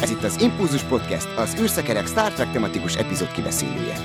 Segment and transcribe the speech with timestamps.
[0.00, 3.96] Ez itt az Impulzus Podcast, az űrszekerek Star Trek tematikus epizód kibeszélője.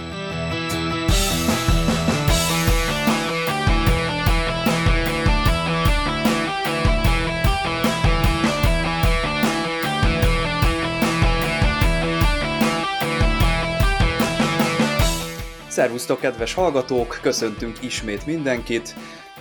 [15.68, 17.20] Szervusztok, kedves hallgatók!
[17.22, 18.96] Köszöntünk ismét mindenkit.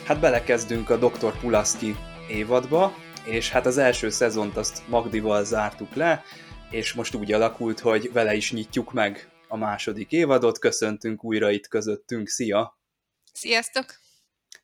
[0.05, 1.39] Hát belekezdünk a Dr.
[1.41, 1.97] Pulaszki
[2.29, 6.25] évadba, és hát az első szezont azt Magdival zártuk le,
[6.71, 10.59] és most úgy alakult, hogy vele is nyitjuk meg a második évadot.
[10.59, 12.79] Köszöntünk újra itt közöttünk, szia!
[13.33, 13.85] Sziasztok!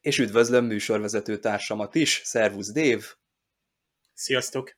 [0.00, 3.04] És üdvözlöm műsorvezető társamat is, szervusz Dév!
[4.14, 4.76] Sziasztok!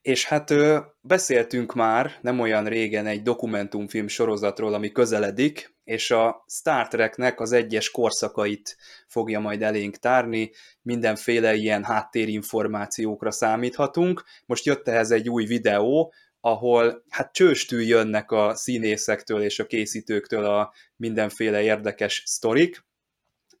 [0.00, 0.54] És hát
[1.00, 7.52] beszéltünk már nem olyan régen egy dokumentumfilm sorozatról, ami közeledik, és a Star Treknek az
[7.52, 10.50] egyes korszakait fogja majd elénk tárni,
[10.82, 14.24] mindenféle ilyen háttérinformációkra számíthatunk.
[14.46, 20.44] Most jött ehhez egy új videó, ahol hát csőstül jönnek a színészektől és a készítőktől
[20.44, 22.84] a mindenféle érdekes sztorik.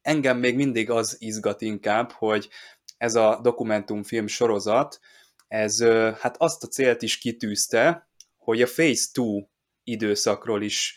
[0.02, 2.48] Engem még mindig az izgat inkább, hogy
[2.96, 5.00] ez a dokumentumfilm sorozat,
[5.48, 5.82] ez
[6.18, 9.48] hát azt a célt is kitűzte, hogy a Phase 2
[9.84, 10.96] időszakról is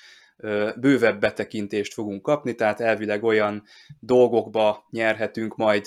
[0.75, 3.63] bővebb betekintést fogunk kapni, tehát elvileg olyan
[3.99, 5.85] dolgokba nyerhetünk majd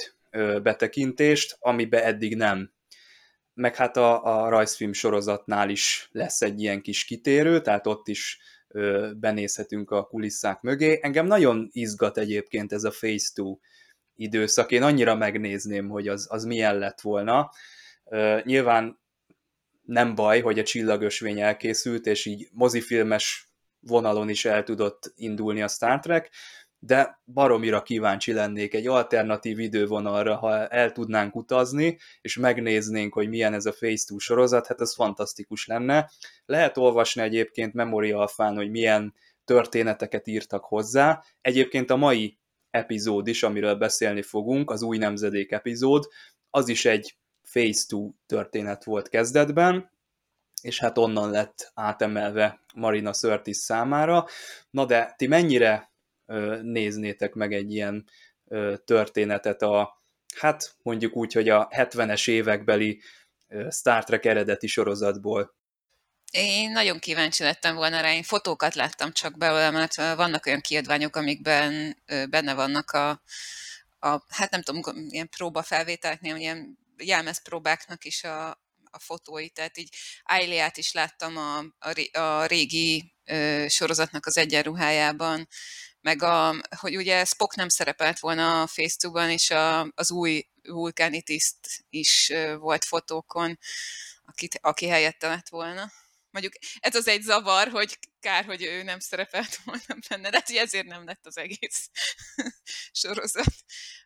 [0.63, 2.73] betekintést, amibe eddig nem.
[3.55, 8.39] Meg hát a, a rajzfilm sorozatnál is lesz egy ilyen kis kitérő, tehát ott is
[9.17, 10.99] benézhetünk a kulisszák mögé.
[11.03, 13.59] Engem nagyon izgat egyébként ez a Phase 2
[14.15, 14.73] időszak.
[14.73, 17.51] Én annyira megnézném, hogy az, az milyen lett volna.
[18.43, 18.99] Nyilván
[19.83, 23.48] nem baj, hogy a csillagösvény elkészült, és így mozifilmes
[23.81, 26.31] vonalon is el tudott indulni a Star Trek,
[26.79, 33.55] de baromira kíváncsi lennék egy alternatív idővonalra, ha el tudnánk utazni, és megnéznénk, hogy milyen
[33.55, 36.11] ez a Phase 2 sorozat, hát ez fantasztikus lenne.
[36.47, 39.15] Lehet olvasni egyébként Memory Alfán, hogy milyen
[39.45, 41.23] történeteket írtak hozzá.
[41.41, 42.39] Egyébként a mai
[42.71, 46.09] epizód is, amiről beszélni fogunk, az új nemzedék epizód,
[46.51, 47.17] az is egy
[47.53, 49.91] Phase 2 történet volt kezdetben,
[50.61, 54.27] és hát onnan lett átemelve Marina Sörtis számára.
[54.71, 55.93] Na de ti mennyire
[56.63, 58.07] néznétek meg egy ilyen
[58.85, 60.03] történetet a,
[60.37, 63.01] hát mondjuk úgy, hogy a 70-es évekbeli
[63.71, 65.57] Star Trek eredeti sorozatból?
[66.31, 71.17] Én nagyon kíváncsi lettem volna rá, én fotókat láttam csak belőle, mert vannak olyan kiadványok,
[71.17, 71.97] amikben
[72.31, 73.11] benne vannak a,
[73.99, 80.77] a hát nem tudom, ilyen próbafelvételeknél, ilyen jelmezpróbáknak is a, a fotói, tehát így Aileát
[80.77, 85.49] is láttam a, a, a régi ö, sorozatnak az egyenruhájában,
[86.01, 88.69] meg a, hogy ugye Spock nem szerepelt volna a
[89.31, 93.59] és a, az új vulkáni tiszt is ö, volt fotókon,
[94.25, 95.91] akit, aki helyette lett volna.
[96.31, 100.51] Mondjuk ez az egy zavar, hogy kár, hogy ő nem szerepelt volna benne, de hát,
[100.51, 101.91] ezért nem lett az egész
[103.03, 103.55] sorozat.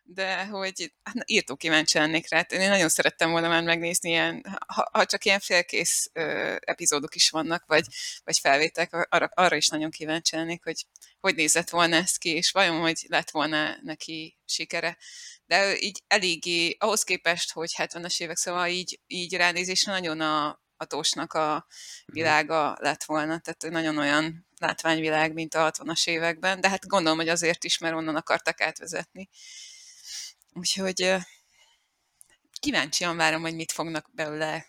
[0.03, 2.45] De hogy hát, írtó kíváncsi lennék rá.
[2.49, 7.29] Én nagyon szerettem volna már megnézni ilyen, ha, ha csak ilyen félkész ö, epizódok is
[7.29, 7.85] vannak, vagy,
[8.23, 10.85] vagy felvétek, arra, arra is nagyon kíváncsi lennék, hogy
[11.19, 14.97] hogy nézett volna ez ki, és vajon hogy lett volna neki sikere.
[15.45, 21.33] De így eléggé, ahhoz képest, hogy 70-es évek, szóval így, így ránézésre nagyon a, hatósnak
[21.33, 22.15] a mhm.
[22.15, 27.29] világa lett volna, tehát nagyon olyan látványvilág, mint a 60-as években, de hát gondolom, hogy
[27.29, 29.29] azért is, mert onnan akartak átvezetni.
[30.53, 31.15] Úgyhogy
[32.59, 34.65] kíváncsian várom, hogy mit fognak belőle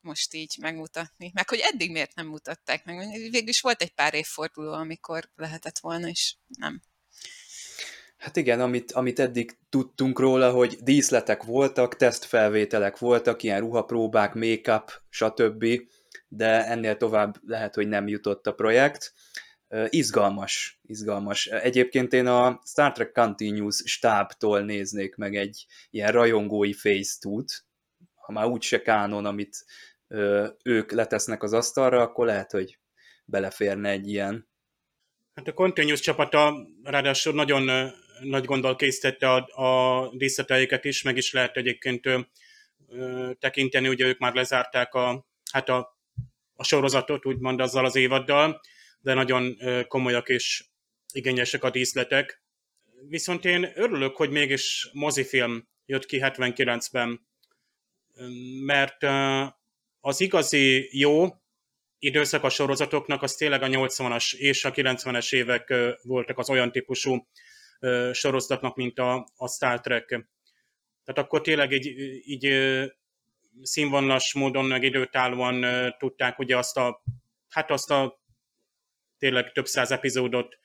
[0.00, 1.30] most így megmutatni.
[1.34, 3.08] Meg hogy eddig miért nem mutatták meg.
[3.08, 6.82] Végül is volt egy pár évforduló, amikor lehetett volna, és nem.
[8.16, 14.90] Hát igen, amit, amit eddig tudtunk róla, hogy díszletek voltak, tesztfelvételek voltak, ilyen ruhapróbák, make-up,
[15.08, 15.66] stb.,
[16.28, 19.12] de ennél tovább lehet, hogy nem jutott a projekt.
[19.88, 21.46] Izgalmas, izgalmas.
[21.46, 27.66] Egyébként én a Star Trek Continuous stábtól néznék meg egy ilyen rajongói face t
[28.14, 29.64] ha már úgyse kánon, amit
[30.62, 32.78] ők letesznek az asztalra, akkor lehet, hogy
[33.24, 34.48] beleférne egy ilyen.
[35.34, 41.32] Hát a Continuous csapata ráadásul nagyon nagy gondol készítette a, a díszleteiket is, meg is
[41.32, 42.20] lehet egyébként ö,
[43.38, 45.98] tekinteni, ugye ők már lezárták a, hát a,
[46.54, 48.60] a sorozatot, úgymond azzal az évaddal,
[49.00, 49.56] de nagyon
[49.88, 50.64] komolyak és
[51.12, 52.42] igényesek a díszletek.
[53.08, 57.26] Viszont én örülök, hogy mégis mozifilm jött ki 79-ben,
[58.64, 59.06] mert
[60.00, 61.26] az igazi jó
[61.98, 67.26] időszak a sorozatoknak az tényleg a 80-as és a 90-es évek voltak az olyan típusú
[68.12, 70.06] sorozatnak, mint a, a Star Trek.
[71.04, 71.86] Tehát akkor tényleg így,
[72.26, 72.48] így
[73.62, 75.64] színvonalas módon, meg időtállóan
[75.98, 77.02] tudták ugye azt a,
[77.48, 78.20] hát azt a
[79.18, 80.58] tényleg több száz epizódot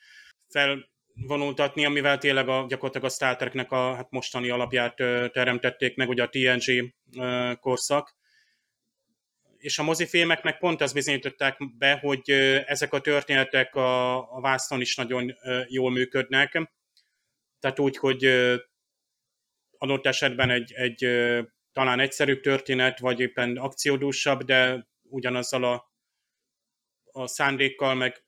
[0.48, 4.96] felvonultatni, amivel tényleg a, gyakorlatilag a Star Treknek a hát mostani alapját
[5.32, 6.94] teremtették meg, ugye a TNG
[7.60, 8.16] korszak.
[9.58, 12.32] És a mozifilmeknek pont azt bizonyították be, hogy
[12.66, 15.36] ezek a történetek a, a vászon is nagyon
[15.68, 16.72] jól működnek.
[17.62, 18.26] Tehát úgy, hogy
[19.78, 21.08] adott esetben egy, egy
[21.74, 25.94] talán egyszerűbb történet, vagy éppen akciódúsabb, de ugyanazzal a,
[27.12, 28.24] a szándékkal, meg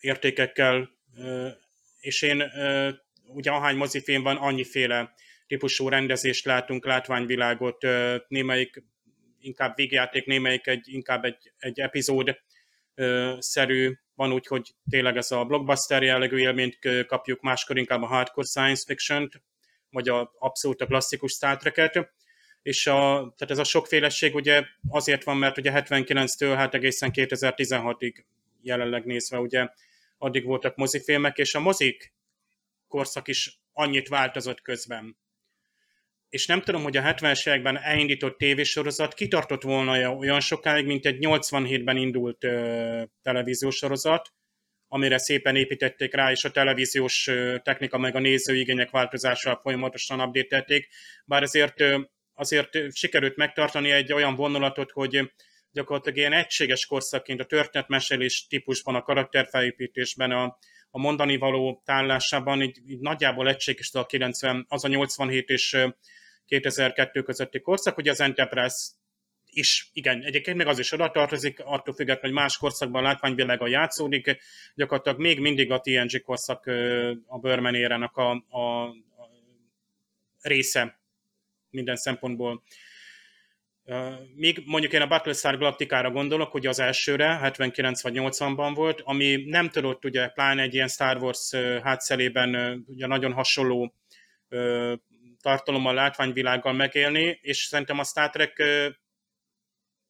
[0.00, 0.90] értékekkel,
[2.00, 2.42] és én
[3.26, 5.14] ugye ahány mozifilm van, annyiféle
[5.46, 7.86] típusú rendezést látunk, látványvilágot,
[8.28, 8.82] némelyik
[9.40, 12.38] inkább végjáték, némelyik egy, inkább egy, egy epizód
[13.38, 18.46] szerű, van úgy, hogy tényleg ez a blockbuster jellegű élményt kapjuk, máskor inkább a hardcore
[18.46, 19.42] science fiction-t,
[19.90, 22.12] vagy a abszolút a klasszikus Star Trek-et,
[22.62, 22.94] és a,
[23.36, 28.24] tehát ez a sokféleség ugye azért van, mert ugye 79-től hát egészen 2016-ig
[28.60, 29.68] jelenleg nézve ugye
[30.18, 32.12] addig voltak mozifilmek, és a mozik
[32.88, 35.16] korszak is annyit változott közben.
[36.32, 41.16] És nem tudom, hogy a 70-es években elindított tévésorozat kitartott volna olyan sokáig, mint egy
[41.20, 44.32] 87-ben indult ö, televíziós sorozat,
[44.88, 47.30] amire szépen építették rá, és a televíziós
[47.62, 50.86] technika meg a nézőigények változásával folyamatosan update
[51.24, 51.84] bár azért,
[52.34, 55.32] azért sikerült megtartani egy olyan vonulatot, hogy
[55.70, 60.58] gyakorlatilag ilyen egységes korszakként a történetmesélés típusban, a karakterfelépítésben, a,
[60.90, 65.76] a mondani való tállásában így, így nagyjából egységes a 90, az a 87 és
[66.46, 68.76] 2002 közötti korszak, hogy az Enterprise
[69.52, 74.38] is, igen, egyébként még az is oda tartozik, attól függetlenül, hogy más korszakban látványvilága játszódik,
[74.74, 76.66] gyakorlatilag még mindig a TNG korszak
[77.26, 78.92] a Börmenérenek a, a, a
[80.40, 81.00] része
[81.70, 82.62] minden szempontból.
[84.34, 89.44] Még mondjuk én a Battlestar Galactica-ra gondolok, hogy az elsőre, 79 vagy 80-ban volt, ami
[89.46, 93.94] nem tudott ugye pláne egy ilyen Star Wars hátszelében ugye nagyon hasonló
[95.42, 98.62] tartalommal, látványvilággal megélni, és szerintem a Star Trek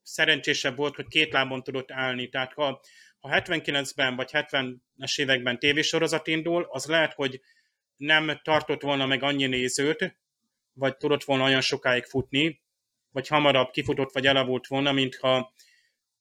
[0.03, 2.29] szerencsésebb volt, hogy két lábon tudott állni.
[2.29, 2.81] Tehát ha,
[3.21, 7.41] ha 79-ben vagy 70-es években tévésorozat indul, az lehet, hogy
[7.97, 10.17] nem tartott volna meg annyi nézőt,
[10.73, 12.63] vagy tudott volna olyan sokáig futni,
[13.11, 15.55] vagy hamarabb kifutott, vagy elavult volna, mintha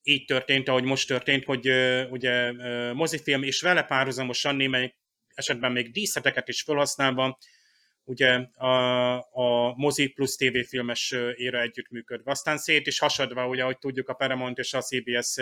[0.04, 2.52] így történt, ahogy most történt, hogy uh, ugye
[2.94, 4.96] mozifilm, és vele párhuzamosan némely
[5.34, 7.38] esetben még díszleteket is felhasználva,
[8.04, 12.32] ugye a, a mozi plusz tévéfilmes éra együttműködve.
[12.32, 15.38] Aztán szét is hasadva, ugye, ahogy tudjuk, a Paramount és a CBS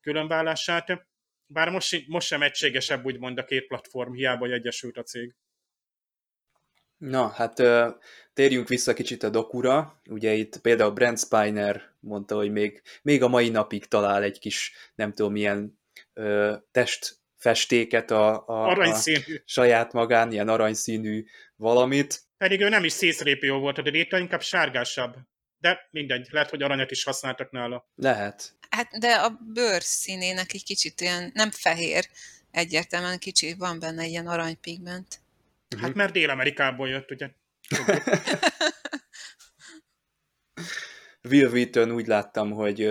[0.00, 1.06] különvállását.
[1.46, 5.34] Bár most, most sem egységesebb, úgymond a két platform, hiába, hogy egyesült a cég.
[6.96, 7.62] Na, hát
[8.32, 10.00] térjünk vissza kicsit a dokura.
[10.10, 14.72] Ugye itt például Brent Spiner mondta, hogy még, még a mai napig talál egy kis,
[14.94, 15.78] nem tudom milyen
[16.70, 18.96] test festéket a, a, a
[19.44, 21.24] saját magán, ilyen aranyszínű
[21.56, 22.22] valamit.
[22.36, 25.16] Pedig ő nem is szészrépió volt, de itt inkább sárgásabb.
[25.58, 27.88] De mindegy, lehet, hogy aranyat is használtak nála.
[27.94, 28.54] Lehet.
[28.70, 32.08] Hát, de a bőr színének egy kicsit ilyen, nem fehér,
[32.50, 35.20] egyértelműen kicsit van benne ilyen aranypigment.
[35.80, 37.30] Hát mert Dél-Amerikából jött, ugye?
[41.28, 42.82] Will Wheaton úgy láttam, hogy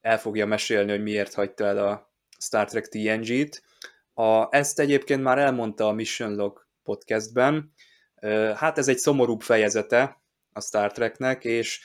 [0.00, 3.62] el fogja mesélni, hogy miért hagyta el a Star Trek TNG-t.
[4.14, 7.72] A, ezt egyébként már elmondta a Mission Log podcastben.
[8.54, 11.80] Hát ez egy szomorúbb fejezete a Star Treknek, és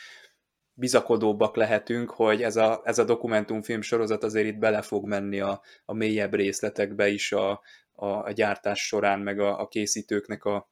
[0.73, 5.61] bizakodóbbak lehetünk, hogy ez a, ez a dokumentumfilm sorozat azért itt bele fog menni a,
[5.85, 10.69] a mélyebb részletekbe is a, a, a gyártás során, meg a, a készítőknek a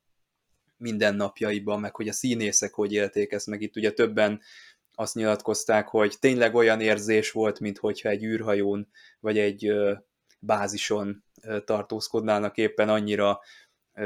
[0.78, 4.42] mindennapjaiban, meg hogy a színészek hogy élték ezt, meg itt ugye többen
[4.96, 8.88] azt nyilatkozták, hogy tényleg olyan érzés volt, mint hogyha egy űrhajón
[9.20, 9.72] vagy egy
[10.40, 11.24] bázison
[11.66, 13.40] tartózkodnának éppen annyira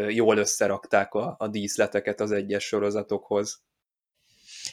[0.08, 3.62] jól összerakták a, a díszleteket az egyes sorozatokhoz.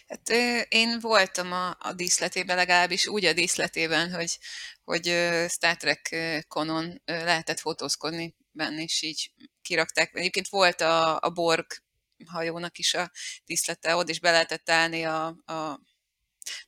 [0.09, 0.29] Hát
[0.69, 4.39] én voltam a, a díszletében, legalábbis úgy a díszletében, hogy,
[4.85, 5.03] hogy
[5.49, 6.17] Star Trek
[6.49, 10.11] konon lehetett fotózkodni benne, és így kirakták.
[10.15, 11.67] Egyébként volt a, a Borg
[12.27, 13.11] hajónak is a
[13.45, 15.81] díszlete, ott is be lehetett állni a, a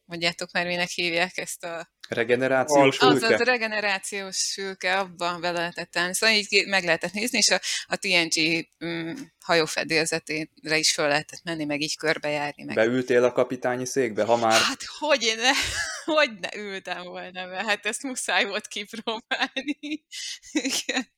[0.04, 1.90] mondjátok már, minek hívják ezt a...
[2.08, 3.26] Regenerációs fülke?
[3.26, 6.14] Az, az regenerációs fülke, abban be lehetett állni.
[6.14, 11.64] Szóval így meg lehetett nézni, és a, a TNG um, hajófedélzetére is föl lehetett menni,
[11.64, 12.64] meg így körbejárni.
[12.64, 12.74] Meg.
[12.74, 14.60] Beültél a kapitányi székbe, ha már...
[14.60, 15.50] Hát, hogy ne,
[16.14, 19.78] hogy ne ültem volna be, hát ezt muszáj volt kipróbálni.
[20.52, 21.08] Igen.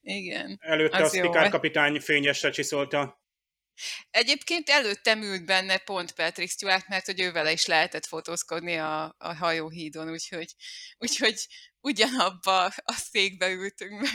[0.00, 0.58] Igen.
[0.60, 3.24] Előtte az a Pikár kapitány fényesre csiszolta
[4.10, 9.14] Egyébként előttem ült benne pont Patrick Stewart, mert hogy ő vele is lehetett fotózkodni a,
[9.18, 10.54] a hajóhídon, úgyhogy,
[10.98, 11.46] úgyhogy
[11.80, 14.08] ugyanabba a székbe ültünk be.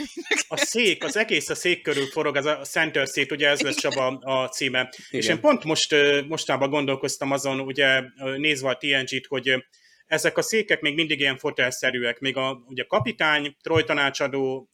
[0.48, 3.80] A szék, az egész a szék körül forog, az a Center Seat, ugye ez lesz
[3.80, 4.80] Csaba a címe.
[4.80, 5.22] Igen.
[5.22, 5.96] És én pont most
[6.28, 8.02] mostában gondolkoztam azon, ugye
[8.38, 9.64] nézve a TNG-t, hogy
[10.12, 14.70] ezek a székek még mindig ilyen fotelszerűek, még a ugye kapitány, Troy tanácsadó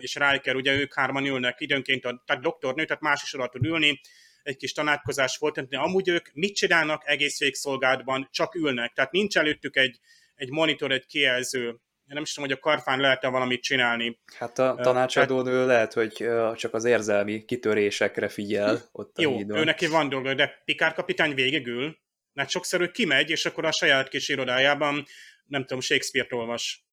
[0.00, 3.66] és Riker, ugye ők hárman ülnek időnként, a, tehát doktornő, tehát más is alatt tud
[3.66, 4.00] ülni,
[4.42, 9.38] egy kis tanácskozás volt, de amúgy ők mit csinálnak egész végszolgálatban, csak ülnek, tehát nincs
[9.38, 9.98] előttük egy,
[10.34, 14.20] egy monitor, egy kijelző, én nem is tudom, hogy a karfán lehet-e valamit csinálni.
[14.38, 15.66] Hát a tanácsadónő Tehát...
[15.66, 16.12] lehet, hogy
[16.56, 19.58] csak az érzelmi kitörésekre figyel ott a Jó, hídon.
[19.58, 21.98] ő neki van dolga, de Pikár kapitány végigül,
[22.32, 25.06] mert sokszor ő kimegy, és akkor a saját kis irodájában,
[25.44, 26.84] nem tudom, Shakespeare-t olvas.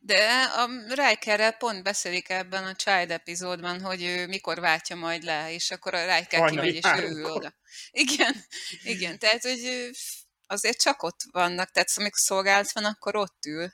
[0.00, 5.52] De a Rikerrel pont beszélik ebben a Child epizódban, hogy ő mikor váltja majd le,
[5.52, 7.54] és akkor a Riker kimegy, és ő ül oda.
[7.90, 8.34] Igen,
[8.82, 9.90] igen, tehát hogy
[10.46, 13.72] azért csak ott vannak, tehát amikor szolgálat van, akkor ott ül.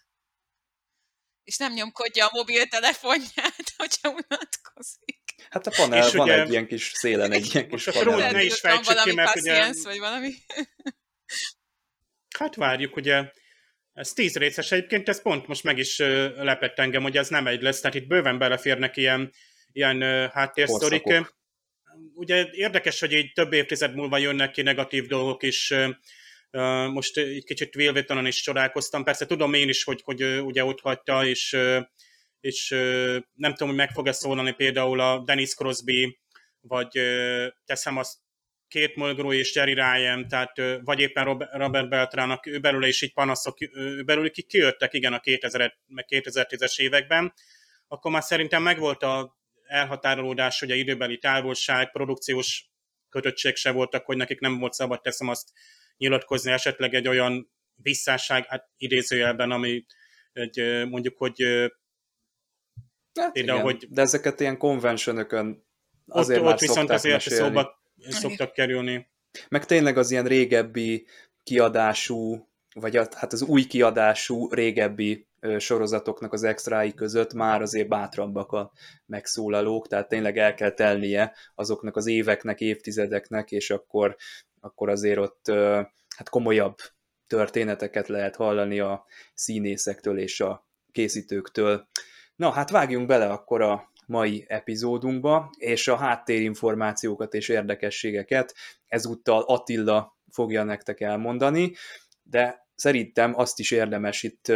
[1.45, 5.08] És nem nyomkodja a mobiltelefonját, hogyha unatkozik.
[5.51, 8.33] Hát a panel és van ugye, egy ilyen kis szélen, egy ilyen kis panel.
[8.33, 9.71] Ne is fejtsük ki, mert ugye...
[9.83, 10.33] vagy valami.
[12.39, 13.31] Hát várjuk, ugye
[13.93, 15.99] ez tíz részes egyébként, ez pont most meg is
[16.37, 19.33] lepett engem, hogy ez nem egy lesz, tehát itt bőven beleférnek ilyen,
[19.73, 21.03] ilyen háttérsztorik.
[22.15, 25.75] Ugye érdekes, hogy így több évtized múlva jönnek ki negatív dolgok is,
[26.91, 29.05] most egy kicsit vélvételen is csodálkoztam.
[29.05, 31.57] Persze tudom én is, hogy, hogy ugye ott hagyta, és,
[32.41, 32.69] és
[33.35, 36.19] nem tudom, hogy meg fog-e szólani például a Dennis Crosby,
[36.61, 37.01] vagy
[37.65, 38.17] teszem azt
[38.69, 40.53] két Mulgrew és Jerry Ryan, tehát
[40.83, 45.21] vagy éppen Robert Beltrának ő belőle is így panaszok, ő belőle ki kijöttek, igen, a
[45.21, 45.79] 2000,
[46.09, 47.33] 2010-es években,
[47.89, 52.71] akkor már szerintem megvolt a elhatárolódás, hogy a időbeli távolság, produkciós
[53.09, 55.49] kötöttség se voltak, hogy nekik nem volt szabad, teszem azt
[55.97, 59.85] nyilatkozni esetleg egy olyan visszásság, hát idézőjelben, ami
[60.33, 61.71] egy, mondjuk, hogy
[63.19, 65.65] hát például, igen, hogy de ezeket ilyen konvencionökön
[66.07, 67.45] azért ott, már ott viszont azért mesélni.
[67.45, 69.07] szóba szoktak kerülni.
[69.49, 71.07] Meg tényleg az ilyen régebbi
[71.43, 75.27] kiadású, vagy a, hát az új kiadású régebbi
[75.59, 78.73] sorozatoknak az extrái között már azért bátrabbak a
[79.07, 84.17] megszólalók, tehát tényleg el kell telnie azoknak az éveknek, évtizedeknek, és akkor,
[84.61, 85.47] akkor azért ott
[86.17, 86.77] hát komolyabb
[87.27, 91.89] történeteket lehet hallani a színészektől és a készítőktől.
[92.39, 98.55] Na, hát vágjunk bele akkor a mai epizódunkba, és a háttérinformációkat és érdekességeket
[98.87, 101.73] ezúttal Attila fogja nektek elmondani,
[102.23, 104.53] de szerintem azt is érdemes itt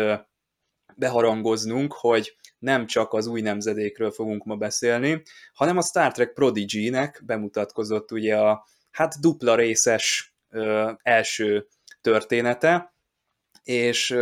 [0.96, 5.22] beharangoznunk, hogy nem csak az új nemzedékről fogunk ma beszélni,
[5.52, 11.66] hanem a Star Trek Prodigy-nek bemutatkozott ugye a hát dupla részes ö, első
[12.00, 12.91] története,
[13.64, 14.14] és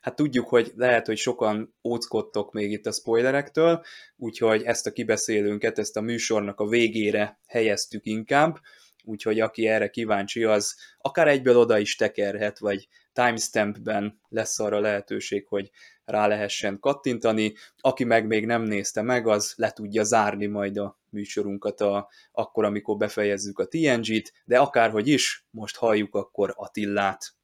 [0.00, 3.84] hát tudjuk, hogy lehet, hogy sokan óckodtok még itt a spoilerektől,
[4.16, 8.58] úgyhogy ezt a kibeszélőnket, ezt a műsornak a végére helyeztük inkább,
[9.04, 15.46] úgyhogy aki erre kíváncsi, az akár egyből oda is tekerhet, vagy timestampben lesz arra lehetőség,
[15.46, 15.70] hogy
[16.04, 17.54] rá lehessen kattintani.
[17.80, 22.64] Aki meg még nem nézte meg, az le tudja zárni majd a műsorunkat a, akkor,
[22.64, 27.34] amikor befejezzük a TNG-t, de akárhogy is, most halljuk akkor Attillát.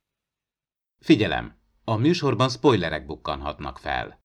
[1.02, 1.54] Figyelem!
[1.85, 4.22] A műsorban spoilerek bukkanhatnak fel.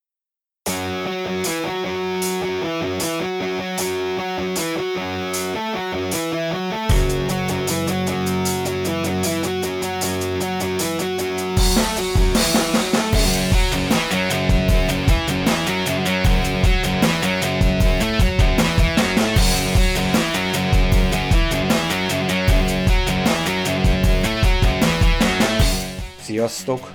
[26.38, 26.92] Sziasztok!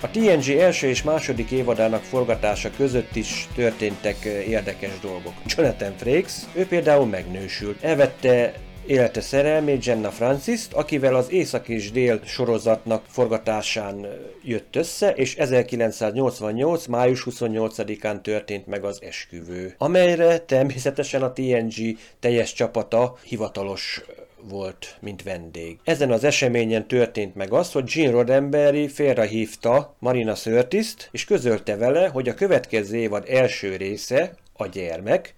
[0.00, 5.32] A TNG első és második évadának forgatása között is történtek érdekes dolgok.
[5.46, 7.82] Jonathan Frakes, ő például megnősült.
[7.82, 8.54] Elvette
[8.86, 14.06] élete szerelmét Jenna francis akivel az Észak és Dél sorozatnak forgatásán
[14.42, 16.86] jött össze, és 1988.
[16.86, 24.04] május 28-án történt meg az esküvő, amelyre természetesen a TNG teljes csapata hivatalos
[24.48, 25.78] volt, mint vendég.
[25.84, 32.08] Ezen az eseményen történt meg az, hogy Gene Roddenberry félrehívta Marina Sörtiszt, és közölte vele,
[32.08, 35.34] hogy a következő évad első része, a gyermek,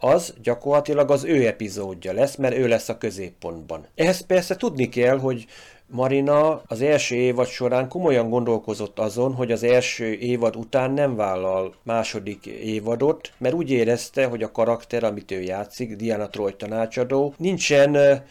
[0.00, 3.86] az gyakorlatilag az ő epizódja lesz, mert ő lesz a középpontban.
[3.94, 5.46] Ehhez persze tudni kell, hogy
[5.88, 11.74] Marina az első évad során komolyan gondolkozott azon, hogy az első évad után nem vállal
[11.82, 18.22] második évadot, mert úgy érezte, hogy a karakter, amit ő játszik, Diana Troy tanácsadó, nincsen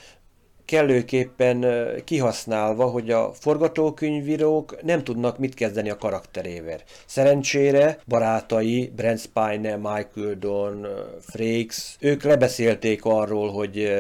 [0.65, 1.65] kellőképpen
[2.03, 6.79] kihasználva, hogy a forgatókönyvírók nem tudnak mit kezdeni a karakterével.
[7.05, 10.87] Szerencsére barátai, Brent Spiner, Michael Don,
[11.21, 13.91] Frakes, ők lebeszélték arról, hogy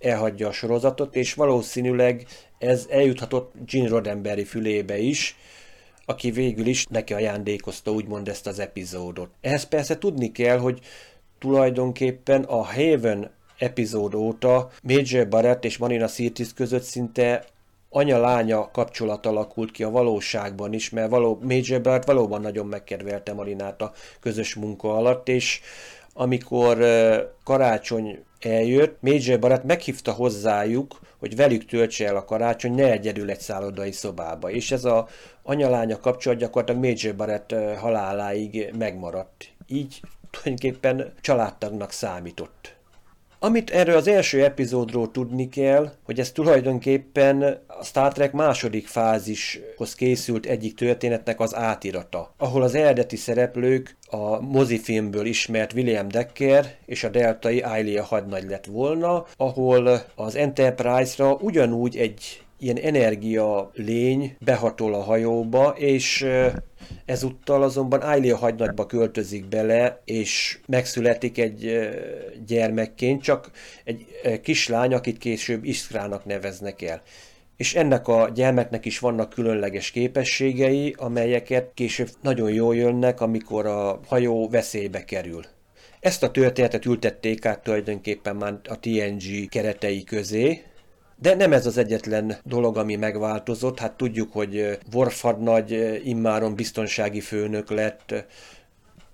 [0.00, 2.26] elhagyja a sorozatot, és valószínűleg
[2.58, 5.36] ez eljuthatott Gene Roddenberry fülébe is,
[6.04, 9.30] aki végül is neki ajándékozta úgymond ezt az epizódot.
[9.40, 10.80] Ehhez persze tudni kell, hogy
[11.38, 17.44] tulajdonképpen a Haven epizód óta Major Barrett és Marina Sirtis között szinte
[17.90, 23.82] anya-lánya kapcsolat alakult ki a valóságban is, mert való, Major Barrett valóban nagyon megkedvelte Marinát
[23.82, 25.60] a közös munka alatt, és
[26.20, 26.78] amikor
[27.44, 33.40] karácsony eljött, Major Barrett meghívta hozzájuk, hogy velük töltse el a karácsony, ne egyedül egy
[33.40, 34.50] szállodai szobába.
[34.50, 35.08] És ez a
[35.42, 39.48] anyalánya kapcsolat gyakorlatilag Major Barrett haláláig megmaradt.
[39.66, 42.77] Így tulajdonképpen családtagnak számított.
[43.40, 49.94] Amit erről az első epizódról tudni kell, hogy ez tulajdonképpen a Star Trek második fázishoz
[49.94, 57.04] készült egyik történetnek az átirata, ahol az eredeti szereplők a mozifilmből ismert William Decker és
[57.04, 64.94] a deltai Ailia hadnagy lett volna, ahol az Enterprise-ra ugyanúgy egy ilyen energia lény behatol
[64.94, 66.26] a hajóba, és
[67.04, 71.88] ezúttal azonban Ailia hagynagyba költözik bele, és megszületik egy
[72.46, 73.50] gyermekként, csak
[73.84, 74.06] egy
[74.42, 77.02] kislány, akit később Iskrának neveznek el.
[77.56, 84.00] És ennek a gyermeknek is vannak különleges képességei, amelyeket később nagyon jól jönnek, amikor a
[84.06, 85.42] hajó veszélybe kerül.
[86.00, 90.62] Ezt a történetet ültették át tulajdonképpen már a TNG keretei közé,
[91.20, 93.78] de nem ez az egyetlen dolog, ami megváltozott.
[93.78, 98.14] Hát tudjuk, hogy Worf hadnagy immáron biztonsági főnök lett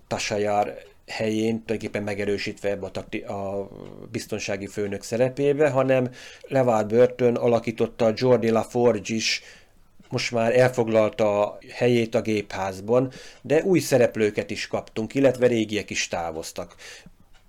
[0.07, 0.75] Tasajár
[1.07, 2.91] helyén, tulajdonképpen megerősítve ebbe
[3.27, 3.69] a, a
[4.11, 6.11] biztonsági főnök szerepébe, hanem
[6.49, 9.43] Levar Burton alakította Jordi LaForge is
[10.09, 16.75] most már elfoglalta helyét a gépházban, de új szereplőket is kaptunk, illetve régiek is távoztak.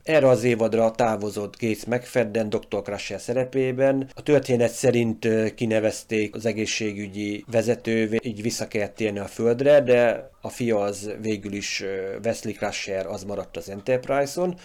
[0.06, 2.82] Erre az évadra távozott Gates McFadden Dr.
[2.84, 4.10] Crusher szerepében.
[4.14, 10.50] A történet szerint kinevezték az egészségügyi vezetővé, így vissza kellett térni a földre, de a
[10.50, 11.84] fia az végül is
[12.24, 14.56] Wesley Crusher, az maradt az Enterprise-on.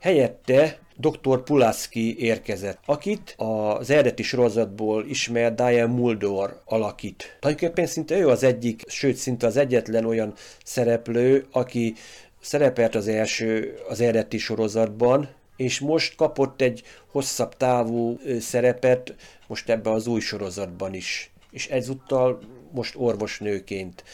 [0.00, 1.42] Helyette dr.
[1.42, 7.36] Pulaski érkezett, akit az eredeti sorozatból ismert Diane Muldor alakít.
[7.40, 10.32] Tulajdonképpen szinte ő az egyik, sőt szinte az egyetlen olyan
[10.64, 11.94] szereplő, aki
[12.40, 19.14] szerepelt az első, az eredeti sorozatban, és most kapott egy hosszabb távú szerepet
[19.46, 21.30] most ebbe az új sorozatban is.
[21.50, 22.40] És ezúttal
[22.72, 24.04] most orvosnőként.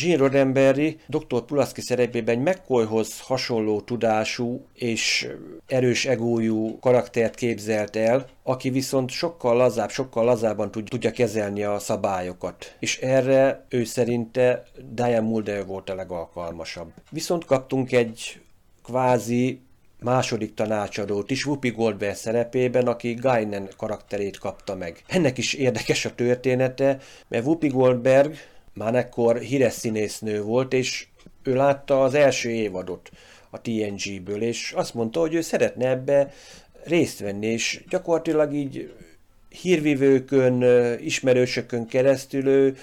[0.00, 1.44] Gene Roddenberry dr.
[1.44, 5.28] Pulaski szerepében egy McCoyhoz hasonló tudású és
[5.66, 12.76] erős egójú karaktert képzelt el, aki viszont sokkal lazább, sokkal lazábban tudja kezelni a szabályokat.
[12.78, 16.92] És erre ő szerinte Diane Mulder volt a legalkalmasabb.
[17.10, 18.40] Viszont kaptunk egy
[18.84, 19.60] kvázi
[20.00, 25.02] második tanácsadót is Whoopi Goldberg szerepében, aki Guinan karakterét kapta meg.
[25.06, 28.34] Ennek is érdekes a története, mert Whoopi Goldberg
[28.74, 31.06] már ekkor híres színésznő volt, és
[31.42, 33.10] ő látta az első évadot
[33.50, 36.32] a TNG-ből, és azt mondta, hogy ő szeretne ebbe
[36.84, 38.92] részt venni, és gyakorlatilag így
[39.48, 40.62] hírvivőkön,
[41.00, 42.76] ismerősökön keresztül ő,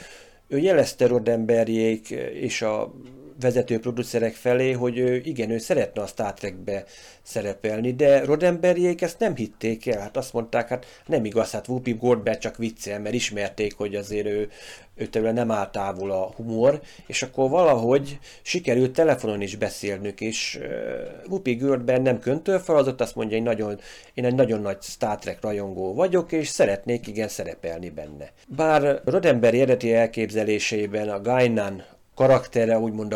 [0.48, 2.94] ő jelezte Roddenberryék és a
[3.42, 6.84] vezető producerek felé, hogy ő, igen, ő szeretne a Star Trekbe
[7.22, 11.94] szerepelni, de Roddenberryék ezt nem hitték el, hát azt mondták, hát nem igaz, hát Whoopi
[11.94, 14.50] Goldberg csak viccel, mert ismerték, hogy azért ő,
[14.96, 20.60] ő tőle nem áll távol a humor, és akkor valahogy sikerült telefonon is beszélnünk, és
[20.62, 23.80] uh, Whoopi Goldberg nem köntőfeladat, azt mondja, hogy nagyon,
[24.14, 28.32] én egy nagyon nagy Star Trek rajongó vagyok, és szeretnék igen szerepelni benne.
[28.48, 31.84] Bár Roddenberry eredeti elképzelésében a Gainan
[32.22, 33.16] karaktere úgymond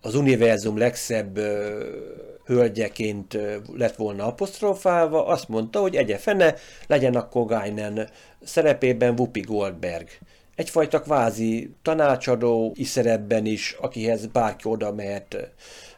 [0.00, 1.38] az univerzum legszebb
[2.44, 3.38] hölgyeként
[3.76, 6.54] lett volna apostrofálva, azt mondta, hogy egye fene,
[6.86, 8.08] legyen akkor Guinan
[8.42, 10.08] szerepében Whoopi Goldberg.
[10.54, 15.50] Egyfajta kvázi tanácsadó szerepben is, akihez bárki oda mehet,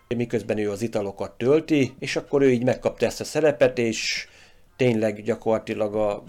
[0.08, 4.28] miközben ő az italokat tölti, és akkor ő így megkapta ezt a szerepet, és
[4.76, 6.22] tényleg gyakorlatilag a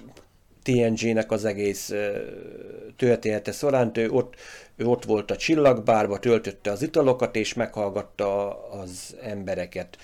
[0.63, 1.93] TNG-nek az egész
[2.97, 4.36] története során, ő ott,
[4.75, 9.97] ő ott volt a csillagbárba, töltötte az italokat, és meghallgatta az embereket.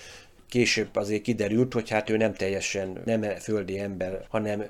[0.49, 4.65] később azért kiderült, hogy hát ő nem teljesen nem földi ember, hanem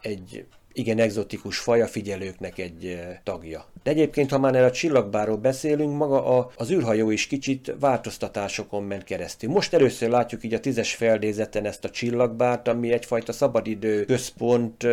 [0.00, 0.46] egy
[0.76, 3.66] igen egzotikus faj, a figyelőknek egy tagja.
[3.82, 8.82] De egyébként, ha már erre a csillagbáról beszélünk, maga a, az űrhajó is kicsit változtatásokon
[8.82, 9.50] ment keresztül.
[9.50, 14.86] Most először látjuk így a tízes feldézeten ezt a csillagbárt, ami egyfajta szabadidő központ,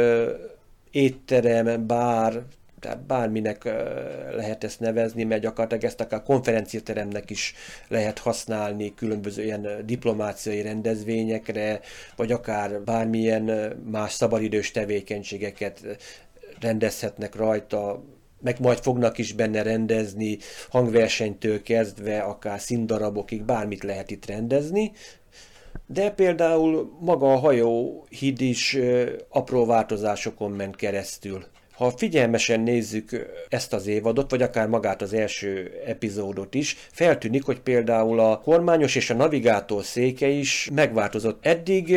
[0.91, 2.43] étterem, bár,
[2.83, 3.63] tehát bárminek
[4.35, 7.53] lehet ezt nevezni, mert gyakorlatilag ezt akár konferenciateremnek is
[7.87, 11.79] lehet használni különböző ilyen diplomáciai rendezvényekre,
[12.15, 15.81] vagy akár bármilyen más szabadidős tevékenységeket
[16.59, 18.03] rendezhetnek rajta,
[18.41, 20.37] meg majd fognak is benne rendezni,
[20.69, 24.91] hangversenytől kezdve, akár színdarabokig, bármit lehet itt rendezni,
[25.85, 28.77] de például maga a hajóhíd is
[29.29, 31.45] apró változásokon ment keresztül.
[31.83, 37.59] Ha figyelmesen nézzük ezt az évadot, vagy akár magát az első epizódot is, feltűnik, hogy
[37.59, 41.45] például a kormányos és a navigátor széke is megváltozott.
[41.45, 41.87] Eddig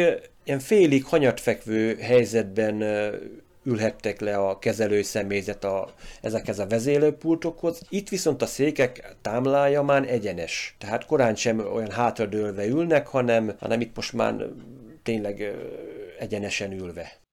[0.45, 2.83] ilyen félig hanyatfekvő helyzetben
[3.65, 7.81] ülhettek le a kezelő személyzet a, ezekhez a vezélőpultokhoz.
[7.89, 10.77] Itt viszont a székek támlája már egyenes.
[10.79, 14.35] Tehát korán sem olyan hátradőlve ülnek, hanem, hanem itt most már
[15.03, 15.57] tényleg
[16.19, 17.25] egyenesen ülve.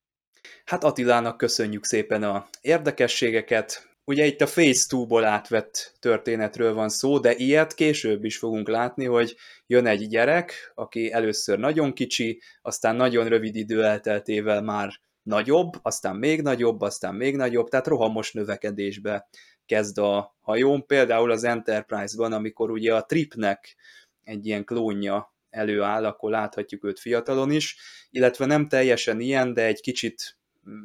[0.65, 3.87] Hát Attilának köszönjük szépen a érdekességeket.
[4.05, 9.05] Ugye itt a Phase 2-ból átvett történetről van szó, de ilyet később is fogunk látni,
[9.05, 9.35] hogy
[9.67, 16.15] jön egy gyerek, aki először nagyon kicsi, aztán nagyon rövid idő elteltével már nagyobb, aztán
[16.15, 19.27] még nagyobb, aztán még nagyobb, tehát rohamos növekedésbe
[19.65, 20.85] kezd a hajón.
[20.85, 23.75] Például az Enterprise-ban, amikor ugye a Tripnek
[24.23, 27.77] egy ilyen klónja előáll, akkor láthatjuk őt fiatalon is,
[28.09, 30.37] illetve nem teljesen ilyen, de egy kicsit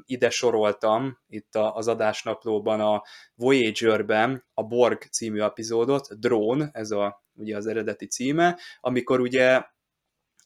[0.05, 3.03] ide soroltam itt az adásnaplóban a
[3.35, 9.63] Voyager-ben a Borg című epizódot, Drone, ez a, ugye az eredeti címe, amikor ugye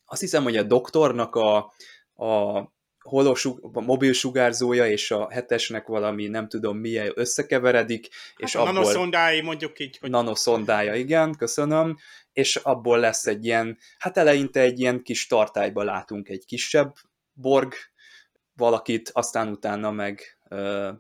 [0.04, 1.56] azt hiszem, hogy a doktornak a,
[2.26, 8.62] a holosug, a mobil sugárzója és a hetesnek valami nem tudom milyen összekeveredik, és hát
[8.62, 8.80] a abból...
[8.80, 9.98] nanoszondái mondjuk így.
[9.98, 10.10] Hogy...
[10.10, 11.96] Nanoszondája, igen, köszönöm,
[12.32, 16.94] és abból lesz egy ilyen, hát eleinte egy ilyen kis tartályba látunk egy kisebb
[17.32, 17.74] Borg
[18.56, 20.90] valakit, aztán utána meg ö,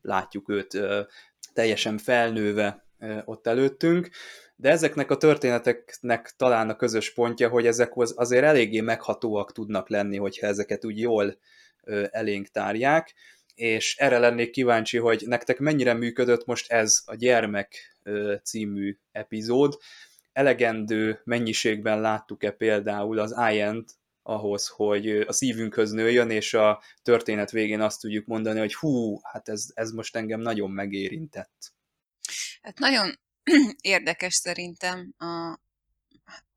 [0.00, 1.02] látjuk őt ö,
[1.52, 4.10] teljesen felnőve ö, ott előttünk,
[4.56, 10.16] de ezeknek a történeteknek talán a közös pontja, hogy ezek azért eléggé meghatóak tudnak lenni,
[10.16, 11.38] hogyha ezeket úgy jól
[11.84, 13.14] ö, elénk tárják,
[13.54, 19.76] és erre lennék kíváncsi, hogy nektek mennyire működött most ez a Gyermek ö, című epizód,
[20.32, 23.92] elegendő mennyiségben láttuk-e például az Iant
[24.26, 29.48] ahhoz, hogy a szívünkhöz nőjön, és a történet végén azt tudjuk mondani, hogy hú, hát
[29.48, 31.72] ez, ez most engem nagyon megérintett.
[32.62, 33.18] Hát nagyon
[33.80, 35.60] érdekes szerintem a,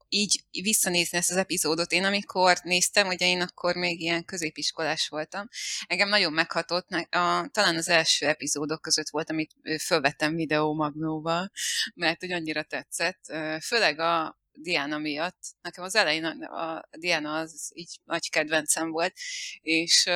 [0.09, 1.91] így visszanézni ezt az epizódot.
[1.91, 5.47] Én amikor néztem, ugye én akkor még ilyen középiskolás voltam,
[5.87, 9.55] engem nagyon meghatott, a, talán az első epizódok között volt, amit
[9.85, 11.51] fölvettem videómagnóval,
[11.95, 13.21] mert hogy annyira tetszett.
[13.61, 15.39] Főleg a, Diana miatt.
[15.61, 19.13] Nekem az elején a, a Diana az így nagy kedvencem volt,
[19.61, 20.09] és,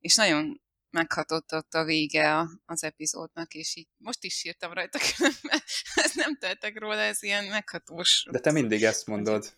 [0.00, 4.98] és nagyon meghatott ott a vége az epizódnak, és így most is írtam rajta,
[5.42, 8.26] mert ezt nem tettek róla, ez ilyen meghatós.
[8.30, 9.56] De te mindig ezt mondod.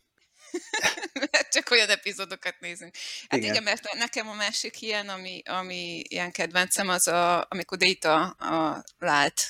[1.13, 2.97] mert csak olyan epizódokat nézünk.
[3.29, 7.79] Hát igen, igen mert nekem a másik ilyen, ami, ami ilyen kedvencem, az a, amikor
[7.79, 9.43] Data a lált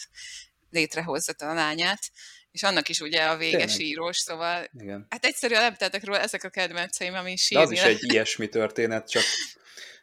[0.71, 2.11] létrehozza a lányát,
[2.57, 3.81] és annak is ugye a véges Tényleg.
[3.81, 5.07] írós, szóval Igen.
[5.09, 7.64] hát egyszerűen nem tettek róla ezek a kedvenceim, ami sírni.
[7.64, 9.23] De az is egy ilyesmi történet, csak,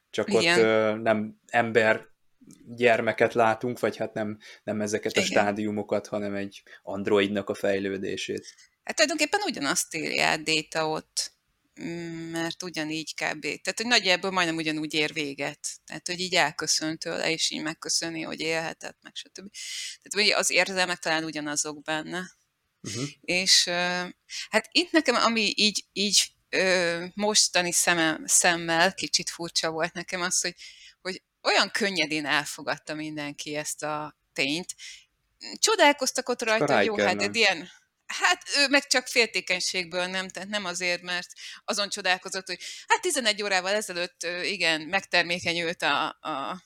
[0.09, 2.05] csak ott ö, nem ember
[2.75, 5.31] gyermeket látunk, vagy hát nem, nem ezeket a Igen.
[5.31, 8.45] stádiumokat, hanem egy androidnak a fejlődését.
[8.83, 11.31] Hát tulajdonképpen ugyanazt írja át Data ott,
[11.81, 13.41] mm, mert ugyanígy kb.
[13.41, 15.67] Tehát, hogy nagyjából majdnem ugyanúgy ér véget.
[15.85, 19.51] Tehát, hogy így elköszön tőle, és így megköszöni, hogy élhetett, meg stb.
[20.01, 22.41] Tehát, hogy az érzelmek talán ugyanazok benne.
[22.83, 23.09] Uh-huh.
[23.21, 23.63] És
[24.49, 26.31] hát itt nekem, ami így, így
[27.13, 30.55] mostani szemem, szemmel kicsit furcsa volt nekem az, hogy,
[31.01, 34.75] hogy olyan könnyedén elfogadta mindenki ezt a tényt.
[35.59, 37.69] Csodálkoztak ott rajta, jó, hát egy ilyen,
[38.05, 41.27] Hát ő meg csak féltékenységből nem, tehát nem azért, mert
[41.65, 46.63] azon csodálkozott, hogy hát 11 órával ezelőtt igen, megtermékenyült a, a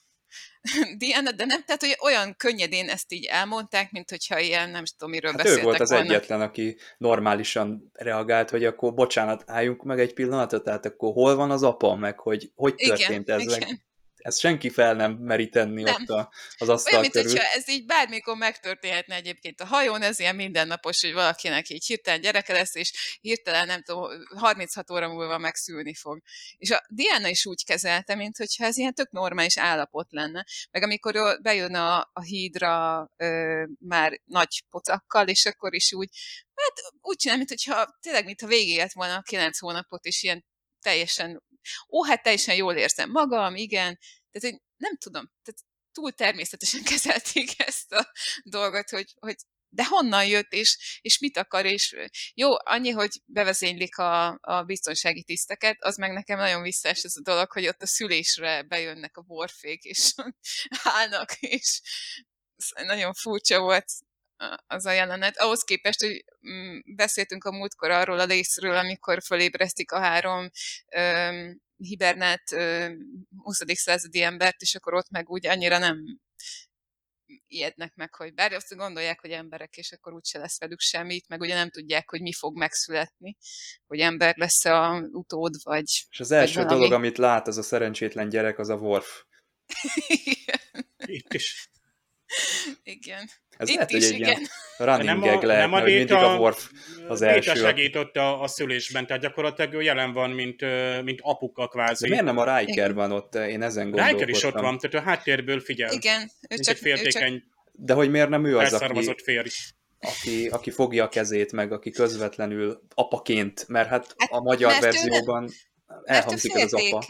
[0.97, 5.13] Diana, de nem, tehát hogy olyan könnyedén ezt így elmondták, mint hogyha ilyen, nem tudom,
[5.13, 6.05] miről hát beszéltek ő volt az volna.
[6.05, 11.51] egyetlen, aki normálisan reagált, hogy akkor bocsánat, álljunk meg egy pillanatot, tehát akkor hol van
[11.51, 13.85] az apa, meg hogy hogy történt igen, ez, igen.
[14.27, 15.93] Ezt senki fel nem meri tenni Nem.
[15.93, 17.31] ott a, az asztal Olyan, mint körül.
[17.31, 22.21] hogyha ez így bármikor megtörténhetne egyébként a hajón, ez ilyen mindennapos, hogy valakinek így hirtelen
[22.21, 26.21] gyereke lesz, és hirtelen, nem tudom, 36 óra múlva megszülni fog.
[26.57, 30.45] És a Diana is úgy kezelte, mint hogyha ez ilyen tök normális állapot lenne.
[30.71, 36.09] Meg amikor bejön a, a hídra ö, már nagy pocakkal, és akkor is úgy,
[36.55, 40.45] hát úgy csinál, mint hogyha tényleg, mintha végigélt volna a 9 hónapot, és ilyen
[40.81, 41.43] teljesen,
[41.89, 43.99] ó, hát teljesen jól érzem magam, igen,
[44.31, 45.61] tehát hogy nem tudom, tehát
[45.91, 48.11] túl természetesen kezelték ezt a
[48.43, 49.35] dolgot, hogy, hogy
[49.69, 51.95] de honnan jött, és, és mit akar, és
[52.33, 57.21] jó, annyi, hogy bevezénylik a, a biztonsági tiszteket, az meg nekem nagyon visszaes ez a
[57.21, 60.13] dolog, hogy ott a szülésre bejönnek a borfék, és
[60.83, 61.81] állnak, és
[62.75, 63.91] nagyon furcsa volt
[64.67, 65.37] az a jelenet.
[65.37, 70.49] Ahhoz képest, hogy mm, beszéltünk a múltkor arról a részről, amikor fölébresztik a három
[70.95, 72.97] öm, hibernált öm,
[73.37, 73.57] 20.
[73.73, 76.19] századi embert, és akkor ott meg úgy annyira nem
[77.47, 81.41] ijednek meg, hogy bár azt gondolják, hogy emberek, és akkor úgyse lesz velük semmit, meg
[81.41, 83.37] ugye nem tudják, hogy mi fog megszületni,
[83.87, 86.05] hogy ember lesz a utód, vagy...
[86.09, 86.73] És az első valami.
[86.73, 89.23] dolog, amit lát az a szerencsétlen gyerek, az a Worf.
[90.07, 90.85] igen.
[90.97, 91.69] Itt is.
[92.83, 93.29] Igen.
[93.57, 94.27] Ez Itt lehet, hogy is, egy igen.
[94.29, 94.41] ilyen
[94.77, 96.69] running Nem a- gag lehet, nem a hogy mindig Déta- a Worf
[97.07, 97.53] az Déta első.
[97.55, 100.61] segített a, a szülésben, tehát gyakorlatilag ő jelen van, mint,
[101.03, 102.09] mint apuka De kvázi.
[102.09, 103.35] miért nem a Riker van ott?
[103.35, 104.17] Én ezen gondolkodtam.
[104.19, 105.91] Riker is ott van, tehát a háttérből figyel.
[105.91, 108.73] Igen, ő Mint csak, egy ő csak féltékeny, De hogy miért nem ő az, aki,
[108.73, 109.49] elszarmazott férj.
[109.99, 114.83] aki, aki fogja a kezét, meg aki közvetlenül apaként, mert hát Hát, a magyar mert
[114.83, 115.49] ő nem- verzióban
[116.07, 117.05] elhangzik ez az apa.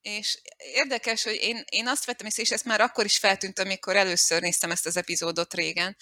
[0.00, 3.96] és érdekes, hogy én, én azt vettem észre, és ezt már akkor is feltűnt, amikor
[3.96, 5.96] először néztem ezt az epizódot régen,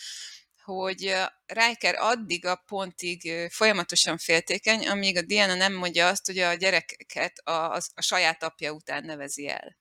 [0.65, 1.15] hogy
[1.47, 7.39] Riker addig a pontig folyamatosan féltékeny, amíg a Diana nem mondja azt, hogy a gyerekeket
[7.39, 9.77] a, a, a saját apja után nevezi el.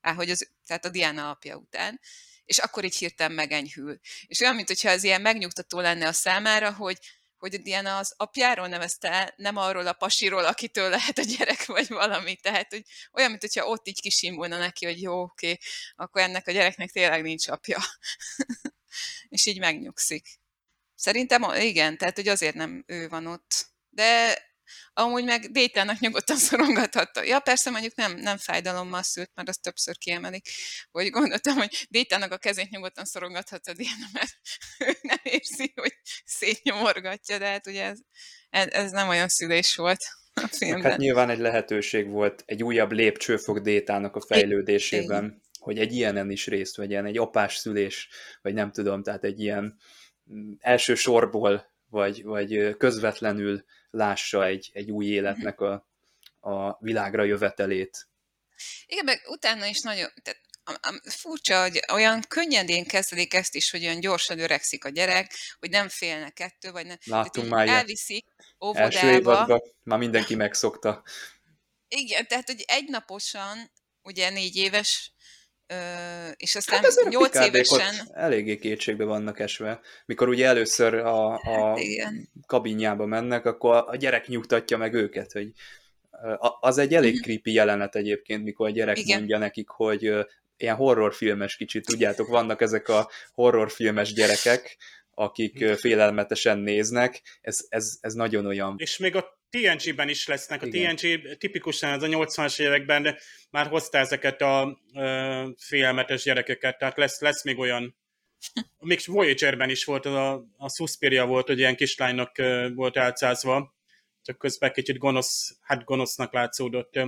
[0.00, 2.00] Á, hogy az, tehát a Diana apja után,
[2.44, 4.00] és akkor így hirtelen megenyhül.
[4.26, 6.98] És olyan, mintha ez ilyen megnyugtató lenne a számára, hogy
[7.40, 11.88] hogy a Diana az apjáról nevezte nem arról a pasiról, akitől lehet a gyerek, vagy
[11.88, 12.36] valami.
[12.36, 15.58] Tehát, hogy olyan, mintha ott így kisimulna neki, hogy jó, oké,
[15.94, 17.78] akkor ennek a gyereknek tényleg nincs apja.
[19.28, 20.26] és így megnyugszik.
[20.94, 23.66] Szerintem igen, tehát, hogy azért nem ő van ott.
[23.88, 24.38] De
[24.92, 27.22] amúgy meg Détának nyugodtan szorongathatta.
[27.22, 30.48] Ja, persze mondjuk nem, nem fájdalommal szült, mert azt többször kiemelik.
[30.90, 34.36] Hogy gondoltam, hogy Détának a kezét nyugodtan szorongathatta Diana, mert
[34.78, 37.98] ő nem érzi, hogy szétnyomorgatja, de hát ugye ez,
[38.50, 40.04] ez, ez nem olyan szülés volt
[40.34, 40.90] a filmben.
[40.90, 46.46] hát nyilván egy lehetőség volt egy újabb lépcsőfok Détának a fejlődésében, hogy egy ilyenen is
[46.46, 48.08] részt vegyen, egy apás szülés,
[48.42, 49.76] vagy nem tudom, tehát egy ilyen
[50.32, 55.86] mm, első sorból, vagy, vagy közvetlenül lássa egy, egy új életnek a,
[56.40, 58.08] a világra jövetelét.
[58.86, 60.40] Igen, meg utána is nagyon, tehát
[61.02, 65.88] furcsa, hogy olyan könnyedén kezelik ezt is, hogy olyan gyorsan öregszik a gyerek, hogy nem
[65.88, 66.96] félnek ettől, vagy nem.
[67.38, 67.68] így már.
[67.68, 68.26] Elviszik
[68.58, 69.18] Első óvodába.
[69.18, 71.02] évadban már mindenki megszokta.
[71.88, 73.70] Igen, tehát, hogy egynaposan,
[74.02, 75.12] ugye négy éves,
[76.36, 79.80] és aztán Hát ezek a nyolc pikádék ott évesen, eléggé kétségbe vannak esve.
[80.06, 82.28] Mikor ugye először a, a Hát igen.
[82.46, 85.50] kabinjába mennek, akkor a gyerek nyugtatja meg őket, hogy
[86.38, 89.04] a- az egy elég creepy jelenet egyébként, mikor a gyerek Mhm.
[89.04, 89.18] Igen.
[89.18, 90.12] mondja nekik, hogy
[90.56, 94.76] ilyen horrorfilmes kicsit, tudjátok, vannak ezek a horrorfilmes gyerekek,
[95.14, 98.74] akik ö, félelmetesen néznek, ez, ez, ez nagyon olyan.
[98.78, 100.62] És még a TNG-ben is lesznek.
[100.62, 100.96] A Igen.
[100.96, 103.18] TNG tipikusan az a 80-as években
[103.50, 107.96] már hozta ezeket a ö, félelmetes gyerekeket, tehát lesz, lesz még olyan.
[108.78, 113.74] Még Voyager-ben is volt, az a, a Suspiria volt, hogy ilyen kislánynak ö, volt álcázva,
[114.22, 116.98] csak közben kicsit gonosz, hát gonosznak látszódott.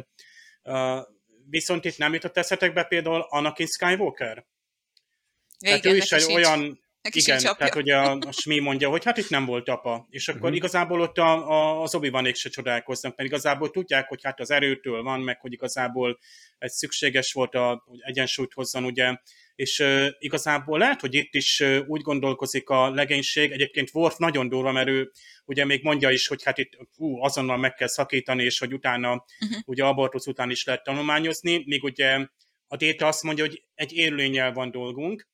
[0.62, 1.00] Ö,
[1.48, 4.36] viszont itt nem jutott eszetekbe például Anakin Skywalker?
[4.36, 4.44] Ja,
[5.58, 7.66] Tehát igen, ő is egy olyan, neki igen, sincs apja.
[7.66, 10.06] tehát hogy a, a Smi mondja, hogy hát itt nem volt apa.
[10.10, 10.56] És akkor uh-huh.
[10.56, 15.02] igazából ott a, a, az obi se csodálkoznak, mert igazából tudják, hogy hát az erőtől
[15.02, 16.18] van, meg hogy igazából
[16.58, 19.16] ez szükséges volt, a, hogy egyensúlyt hozzon, ugye.
[19.54, 23.50] És uh, igazából lehet, hogy itt is uh, úgy gondolkozik a legénység.
[23.50, 25.10] Egyébként Worf nagyon durva, mert ő
[25.44, 29.24] ugye még mondja is, hogy hát itt hú, azonnal meg kell szakítani, és hogy utána,
[29.40, 29.58] uh-huh.
[29.64, 32.26] ugye abortusz után is lehet tanulmányozni, míg ugye
[32.66, 35.30] a Déta azt mondja, hogy egy élőlényel van dolgunk,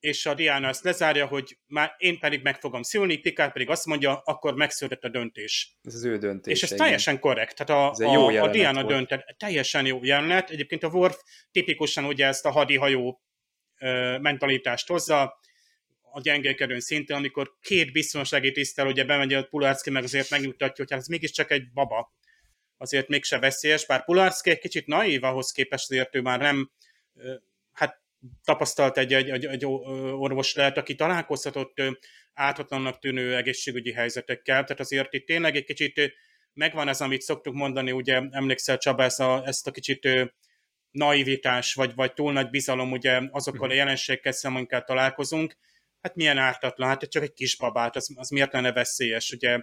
[0.00, 3.86] és a Diana ezt lezárja, hogy már én pedig meg fogom szülni, Picard pedig azt
[3.86, 5.76] mondja, akkor megszületett a döntés.
[5.82, 6.56] Ez az ő döntése.
[6.56, 6.84] és ez igen.
[6.84, 7.56] teljesen korrekt.
[7.56, 8.94] Tehát a, a, a Diana volt.
[8.94, 10.50] döntett, teljesen jó jelenet.
[10.50, 11.18] Egyébként a Worf
[11.52, 13.22] tipikusan ugye ezt a hadihajó
[13.78, 15.38] ö, mentalitást hozza,
[16.10, 20.90] a gyengékedőn szinten, amikor két biztonsági tisztel, ugye bemegy a Pulárszki, meg azért megnyugtatja, hogy
[20.90, 22.12] hát ez mégiscsak egy baba.
[22.76, 26.70] Azért mégse veszélyes, bár Pulárszki egy kicsit naív ahhoz képest, azért ő már nem
[28.44, 31.82] tapasztalt egy, egy, egy, egy orvos lehet, aki találkozhatott
[32.34, 36.12] áthatlannak tűnő egészségügyi helyzetekkel, tehát azért itt tényleg egy kicsit
[36.52, 40.08] megvan ez, amit szoktuk mondani, ugye emlékszel Csaba, ezt a, ezt a kicsit
[40.90, 43.76] naivitás, vagy, vagy túl nagy bizalom, ugye azokkal a mhm.
[43.76, 45.56] jelenségekkel szemben találkozunk,
[46.00, 49.60] hát milyen ártatlan, hát csak egy kisbabát, az, az miért lenne veszélyes, ugye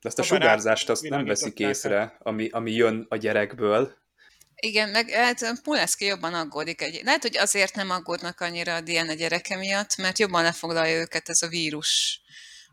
[0.00, 3.94] de azt a sugárzást azt nem veszik észre, ami, ami jön a gyerekből.
[4.60, 6.80] Igen, meg hát Puleszki jobban aggódik.
[6.80, 11.28] Egy, lehet, hogy azért nem aggódnak annyira a Diana gyereke miatt, mert jobban lefoglalja őket
[11.28, 12.20] ez a vírus,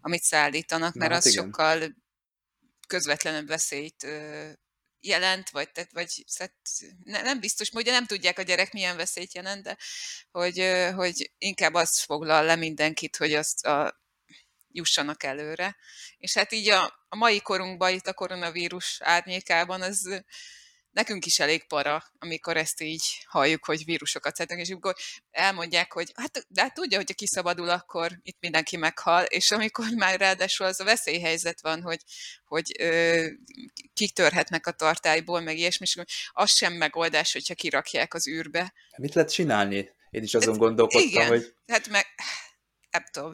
[0.01, 1.43] amit szállítanak, mert Na, hát az igen.
[1.43, 1.95] sokkal
[2.87, 4.07] közvetlenebb veszélyt
[4.99, 6.53] jelent, vagy, tehát, vagy tehát
[7.23, 9.77] nem biztos, ugye nem tudják a gyerek milyen veszélyt jelent, de
[10.31, 14.03] hogy, hogy inkább azt foglal le mindenkit, hogy azt a,
[14.73, 15.75] jussanak előre.
[16.17, 20.23] És hát így a, a mai korunkban, itt a koronavírus árnyékában, az
[20.93, 24.95] nekünk is elég para, amikor ezt így halljuk, hogy vírusokat szedünk, és akkor
[25.31, 30.19] elmondják, hogy hát, de hát tudja, hogyha kiszabadul, akkor itt mindenki meghal, és amikor már
[30.19, 31.99] ráadásul az a veszélyhelyzet van, hogy,
[32.45, 33.25] hogy ö,
[33.93, 38.73] kitörhetnek a tartályból, meg ilyesmi, és az sem megoldás, hogyha kirakják az űrbe.
[38.97, 39.89] Mit lehet csinálni?
[40.09, 41.55] Én is azon hát, gondolkodtam, igen, hogy...
[41.67, 42.05] hát meg,
[42.91, 43.33] nem tudom,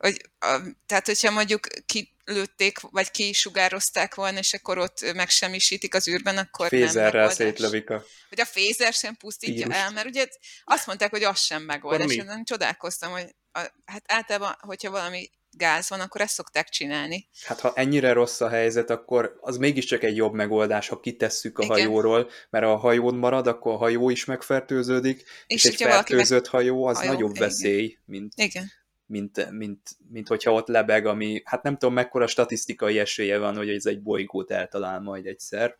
[0.00, 6.36] hogy, a, tehát, hogyha mondjuk kilőtték, vagy kisugározták volna, és akkor ott megsemmisítik az űrben,
[6.36, 8.04] akkor Fézerrel nem szétlövik a...
[8.28, 9.74] Vagy a fézer sem pusztítja vírus.
[9.74, 10.26] el, mert ugye
[10.64, 12.14] azt mondták, hogy az sem megoldás.
[12.14, 17.28] Én csodálkoztam, hogy a, hát általában, hogyha valami gáz van, akkor ezt szokták csinálni.
[17.44, 21.62] Hát ha ennyire rossz a helyzet, akkor az mégiscsak egy jobb megoldás, ha kitesszük a
[21.62, 21.76] Igen.
[21.76, 26.50] hajóról, mert a hajón marad, akkor a hajó is megfertőződik, és, és egy fertőzött meg...
[26.50, 27.48] hajó az hajó, nagyobb Igen.
[27.48, 28.32] veszély, mint...
[28.36, 28.78] Igen
[29.10, 33.68] mint, mint, mint hogyha ott lebeg, ami, hát nem tudom mekkora statisztikai esélye van, hogy
[33.68, 35.78] ez egy bolygót eltalál majd egyszer.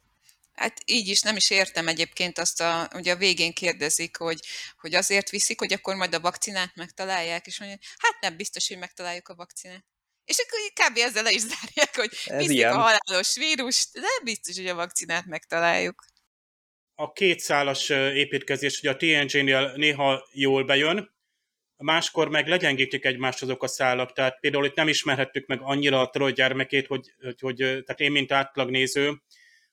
[0.52, 4.40] Hát így is nem is értem egyébként azt, a, ugye a végén kérdezik, hogy,
[4.80, 8.78] hogy azért viszik, hogy akkor majd a vakcinát megtalálják, és mondja, hát nem biztos, hogy
[8.78, 9.84] megtaláljuk a vakcinát.
[10.24, 10.98] És akkor kb.
[10.98, 16.04] ezzel le is zárják, hogy viszik a halálos vírust, de biztos, hogy a vakcinát megtaláljuk.
[16.94, 21.18] A kétszálas építkezés, hogy a TNG-nél néha jól bejön,
[21.84, 24.12] máskor meg legyengítik egymást azok a szálak.
[24.12, 28.12] Tehát például itt nem ismerhettük meg annyira a Troy gyermekét, hogy, hogy, hogy tehát én,
[28.12, 29.22] mint átlagnéző,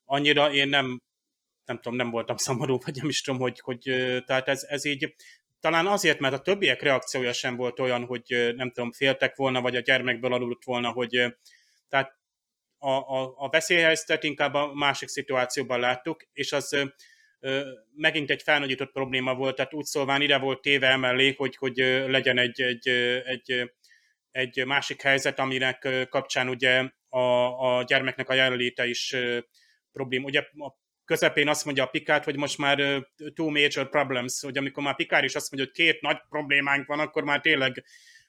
[0.05, 1.01] annyira én nem,
[1.65, 3.79] nem tudom, nem voltam szomorú, vagy nem is tudom, hogy, hogy
[4.25, 5.15] tehát ez, ez így,
[5.59, 9.75] talán azért, mert a többiek reakciója sem volt olyan, hogy nem tudom, féltek volna, vagy
[9.75, 11.35] a gyermekből aludt volna, hogy
[11.89, 12.17] tehát
[12.77, 16.91] a, a, a veszélyhelyzetet inkább a másik szituációban láttuk, és az
[17.95, 22.37] megint egy felnagyított probléma volt, tehát úgy szólván ide volt téve emellé, hogy, hogy legyen
[22.37, 22.87] egy, egy,
[23.25, 23.71] egy,
[24.31, 27.19] egy másik helyzet, aminek kapcsán ugye a,
[27.77, 29.15] a gyermeknek a jelenléte is
[29.91, 30.25] probléma.
[30.25, 34.83] Ugye a közepén azt mondja a Pikát, hogy most már two major problems, hogy amikor
[34.83, 37.83] már Pikár is azt mondja, hogy két nagy problémánk van, akkor már tényleg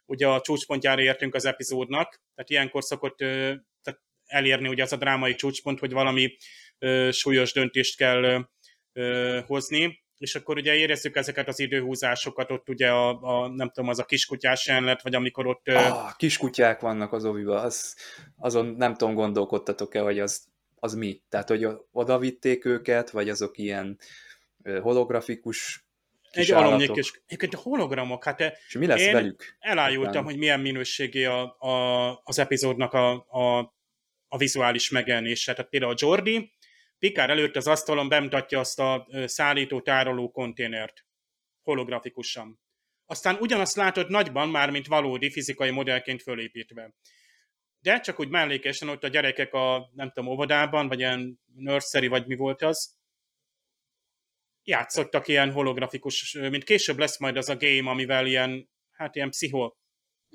[0.04, 5.34] ugye a csúcspontjára értünk az epizódnak, tehát ilyenkor szokott tehát elérni ugye az a drámai
[5.34, 6.36] csúcspont, hogy valami
[7.10, 8.48] súlyos döntést kell
[8.98, 13.88] ö, hozni, és akkor ugye érezzük ezeket az időhúzásokat, ott ugye a, a nem tudom,
[13.88, 15.68] az a kiskutyás jelenet, vagy amikor ott...
[15.68, 17.96] Ah, kiskutyák vannak az oviba, az,
[18.36, 20.44] azon nem tudom, gondolkodtatok-e, hogy az,
[20.76, 21.22] az mi?
[21.28, 23.98] Tehát, hogy oda vitték őket, vagy azok ilyen
[24.80, 25.88] holografikus
[26.30, 29.56] egy alomnyék és egyébként a hologramok, hát és mi lesz én velük?
[29.58, 30.24] elájultam, után?
[30.24, 33.58] hogy milyen minőségi a, a, az epizódnak a, a,
[34.28, 35.52] a vizuális megjelenése.
[35.54, 36.52] Tehát például a Jordi,
[36.98, 41.04] Pikár előtt az asztalon bemutatja azt a szállító-tároló konténert
[41.62, 42.60] holografikusan.
[43.06, 46.94] Aztán ugyanazt látod nagyban már, mint valódi fizikai modellként fölépítve.
[47.80, 52.26] De csak úgy mellékesen ott a gyerekek a, nem tudom, óvodában, vagy ilyen nursery, vagy
[52.26, 52.98] mi volt az,
[54.68, 59.72] játszottak ilyen holografikus, mint később lesz majd az a game, amivel ilyen, hát ilyen pszicho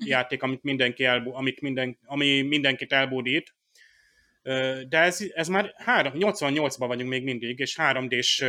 [0.05, 3.55] játék, amit mindenki elbú, amit minden, ami mindenkit elbúdít,
[4.87, 8.45] de ez, ez már 88-ban vagyunk még mindig, és 3D-s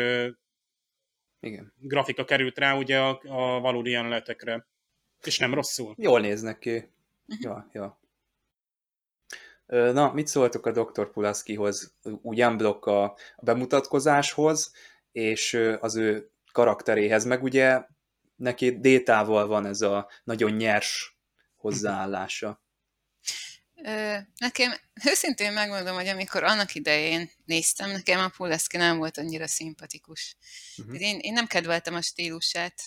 [1.41, 1.73] Igen.
[1.79, 4.67] grafika került rá ugye a, a valódi jelenetekre.
[5.23, 5.95] És nem rosszul.
[5.99, 6.93] Jól néznek ki.
[7.27, 7.39] Mhm.
[7.41, 7.99] Ja, ja.
[9.67, 11.11] Na, mit szóltok a Dr.
[11.11, 13.03] Pulaszkihoz, ugyan blokk a,
[13.37, 14.73] a bemutatkozáshoz,
[15.13, 17.85] és az ő karakteréhez, meg ugye
[18.37, 21.19] neki détával van ez a nagyon nyers
[21.57, 22.64] hozzáállása.
[24.37, 24.75] Nekem
[25.05, 30.37] őszintén megmondom, hogy amikor annak idején néztem, nekem a Puleszki nem volt annyira szimpatikus.
[30.77, 31.01] Uh-huh.
[31.01, 32.83] Én, én nem kedveltem a stílusát.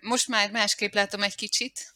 [0.00, 1.94] Most már másképp látom egy kicsit,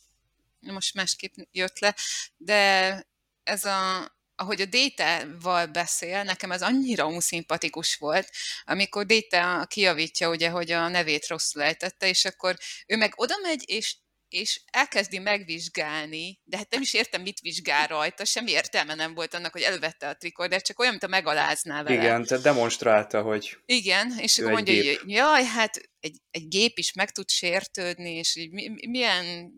[0.60, 1.96] most másképp jött le,
[2.36, 3.02] de
[3.42, 8.30] ez a ahogy a Data-val beszél, nekem ez annyira unszimpatikus volt,
[8.64, 12.56] amikor Data kijavítja, ugye, hogy a nevét rosszul ejtette, és akkor
[12.86, 13.96] ő meg oda megy, és
[14.28, 19.34] és elkezdi megvizsgálni, de hát nem is értem, mit vizsgál rajta, semmi értelme nem volt
[19.34, 21.96] annak, hogy elővette a trikordert, csak olyan, mint a megalázná vele.
[21.96, 25.00] Igen, tehát demonstrálta, hogy Igen, és akkor mondja, gép.
[25.00, 29.52] hogy jaj, hát egy, egy gép is meg tud sértődni, és így mi, milyen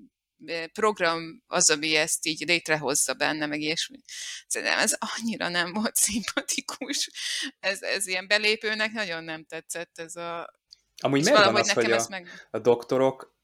[0.72, 3.98] program az, ami ezt így létrehozza benne, meg ilyesmi.
[4.46, 7.10] Szerintem ez annyira nem volt szimpatikus.
[7.60, 10.58] Ez, ez ilyen belépőnek nagyon nem tetszett ez a...
[11.02, 12.48] Amúgy miért van az, hogy a, meg...
[12.50, 12.58] a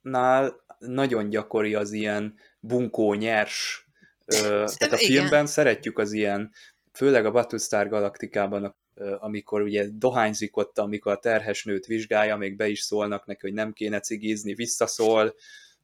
[0.06, 3.86] doktoroknál nagyon gyakori az ilyen bunkó nyers,
[4.24, 5.46] ö, tehát a filmben Igen.
[5.46, 6.52] szeretjük az ilyen,
[6.92, 8.76] főleg a Battlestar Galaktikában,
[9.18, 13.52] amikor ugye dohányzik ott, amikor a terhes nőt vizsgálja, még be is szólnak neki, hogy
[13.52, 15.34] nem kéne cigizni, visszaszól,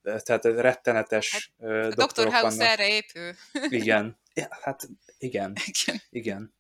[0.03, 2.25] tehát rettenetes hát, a Dr.
[2.25, 2.69] House vannak.
[2.69, 3.33] erre épül.
[3.69, 6.01] Igen, ja, hát igen, igen.
[6.11, 6.55] igen.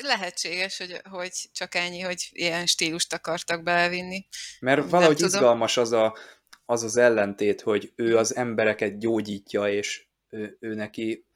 [0.00, 4.26] Lehetséges, hogy, hogy csak ennyi, hogy ilyen stílust akartak belevinni.
[4.60, 6.16] Mert valahogy izgalmas az a,
[6.64, 11.26] az az ellentét, hogy ő az embereket gyógyítja, és ő, ő neki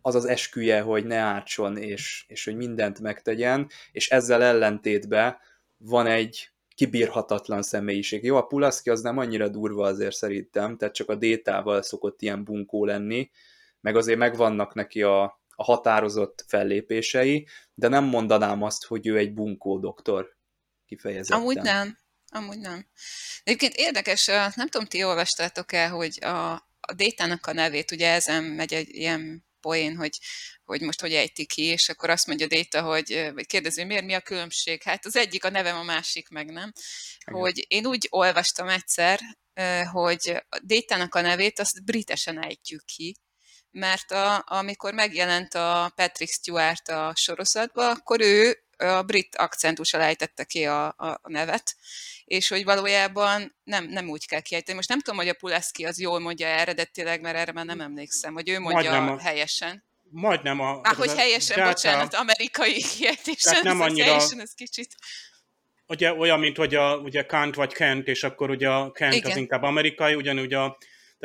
[0.00, 5.36] az az esküje, hogy ne ártson, és, és hogy mindent megtegyen, és ezzel ellentétben
[5.76, 8.24] van egy kibírhatatlan személyiség.
[8.24, 12.44] Jó, a Pulaszki az nem annyira durva azért szerintem, tehát csak a détával szokott ilyen
[12.44, 13.30] bunkó lenni,
[13.80, 19.34] meg azért megvannak neki a, a határozott fellépései, de nem mondanám azt, hogy ő egy
[19.34, 20.36] bunkó doktor
[20.86, 21.40] kifejezetten.
[21.40, 21.98] Amúgy nem.
[22.28, 22.86] Amúgy nem.
[23.44, 28.44] Egyébként érdekes, nem tudom, ti olvastátok el, hogy a, a Détának a nevét, ugye ezen
[28.44, 30.18] megy egy ilyen poén, hogy,
[30.64, 34.14] hogy most hogy ejti ki, és akkor azt mondja Déta, hogy, vagy kérdezi, miért mi
[34.14, 34.82] a különbség?
[34.82, 36.72] Hát az egyik a nevem, a másik meg nem.
[37.26, 37.40] Igen.
[37.40, 39.20] Hogy én úgy olvastam egyszer,
[39.92, 43.16] hogy a Détának a nevét azt britesen ejtjük ki,
[43.72, 50.44] mert a, amikor megjelent a Patrick Stewart a sorozatba, akkor ő a brit akcentussal ejtette
[50.44, 51.76] ki a, a, a nevet,
[52.24, 54.76] és hogy valójában nem, nem úgy kell kiejteni.
[54.76, 58.32] Most nem tudom, hogy a Puleszki az jól mondja eredetileg, mert erre már nem emlékszem,
[58.32, 59.84] hogy ő mondja Majdnem a, helyesen.
[60.10, 60.80] Majdnem a...
[60.80, 64.94] Már hogy helyesen, data, bocsánat, amerikai kiejtésen, nem annyira, helyesen, ez kicsit...
[65.86, 69.30] Ugye olyan, mint hogy a, ugye Kant vagy Kent, és akkor ugye a Kent Igen.
[69.30, 70.78] az inkább amerikai, ugyanúgy a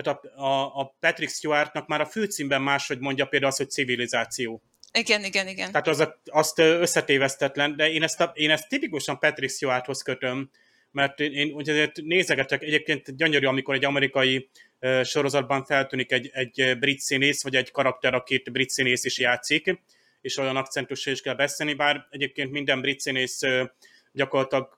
[0.04, 4.62] tehát a, a, a Patrick Stewartnak már a főcímben máshogy mondja például az, hogy civilizáció.
[4.92, 5.72] Igen, igen, igen.
[5.72, 10.50] Tehát az a, azt összetévesztetlen, de én ezt, a, én ezt tipikusan Patrick Stewarthoz kötöm,
[10.92, 17.00] mert én ugye nézegetek, egyébként gyönyörű, amikor egy amerikai uh, sorozatban feltűnik egy, egy brit
[17.00, 19.82] színész, vagy egy karakter, akit brit színész is játszik,
[20.22, 23.70] és olyan akcentussal is kell beszélni, bár egyébként minden brit színész uh,
[24.12, 24.77] gyakorlatilag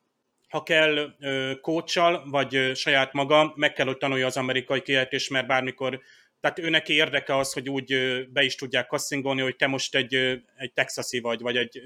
[0.50, 1.16] ha kell
[1.62, 6.02] kócsal, vagy saját maga, meg kell, hogy tanulja az amerikai kiejtés, mert bármikor
[6.40, 7.96] tehát ő neki érdeke az, hogy úgy
[8.30, 10.16] be is tudják kasszingolni, hogy te most egy,
[10.58, 11.82] egy texasi vagy, vagy egy,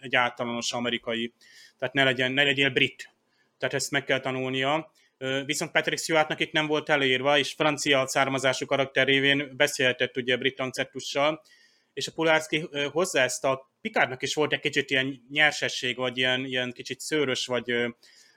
[0.00, 1.32] egy általános amerikai.
[1.78, 3.10] Tehát ne, legyen, ne legyél brit.
[3.58, 4.92] Tehát ezt meg kell tanulnia.
[5.44, 10.60] Viszont Patrick Stewartnak itt nem volt előírva, és francia származású karakter révén beszélhetett ugye brit
[10.60, 11.42] akcentussal,
[11.94, 16.44] és a Pulárszki hozzá ezt a Pikárnak is volt egy kicsit ilyen nyersesség, vagy ilyen,
[16.44, 17.88] ilyen kicsit szőrös, vagy ö,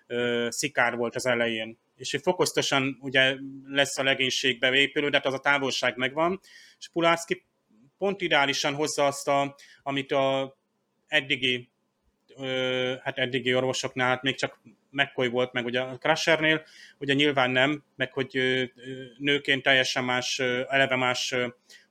[0.08, 1.80] ö, szikár volt az elején.
[1.96, 3.36] És hogy fokoztosan ugye
[3.66, 6.40] lesz a legénységbe épülő, de hát az a távolság megvan,
[6.80, 7.46] és Pulárszki
[7.98, 10.58] pont ideálisan hozza azt, a, amit a
[11.08, 11.70] eddigi
[12.38, 16.66] ö, hát eddigi orvosoknál, hát még csak McCoy volt, meg ugye a Crushernél,
[16.98, 18.40] ugye nyilván nem, meg hogy
[19.18, 21.36] nőként teljesen más, eleve más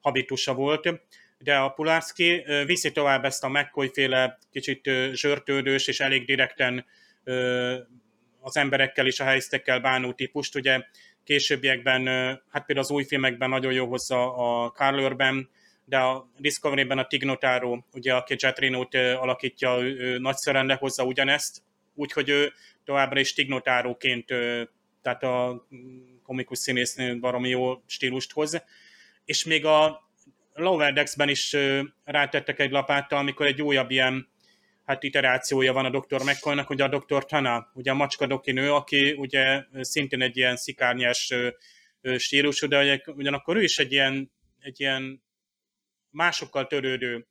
[0.00, 0.88] habitusa volt,
[1.38, 6.86] de a Pulárszki viszi tovább ezt a McCoy féle kicsit zsörtődős és elég direkten
[8.40, 10.54] az emberekkel és a helyzetekkel bánó típust.
[10.54, 10.82] Ugye
[11.24, 12.06] későbbiekben,
[12.50, 15.50] hát például az új filmekben nagyon jó hozza a Carl Urban,
[15.84, 19.76] de a Discovery-ben a Tignotaro, ugye aki Jet Reno-t alakítja,
[20.18, 21.62] nagyszerűen lehozza ugyanezt,
[21.94, 22.52] úgyhogy ő
[22.84, 24.26] továbbra is Tignotáróként,
[25.02, 25.66] tehát a
[26.22, 28.64] komikus színésznő baromi jó stílust hoz.
[29.24, 30.05] És még a
[30.56, 31.56] Lower Decks-ben is
[32.04, 34.28] rátettek egy lapáttal, amikor egy újabb ilyen
[34.84, 36.22] hát iterációja van a Dr.
[36.22, 37.24] McCoy-nak, ugye a Dr.
[37.24, 41.34] Tana, ugye a macska doki nő, aki ugye szintén egy ilyen szikárnyás
[42.16, 45.22] stílusú, de ugyanakkor ő is egy ilyen, egy ilyen
[46.10, 47.26] másokkal törődő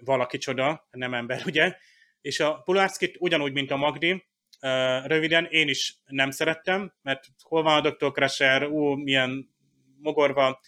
[0.00, 1.76] valaki csoda, nem ember, ugye?
[2.20, 4.24] És a Pulárszkit ugyanúgy, mint a Magdi,
[5.04, 8.12] röviden én is nem szerettem, mert hol van a Dr.
[8.12, 9.54] Crusher, ú, milyen
[9.98, 10.60] mogorva,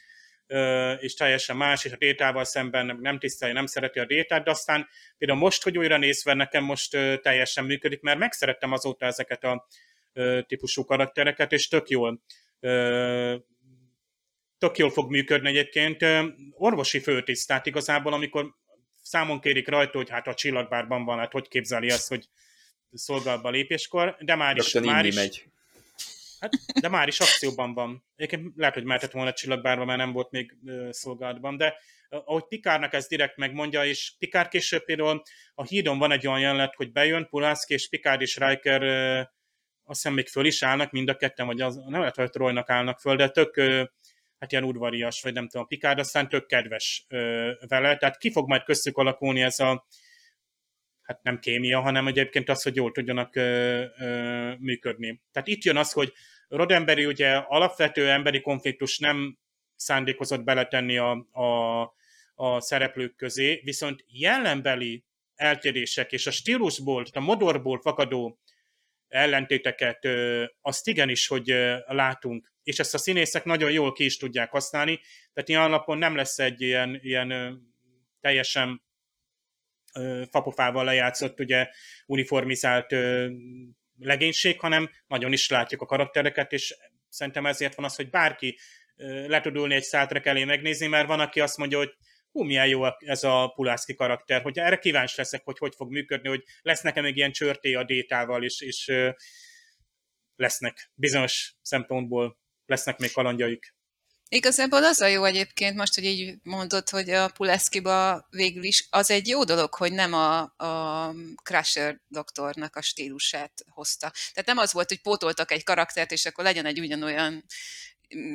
[1.01, 4.89] és teljesen más, és a détával szemben nem tisztelje, nem szereti a détát, de aztán
[5.19, 6.91] például most, hogy újra nézve, nekem most
[7.23, 9.67] teljesen működik, mert megszerettem azóta ezeket a
[10.47, 12.23] típusú karaktereket, és tök jól
[14.59, 16.05] tök jól fog működni egyébként.
[16.51, 18.55] Orvosi főtisztát igazából, amikor
[19.03, 22.29] számon kérik rajta, hogy hát a csillagbárban van, hát hogy képzeli azt, hogy
[22.93, 25.45] szolgálatba lépéskor, de már is, már is, megy.
[26.45, 28.05] Hát, de már is akcióban van.
[28.17, 30.57] Egyébként lehet, hogy mehetett volna csillagbárba, mert nem volt még
[30.91, 31.75] szolgálatban, de
[32.09, 35.23] ahogy Pikárnak ez direkt megmondja, és Pikár később például
[35.55, 38.83] a hídon van egy olyan jelenet, hogy bejön Pulászki, és Pikár és Riker
[39.85, 42.71] azt hiszem még föl is állnak, mind a ketten, vagy az, nem lehet, hogy Trojnak
[42.71, 43.61] állnak föl, de tök
[44.39, 47.07] hát ilyen udvarias, vagy nem tudom, Pikár, aztán tök kedves
[47.69, 49.87] vele, tehát ki fog majd köztük alakulni ez a
[51.05, 55.23] hát nem kémia, hanem egyébként az, hogy jól tudjanak ö, ö, működni.
[55.33, 56.13] Tehát itt jön az, hogy
[56.57, 59.39] Rodemberi ugye alapvető emberi konfliktus nem
[59.77, 61.81] szándékozott beletenni a, a,
[62.35, 68.39] a szereplők közé, viszont jelenbeli eltérések és a stílusból, a modorból fakadó
[69.09, 70.09] ellentéteket,
[70.61, 71.55] azt igenis, hogy
[71.87, 75.01] látunk, és ezt a színészek nagyon jól ki is tudják használni,
[75.33, 77.59] tehát ilyen alapon nem lesz egy ilyen, ilyen
[78.21, 78.83] teljesen
[80.31, 81.69] fapofával lejátszott, ugye
[82.07, 82.95] uniformizált
[83.99, 86.75] legénység, hanem nagyon is látjuk a karaktereket, és
[87.09, 88.59] szerintem ezért van az, hogy bárki
[89.27, 91.95] le tud ülni egy szátrek elé megnézni, mert van, aki azt mondja, hogy
[92.31, 96.29] hú, milyen jó ez a Pulászki karakter, hogy erre kíváncsi leszek, hogy hogy fog működni,
[96.29, 98.93] hogy lesz nekem még ilyen csörté a détával, és, és
[100.37, 103.74] lesznek bizonyos szempontból lesznek még kalandjaik.
[104.35, 109.11] Igazából az a jó egyébként most, hogy így mondod, hogy a Puleszkiba végül is az
[109.11, 114.11] egy jó dolog, hogy nem a, a Crusher doktornak a stílusát hozta.
[114.11, 117.45] Tehát nem az volt, hogy pótoltak egy karaktert, és akkor legyen egy ugyanolyan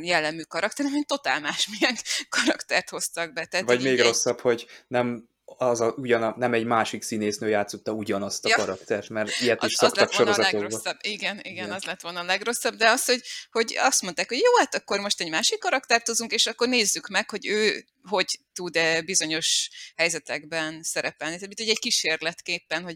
[0.02, 1.96] jellemű karakter, hanem totál másmilyen
[2.40, 3.46] karaktert hoztak be.
[3.46, 4.06] Tehát, Vagy még egy...
[4.06, 8.56] rosszabb, hogy nem az a, ugyan, nem egy másik színésznő játszotta ugyanazt a ja.
[8.56, 10.98] karaktert, mert ilyet is az, szoktak az lett volna a legrosszabb.
[11.02, 13.22] Igen, igen, igen, az lett volna a legrosszabb, de az, hogy,
[13.52, 17.08] hogy azt mondták, hogy jó, hát akkor most egy másik karaktert hozunk, és akkor nézzük
[17.08, 21.36] meg, hogy ő hogy tud-e bizonyos helyzetekben szerepelni.
[21.36, 22.96] Tehát egy kísérletképpen, hogy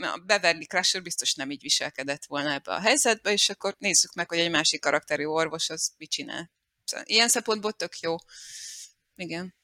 [0.00, 4.28] a Beverly Crusher biztos nem így viselkedett volna ebbe a helyzetbe, és akkor nézzük meg,
[4.28, 6.50] hogy egy másik karakterű orvos az mit csinál.
[6.84, 8.16] Szóval ilyen szempontból tök jó.
[9.14, 9.54] Igen.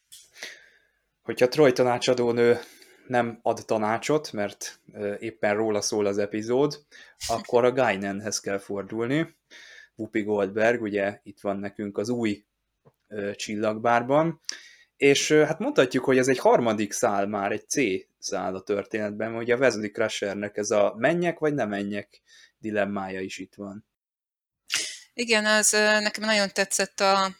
[1.28, 2.58] Hogyha Troy tanácsadónő
[3.06, 4.80] nem ad tanácsot, mert
[5.18, 6.84] éppen róla szól az epizód,
[7.26, 9.36] akkor a Guinenhez kell fordulni.
[9.94, 12.44] Whoopi Goldberg, ugye itt van nekünk az új
[13.34, 14.40] csillagbárban,
[14.96, 17.76] és hát mondhatjuk, hogy ez egy harmadik szál már, egy C
[18.18, 22.22] szál a történetben, hogy a Wesley Crushernek ez a menjek vagy nem menjek
[22.58, 23.86] dilemmája is itt van.
[25.14, 25.70] Igen, az
[26.00, 27.36] nekem nagyon tetszett a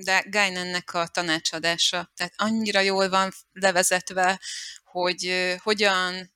[0.00, 2.12] de Gainennek a tanácsadása.
[2.16, 4.40] Tehát annyira jól van levezetve,
[4.84, 6.34] hogy hogyan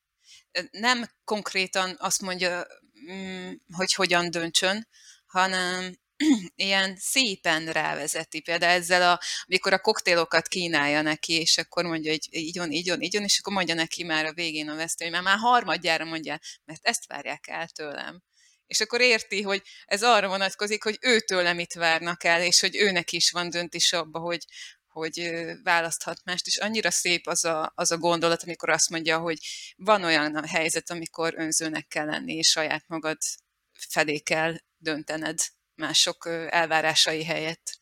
[0.71, 2.67] nem konkrétan azt mondja,
[3.11, 4.89] mm, hogy hogyan döntsön,
[5.27, 5.99] hanem
[6.55, 8.41] ilyen szépen rávezeti.
[8.41, 12.89] Például ezzel, a, amikor a koktélokat kínálja neki, és akkor mondja, hogy így van, így
[12.89, 15.39] van, így van, és akkor mondja neki már a végén a vesztő, hogy már, már
[15.39, 18.23] harmadjára mondja, mert ezt várják el tőlem.
[18.69, 23.13] És akkor érti, hogy ez arra vonatkozik, hogy őtől mit várnak el, és hogy őnek
[23.13, 24.45] is van döntés abba, hogy,
[24.89, 29.39] hogy választhat mást, és annyira szép az a, az a gondolat, amikor azt mondja, hogy
[29.77, 33.19] van olyan a helyzet, amikor önzőnek kell lenni, és saját magad
[33.89, 35.39] felé kell döntened
[35.75, 37.79] mások elvárásai helyett.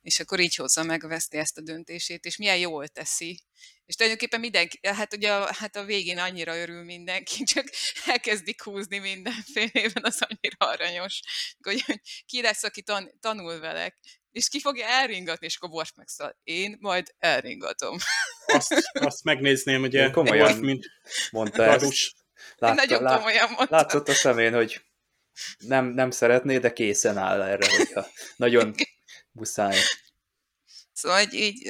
[0.00, 3.44] És akkor így hozza meg Veszti ezt a döntését, és milyen jól teszi.
[3.86, 7.68] És tulajdonképpen mindenki, hát ugye a, hát a végén annyira örül mindenki, csak
[8.06, 11.20] elkezdik húzni mindenfélében, az annyira aranyos,
[11.62, 13.96] hogy, hogy ki lesz, aki tan, tanul velek,
[14.30, 16.38] és ki fogja elringatni, és akkor Worf megszól.
[16.42, 17.96] Én majd elringatom.
[18.46, 20.86] Azt, azt megnézném, ugye, komolyan Worf, mint
[21.30, 22.14] mondta ezt.
[22.56, 23.76] Látta, nagyon komolyan mondta.
[23.76, 24.80] Látszott a szemén, hogy
[25.58, 28.06] nem, nem szeretné, de készen áll erre, hogyha
[28.36, 28.74] nagyon
[29.32, 29.78] muszáj.
[30.96, 31.62] Szóval így, így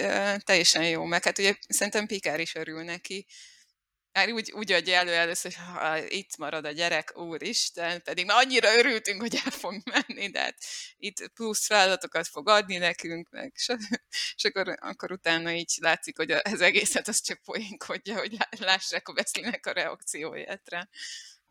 [0.44, 3.26] teljesen jó, meg hát ugye szerintem Pikár is örül neki.
[4.12, 8.44] Már úgy, úgy adja elő először, hogy ha itt marad a gyerek, úristen, pedig már
[8.44, 10.56] annyira örültünk, hogy el fog menni, de hát
[10.96, 13.68] itt plusz feladatokat fog adni nekünk, meg, és,
[14.36, 19.12] és akkor, akkor utána így látszik, hogy ez egészet az csak poénkodja, hogy lássák a
[19.12, 20.88] Beszlinek a reakcióját rá.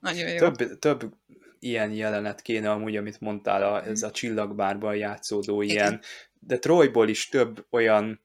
[0.06, 0.38] Nagyon jó.
[0.38, 1.14] Több, több
[1.60, 6.02] ilyen jelenet kéne amúgy, amit mondtál, a, ez a csillagbárban játszódó ilyen,
[6.40, 8.22] de Troyból is több olyan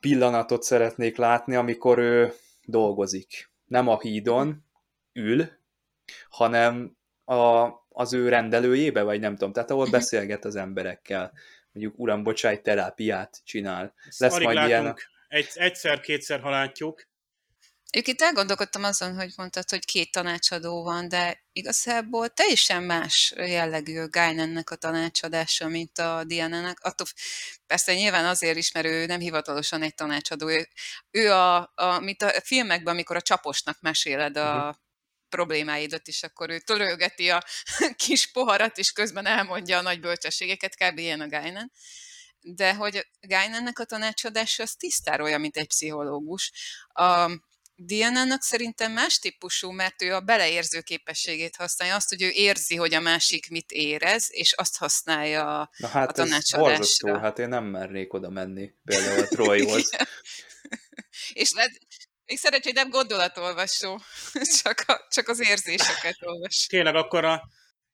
[0.00, 2.32] pillanatot szeretnék látni, amikor ő
[2.64, 3.50] dolgozik.
[3.64, 4.64] Nem a hídon
[5.12, 5.48] ül,
[6.28, 9.92] hanem a, az ő rendelőjébe, vagy nem tudom, tehát ahol mhm.
[9.92, 11.32] beszélget az emberekkel.
[11.72, 13.94] Mondjuk, uram, bocsáj, terápiát csinál.
[14.08, 14.68] Ezt Lesz majd látunk.
[14.68, 14.96] ilyen...
[15.28, 17.06] Egy, egyszer-kétszer, ha látjuk,
[17.90, 24.08] Egyébként elgondolkodtam azon, hogy mondtad, hogy két tanácsadó van, de igazából teljesen más jellegű a
[24.08, 26.78] Guinannek a tanácsadása, mint a Diana-nek.
[26.80, 27.06] Attól,
[27.66, 30.48] persze nyilván azért is, mert ő nem hivatalosan egy tanácsadó.
[30.48, 30.68] Ő,
[31.10, 34.74] ő a, a, mint a filmekben, amikor a csaposnak meséled a, uh-huh
[35.28, 37.44] problémáidat is, akkor ő törölgeti a
[38.06, 40.98] kis poharat, és közben elmondja a nagy bölcsességeket, kb.
[40.98, 41.72] ilyen a Guinan.
[42.40, 46.52] De hogy Guinannek a tanácsadása az tisztára olyan, mint egy pszichológus.
[46.88, 47.30] A,
[47.80, 52.94] Diana-nak szerintem más típusú, mert ő a beleérző képességét használja, azt, hogy ő érzi, hogy
[52.94, 57.14] a másik mit érez, és azt használja Na hát a tanácsadásra.
[57.14, 59.90] Ez hát én nem mernék oda menni, például a Troyhoz.
[61.32, 61.78] és lehet,
[62.24, 64.00] még szeret, hogy nem gondolatolvasó,
[64.62, 66.66] csak, a, csak az érzéseket olvas.
[66.66, 67.48] Tényleg akkor a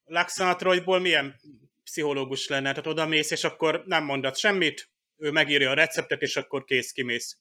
[0.05, 1.41] Laxana Troyból milyen
[1.85, 2.71] pszichológus lenne?
[2.71, 6.91] Tehát oda mész, és akkor nem mondat semmit, ő megírja a receptet, és akkor kész,
[6.91, 7.39] kimész.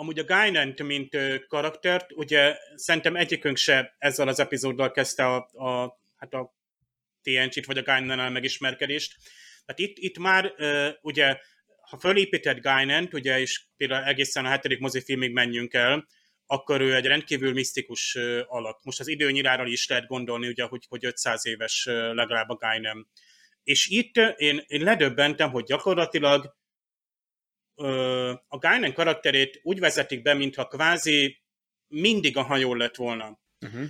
[0.00, 1.16] Amúgy a Guinant, mint
[1.48, 6.54] karaktert, ugye szerintem egyikünk se ezzel az epizóddal kezdte a, a, hát a
[7.22, 9.16] TNG-t, vagy a Guinan megismerkedést.
[9.66, 10.54] Tehát itt, itt már
[11.00, 11.38] ugye,
[11.80, 16.06] ha fölépített Guinant, ugye, és például egészen a hetedik mozifilmig menjünk el,
[16.46, 18.82] akkor ő egy rendkívül misztikus alak.
[18.82, 23.10] Most az időnyirára is lehet gondolni, ugye, hogy, hogy 500 éves legalább a Guinan.
[23.62, 26.56] És itt én, én ledöbbentem, hogy gyakorlatilag
[28.48, 31.42] a Guinan karakterét úgy vezetik be, mintha kvázi
[31.86, 33.40] mindig a hajón lett volna.
[33.60, 33.86] Uh-huh.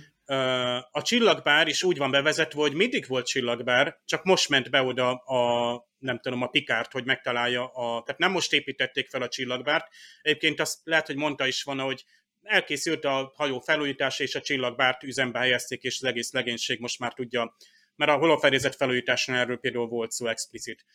[0.91, 5.11] A csillagbár is úgy van bevezetve, hogy mindig volt csillagbár, csak most ment be oda
[5.11, 8.03] a, nem tudom, a Pikárt, hogy megtalálja a...
[8.03, 9.87] Tehát nem most építették fel a csillagbárt.
[10.21, 12.03] Egyébként azt lehet, hogy mondta is volna, hogy
[12.41, 17.13] elkészült a hajó felújítása, és a csillagbárt üzembe helyezték, és az egész legénység most már
[17.13, 17.55] tudja,
[17.95, 20.85] mert a holofedézet felújításnál erről például volt szó explicit.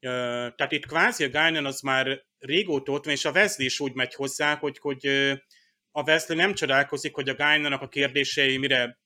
[0.00, 3.94] Tehát itt kvázi a Guinan az már régóta ott van, és a Wesley is úgy
[3.94, 5.06] megy hozzá, hogy, hogy
[5.90, 8.98] a Wesley nem csodálkozik, hogy a Guinannak a kérdései mire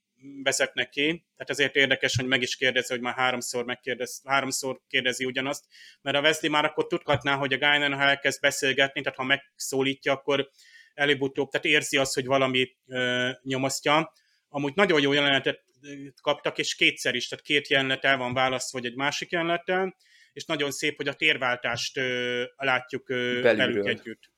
[0.43, 5.25] vezetnek ki, tehát ezért érdekes, hogy meg is kérdezi, hogy már háromszor, megkérdez, háromszor kérdezi
[5.25, 5.65] ugyanazt,
[6.03, 10.13] mert a Wesley már akkor tudhatná, hogy a Guinan, ha elkezd beszélgetni, tehát ha megszólítja,
[10.13, 10.51] akkor
[10.95, 14.13] előbb-utóbb, tehát érzi azt, hogy valami ö, nyomasztja.
[14.49, 15.65] Amúgy nagyon jó jelenetet
[16.21, 19.97] kaptak, és kétszer is, tehát két jelenet el van választva, vagy egy másik jelenettel,
[20.35, 24.33] és nagyon szép, hogy a térváltást ö, látjuk ö, velük együtt.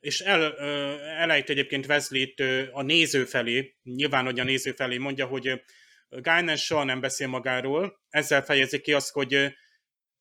[0.00, 2.26] És el, ö, elejt egyébként wesley
[2.72, 5.62] a néző felé, nyilván, hogy a néző felé mondja, hogy
[6.08, 9.54] Guinan soha nem beszél magáról, ezzel fejezi ki azt, hogy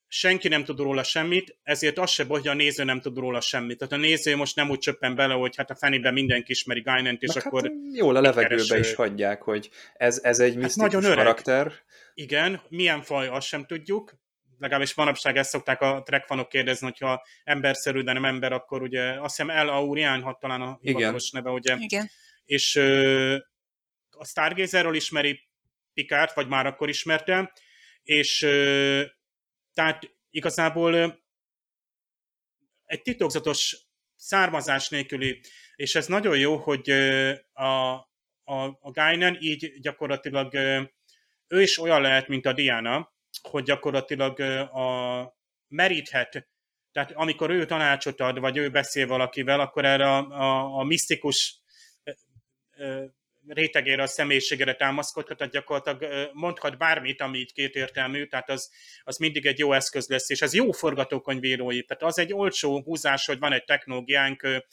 [0.08, 3.78] senki nem tud róla semmit, ezért az se hogy a néző nem tud róla semmit.
[3.78, 7.22] Tehát a néző most nem úgy csöppen bele, hogy hát a fenében mindenki ismeri Guinant,
[7.22, 7.62] és Na, akkor...
[7.62, 11.18] Hát jól a levegőbe is hagyják, hogy ez, ez egy hát nagyon öreg.
[11.18, 11.74] karakter.
[12.14, 14.14] Igen, milyen faj, azt sem tudjuk,
[14.60, 19.36] legalábbis manapság ezt szokták a trackfanok kérdezni, hogyha emberszerű, de nem ember, akkor ugye azt
[19.36, 21.76] hiszem El Aurian, hat talán a hivatalos neve, ugye.
[21.80, 22.10] Igen.
[22.46, 23.36] És ö,
[24.10, 25.48] a Stargazerről ismeri
[25.94, 27.54] Picard, vagy már akkor ismerte,
[28.04, 29.04] és ö,
[29.74, 31.08] tehát igazából ö,
[32.86, 33.78] egy titokzatos
[34.16, 35.42] származás nélküli,
[35.76, 37.94] és ez nagyon jó, hogy ö, a,
[38.44, 40.82] a, a Guinan így gyakorlatilag ö,
[41.48, 44.40] ő is olyan lehet, mint a Diana, hogy gyakorlatilag
[44.74, 46.48] a meríthet,
[46.92, 51.62] tehát amikor ő tanácsot ad, vagy ő beszél valakivel, akkor erre a, a, a misztikus
[53.48, 58.72] rétegére, a személyiségére támaszkodhat, tehát gyakorlatilag mondhat bármit, ami így kétértelmű, tehát az,
[59.04, 63.26] az mindig egy jó eszköz lesz, és ez jó forgatókönyvírói, tehát az egy olcsó húzás,
[63.26, 64.64] hogy van egy technológiánk,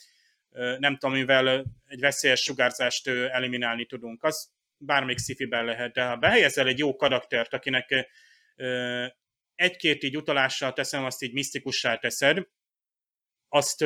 [0.77, 6.67] nem tudom, mivel egy veszélyes sugárzást eliminálni tudunk, az bármelyik szifiben lehet, de ha behelyezel
[6.67, 8.07] egy jó karaktert, akinek
[9.55, 12.47] egy-két így utalással teszem, azt így misztikussá teszed,
[13.49, 13.85] azt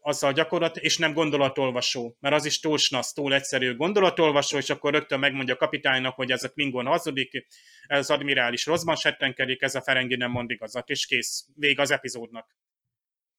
[0.00, 4.92] azzal gyakorlat, és nem gondolatolvasó, mert az is túl snasz, túl egyszerű gondolatolvasó, és akkor
[4.92, 7.46] rögtön megmondja a kapitánynak, hogy ez a Klingon hazudik,
[7.86, 11.90] ez az admirális rosszban settenkedik, ez a Ferengi nem mond igazat, és kész, vég az
[11.90, 12.56] epizódnak.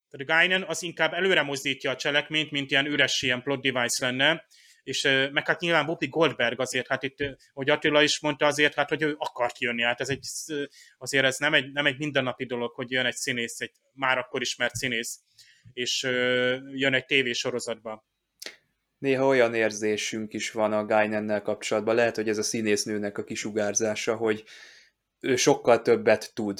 [0.09, 4.45] Tehát Guinan az inkább előre mozdítja a cselekményt, mint ilyen üres ilyen plot device lenne,
[4.83, 5.01] és
[5.31, 7.17] meg hát nyilván Bobby Goldberg azért, hát itt,
[7.53, 10.25] hogy Attila is mondta azért, hát hogy ő akart jönni, hát ez egy,
[10.97, 14.41] azért ez nem egy, nem egy mindennapi dolog, hogy jön egy színész, egy már akkor
[14.41, 15.19] ismert színész,
[15.73, 16.03] és
[16.73, 18.05] jön egy tévésorozatba.
[18.97, 24.15] Néha olyan érzésünk is van a Guinannel kapcsolatban, lehet, hogy ez a színésznőnek a kisugárzása,
[24.15, 24.43] hogy
[25.19, 26.59] ő sokkal többet tud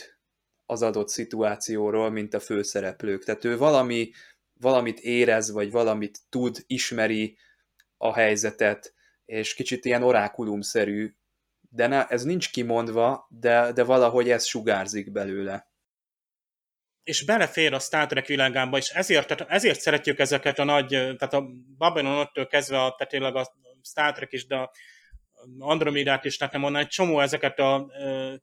[0.65, 3.24] az adott szituációról, mint a főszereplők.
[3.24, 4.11] Tehát ő valami,
[4.53, 7.38] valamit érez, vagy valamit tud, ismeri,
[8.02, 8.93] a helyzetet,
[9.26, 11.16] és kicsit ilyen orákulumszerű,
[11.70, 15.70] de ne, ez nincs kimondva, de, de valahogy ez sugárzik belőle.
[17.04, 21.34] és belefér a Star Trek világába, és ezért, tehát ezért szeretjük ezeket a nagy, tehát
[21.34, 21.47] a
[21.78, 24.72] Babylon ott kezdve, a, tehát tényleg a Star Trek is, de a
[25.60, 27.91] Andromedát is lehetne mondani, egy csomó ezeket a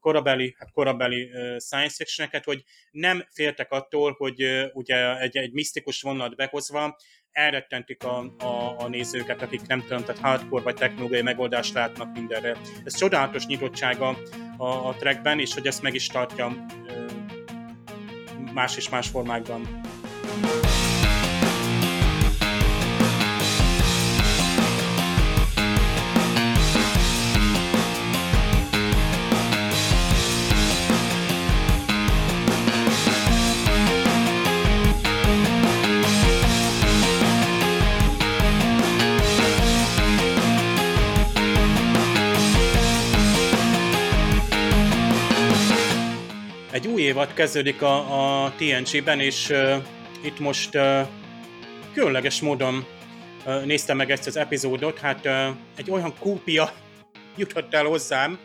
[0.01, 6.37] korabeli, hát korabeli science fiction hogy nem féltek attól, hogy ugye egy, egy misztikus vonalat
[6.37, 6.97] behozva
[7.33, 12.57] elrettentik a, a, a nézőket, akik nem tudom, tehát hardcore vagy technológiai megoldást látnak mindenre.
[12.85, 14.16] Ez csodálatos nyitottsága
[14.57, 16.66] a, a trackben, és hogy ezt meg is tartja
[18.53, 19.81] más és más formákban.
[47.19, 49.85] Évad kezdődik a, a TNG-ben, és uh,
[50.25, 51.09] itt most uh,
[51.93, 52.87] különleges módon
[53.47, 56.73] uh, néztem meg ezt az epizódot, hát uh, egy olyan kópia
[57.37, 58.39] jutott el hozzám,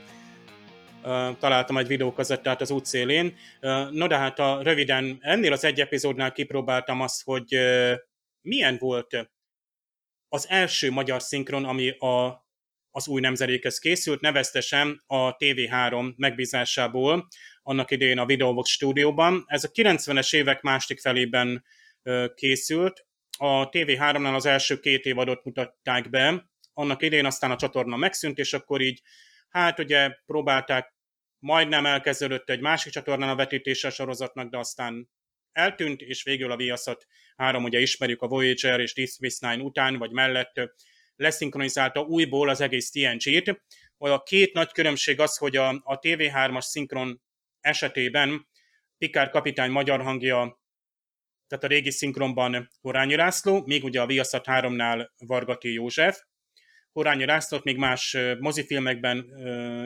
[1.03, 3.35] uh, találtam egy videókazettát az útszélén.
[3.61, 7.93] Uh, no de hát a, röviden ennél az egy epizódnál kipróbáltam azt, hogy uh,
[8.41, 9.29] milyen volt
[10.29, 12.41] az első magyar szinkron, ami a
[12.95, 17.27] az új nemzedékhez készült, neveztesen a TV3 megbízásából,
[17.63, 19.43] annak idején a Videobox stúdióban.
[19.47, 21.65] Ez a 90-es évek másik felében
[22.35, 23.05] készült.
[23.37, 28.53] A TV3-nál az első két évadot mutatták be, annak idején aztán a csatorna megszűnt, és
[28.53, 29.01] akkor így,
[29.49, 30.93] hát ugye próbálták,
[31.39, 35.09] majdnem elkezdődött egy másik csatornán a vetítése sorozatnak, de aztán
[35.51, 39.97] eltűnt, és végül a Viaszat 3, ugye ismerjük a Voyager és Deep Space Nine után,
[39.97, 40.53] vagy mellett
[41.15, 43.61] leszinkronizálta újból az egész TNG-t.
[43.97, 47.21] A két nagy különbség az, hogy a, a TV3-as szinkron
[47.63, 48.47] esetében
[48.97, 50.61] Pikár kapitány magyar hangja,
[51.47, 56.19] tehát a régi szinkronban Horányi László, még ugye a Viaszat 3-nál Vargati József.
[56.91, 59.25] Horányi Lászlót még más mozifilmekben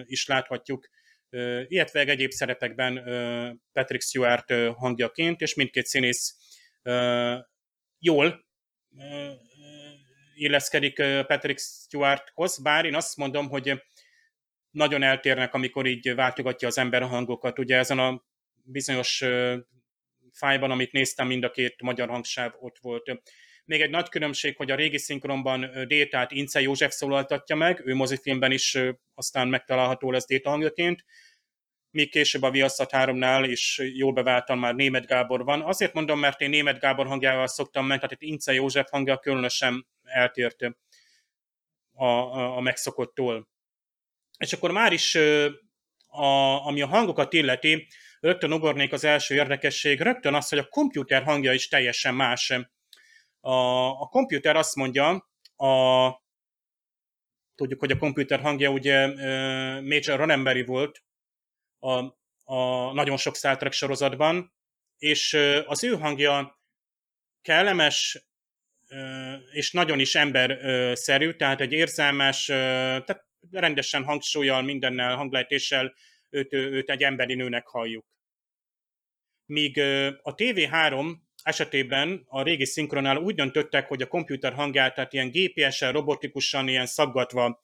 [0.06, 0.88] is láthatjuk,
[1.68, 3.04] illetve egyéb szerepekben
[3.72, 6.36] Patrick Stewart hangjaként, és mindkét színész
[8.00, 8.46] jól
[10.36, 10.96] illeszkedik
[11.28, 13.82] Patrick Stewarthoz, bár én azt mondom, hogy
[14.72, 17.60] nagyon eltérnek, amikor így váltogatja az ember a hangokat.
[17.60, 18.24] Ugye ezen a
[18.64, 19.24] bizonyos
[20.32, 23.22] fájban, amit néztem, mind a két magyar hangsáv ott volt.
[23.66, 28.52] Még egy nagy különbség, hogy a régi szinkronban Détát Ince József szólaltatja meg, ő mozifilmben
[28.52, 28.78] is
[29.14, 31.06] aztán megtalálható lesz Déta hangjaként,
[31.90, 35.62] míg később a Viaszat 3-nál is jól beváltan már Német Gábor van.
[35.62, 39.88] Azért mondom, mert én Német Gábor hangjával szoktam meg, tehát itt Ince József hangja különösen
[40.04, 40.62] eltért
[41.94, 43.48] a, a, a megszokottól.
[44.38, 45.16] És akkor már is,
[46.08, 47.88] a, ami a hangokat illeti,
[48.20, 52.50] rögtön ugornék az első érdekesség, rögtön az, hogy a komputer hangja is teljesen más.
[53.40, 56.10] A, a komputer azt mondja, a,
[57.56, 59.08] tudjuk, hogy a komputer hangja ugye
[59.82, 61.04] Major Ronenberry volt
[61.80, 62.04] a,
[62.44, 64.54] a nagyon sok Star Trek sorozatban,
[64.98, 66.60] és az ő hangja
[67.42, 68.28] kellemes,
[69.52, 75.94] és nagyon is emberszerű, tehát egy érzelmes, tehát rendesen hangsúlyjal, mindennel, hanglejtéssel
[76.30, 78.06] őt, őt egy emberi nőnek halljuk.
[79.46, 79.80] Míg
[80.22, 85.92] a TV3 esetében a régi szinkronál úgy döntöttek, hogy a komputer hangját, tehát ilyen GPS-en,
[85.92, 87.62] robotikusan, ilyen szaggatva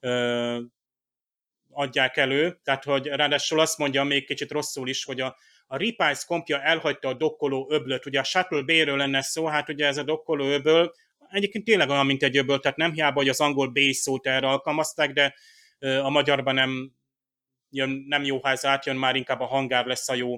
[0.00, 0.60] ö,
[1.70, 6.22] adják elő, tehát hogy ráadásul azt mondja még kicsit rosszul is, hogy a, a Repice
[6.26, 10.02] kompja elhagyta a dokkoló öblöt, ugye a Shuttle B-ről lenne szó, hát ugye ez a
[10.02, 10.92] dokkoló öböl,
[11.30, 14.48] egyébként tényleg olyan, mint egy öböl, tehát nem hiába, hogy az angol B szót erre
[14.48, 15.34] alkalmazták, de
[15.78, 16.92] a magyarban nem,
[17.70, 20.36] jön, nem jó, ha ez átjön, már inkább a hangár lesz a jó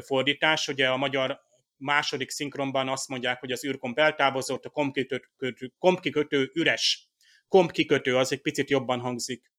[0.00, 0.68] fordítás.
[0.68, 1.40] Ugye a magyar
[1.76, 7.08] második szinkronban azt mondják, hogy az űrkomp eltávozott, a kompkikötő, kompkikötő üres.
[7.48, 9.52] Kompkikötő az egy picit jobban hangzik.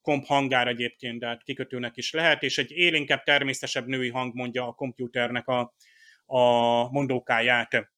[0.00, 4.66] Komp hangár egyébként, de hát kikötőnek is lehet, és egy élénkebb, természetesebb női hang mondja
[4.66, 5.74] a kompjúternek a,
[6.26, 6.42] a
[6.90, 7.92] mondókáját.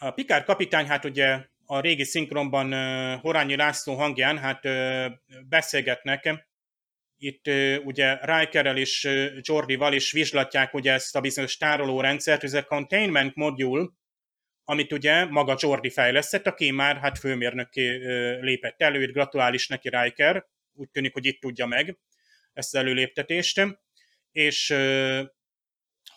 [0.00, 2.72] A Pikár kapitány, hát ugye a régi szinkronban
[3.18, 4.68] Horányi László hangján hát
[5.48, 6.46] beszélgetnek,
[7.16, 7.46] itt
[7.84, 9.08] ugye Rikerrel és
[9.40, 13.88] Jordival is vizslatják ugye ezt a bizonyos tárolórendszert, ez a containment module,
[14.64, 17.96] amit ugye maga Jordi fejlesztett, aki már hát főmérnökké
[18.40, 21.98] lépett elő, itt gratulál is neki Riker, úgy tűnik, hogy itt tudja meg
[22.52, 23.78] ezt az előléptetést,
[24.32, 24.74] és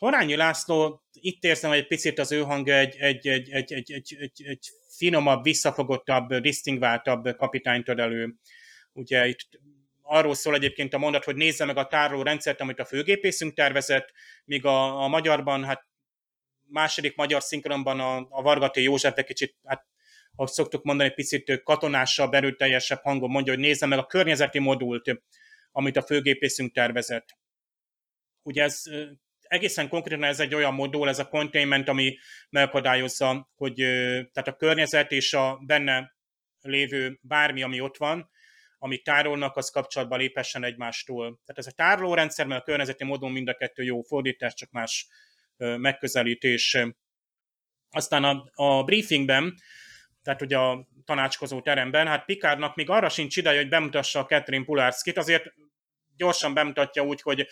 [0.01, 3.91] Horányi László, itt érzem, hogy egy picit az ő hangja egy, egy, egy, egy, egy,
[3.91, 8.35] egy, egy, egy finomabb, visszafogottabb, disztingváltabb kapitányt ad elő.
[8.93, 9.47] Ugye itt
[10.01, 14.11] arról szól egyébként a mondat, hogy nézze meg a tároló rendszert, amit a főgépészünk tervezett,
[14.45, 15.87] míg a, a magyarban, hát
[16.67, 19.85] második magyar szinkronban a, a Vargaté József egy kicsit, hát
[20.35, 25.21] ahogy szoktuk mondani, picit katonásabb, erőteljesebb hangon mondja, hogy nézze meg a környezeti modult,
[25.71, 27.37] amit a főgépészünk tervezett.
[28.43, 28.83] Ugye ez
[29.51, 32.17] egészen konkrétan ez egy olyan modul, ez a containment, ami
[32.49, 33.75] megakadályozza, hogy
[34.31, 36.15] tehát a környezet és a benne
[36.61, 38.29] lévő bármi, ami ott van,
[38.77, 41.23] amit tárolnak, az kapcsolatban lépessen egymástól.
[41.23, 45.07] Tehát ez a tárolórendszer, mert a környezeti módon mind a kettő jó fordítás, csak más
[45.57, 46.77] megközelítés.
[47.89, 49.55] Aztán a, a briefingben,
[50.23, 54.65] tehát ugye a tanácskozó teremben, hát Pikárnak még arra sincs ideje, hogy bemutassa a Catherine
[54.65, 55.53] Pulárszkit, azért
[56.15, 57.47] gyorsan bemutatja úgy, hogy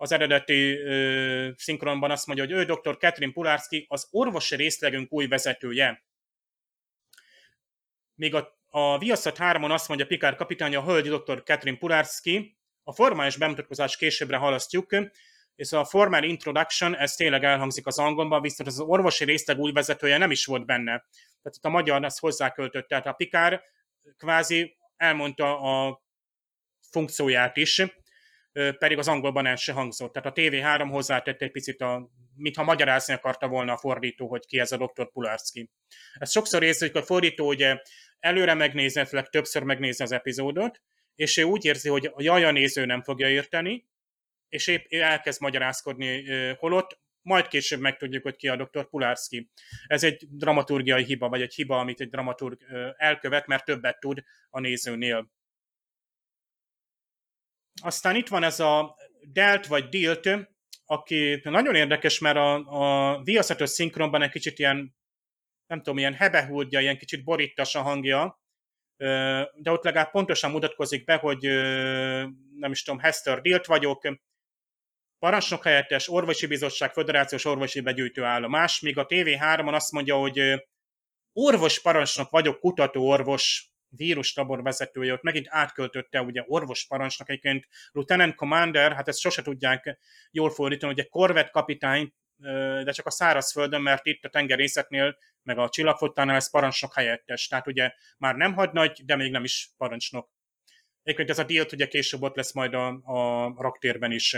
[0.00, 2.96] az eredeti ö, szinkronban azt mondja, hogy ő dr.
[2.96, 6.04] Catherine Pulárszki az orvosi részlegünk új vezetője.
[8.14, 11.42] Még a, a Viaszat 3-on azt mondja Pikár kapitány, a hölgy dr.
[11.42, 14.96] Catherine Pulárszki, a formális bemutatkozás későbbre halasztjuk,
[15.54, 20.18] és a formal introduction, ez tényleg elhangzik az angolban, viszont az orvosi részleg új vezetője
[20.18, 20.90] nem is volt benne.
[21.42, 23.62] Tehát itt a magyar ezt hozzáköltött, tehát a Pikár
[24.16, 26.02] kvázi elmondta a
[26.90, 27.82] funkcióját is,
[28.52, 30.12] pedig az angolban el se hangzott.
[30.12, 34.58] Tehát a TV3 hozzátette egy picit, a, mintha magyarázni akarta volna a fordító, hogy ki
[34.58, 35.10] ez a dr.
[35.12, 35.70] Pularski.
[36.14, 37.80] Ez sokszor érzi, hogy a fordító ugye
[38.18, 40.80] előre megnézi, többször megnézi az epizódot,
[41.14, 43.88] és ő úgy érzi, hogy a jaja néző nem fogja érteni,
[44.48, 46.24] és épp elkezd magyarázkodni,
[46.54, 48.88] holott majd később megtudjuk, hogy ki a dr.
[48.88, 49.50] Pulárszki.
[49.86, 52.60] Ez egy dramaturgiai hiba, vagy egy hiba, amit egy dramaturg
[52.96, 55.30] elkövet, mert többet tud a nézőnél.
[57.82, 58.96] Aztán itt van ez a
[59.32, 60.28] Delt vagy Dilt,
[60.84, 64.96] aki nagyon érdekes, mert a, a Viaszatos szinkronban egy kicsit ilyen,
[65.66, 68.40] nem tudom, ilyen hebehúdja, ilyen kicsit boríttas a hangja,
[69.54, 71.40] de ott legalább pontosan mutatkozik be, hogy
[72.56, 74.18] nem is tudom, Hester Dilt vagyok,
[75.18, 80.66] parancsnok helyettes, orvosi bizottság, föderációs orvosi begyűjtő állomás, míg a TV3-on azt mondja, hogy
[81.32, 88.34] orvos parancsnok vagyok, kutató orvos, vírustabor vezetője, ott megint átköltötte ugye orvos parancsnok, egyébként Lieutenant
[88.34, 89.98] Commander, hát ezt sose tudják
[90.30, 92.12] jól fordítani, egy korvett kapitány,
[92.84, 97.48] de csak a szárazföldön, mert itt a tengerészetnél, meg a csillagfottánál ez parancsnok helyettes.
[97.48, 100.30] Tehát ugye már nem hadnagy, de még nem is parancsnok.
[101.02, 104.36] Egyébként ez a dílt ugye később ott lesz majd a, a raktérben is.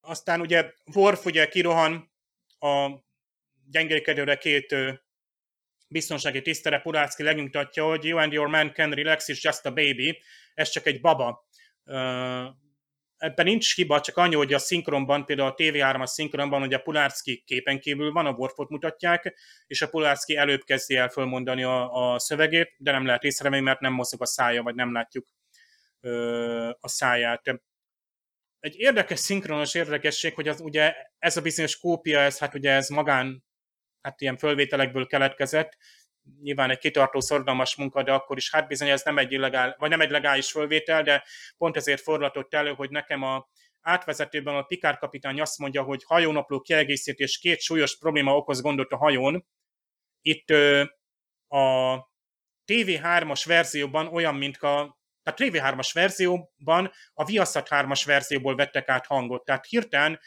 [0.00, 2.12] Aztán ugye Worf ugye kirohan
[2.58, 2.90] a
[3.70, 4.74] gyengékedőre két
[5.90, 10.22] biztonsági tisztere Pulácki lenyugtatja, hogy you and your man can relax, it's just a baby,
[10.54, 11.48] ez csak egy baba.
[13.16, 17.42] Ebben nincs hiba, csak annyi, hogy a szinkronban, például a TV3-as szinkronban, hogy a Pulárszki
[17.46, 19.34] képen kívül van, a Worfot mutatják,
[19.66, 23.80] és a Pulárszki előbb kezdi el fölmondani a, a szövegét, de nem lehet észrevenni, mert
[23.80, 25.26] nem mozog a szája, vagy nem látjuk
[26.00, 27.60] ö, a száját.
[28.60, 32.88] Egy érdekes szinkronos érdekesség, hogy az, ugye ez a bizonyos kópia, ez hát ugye ez
[32.88, 33.44] magán
[34.02, 35.76] hát ilyen fölvételekből keletkezett,
[36.42, 39.90] nyilván egy kitartó, szorgalmas munka, de akkor is hát bizony ez nem egy illegál, vagy
[39.90, 41.24] nem egy legális fölvétel, de
[41.56, 43.48] pont ezért fordulatott elő, hogy nekem a
[43.80, 48.96] átvezetőben a Pikár kapitány azt mondja, hogy hajónapló kiegészítés két súlyos probléma okoz gondot a
[48.96, 49.46] hajón.
[50.20, 50.50] Itt
[51.48, 51.96] a
[52.66, 59.44] TV3-as verzióban olyan, mint a a TV3-as verzióban a Viaszat 3-as verzióból vettek át hangot,
[59.44, 60.20] tehát hirtelen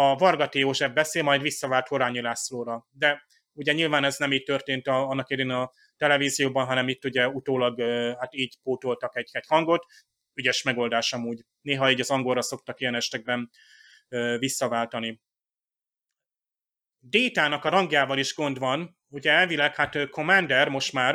[0.00, 2.86] a Vargati József beszél, majd visszavált Horányi Lászlóra.
[2.90, 3.22] De
[3.52, 7.80] ugye nyilván ez nem így történt a, annak idén a televízióban, hanem itt ugye utólag
[8.18, 9.84] hát így pótoltak egy, egy hangot,
[10.34, 11.44] ügyes megoldás amúgy.
[11.60, 13.50] Néha így az angolra szoktak ilyen estekben
[14.38, 15.20] visszaváltani.
[16.98, 21.14] Détának a rangjával is gond van, ugye elvileg hát Commander most már,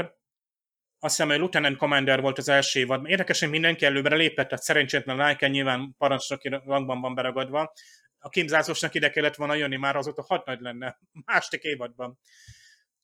[0.99, 3.09] azt hiszem, hogy Lieutenant Commander volt az első évad.
[3.09, 7.73] Érdekes, hogy mindenki előbbre lépett, tehát szerencsétlen Riker nyilván parancsnoki rangban van beragadva,
[8.25, 12.19] a kimzázósnak ide kellett volna jönni, már azóta hat nagy lenne, második évadban.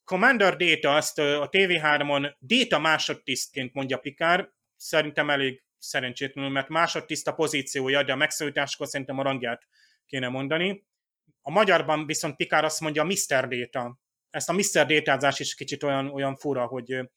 [0.03, 7.33] Commander Data, azt a TV3-on Data másodtisztként mondja Pikár, szerintem elég szerencsétlenül, mert másodtiszt a
[7.33, 9.67] pozíciója, de a megszólításkor szerintem a rangját
[10.05, 10.85] kéne mondani.
[11.41, 13.47] A magyarban viszont Pikár azt mondja Mr.
[13.47, 13.99] Data.
[14.29, 14.85] Ezt a Mr.
[14.85, 17.09] Datázás is kicsit olyan, olyan fura, hogy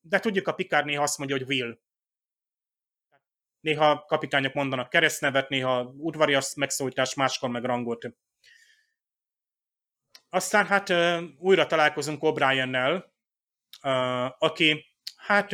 [0.00, 1.78] de tudjuk, a Pikár néha azt mondja, hogy Will
[3.62, 8.08] néha kapitányok mondanak keresztnevet, néha udvarias megszólítás, máskor meg rangot.
[10.28, 10.92] Aztán hát
[11.38, 13.04] újra találkozunk O'Brien-nel,
[14.38, 14.84] aki
[15.16, 15.52] hát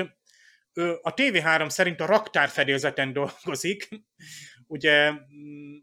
[1.03, 3.89] a TV3 szerint a raktárfedélzeten dolgozik.
[4.67, 5.77] Ugye mm,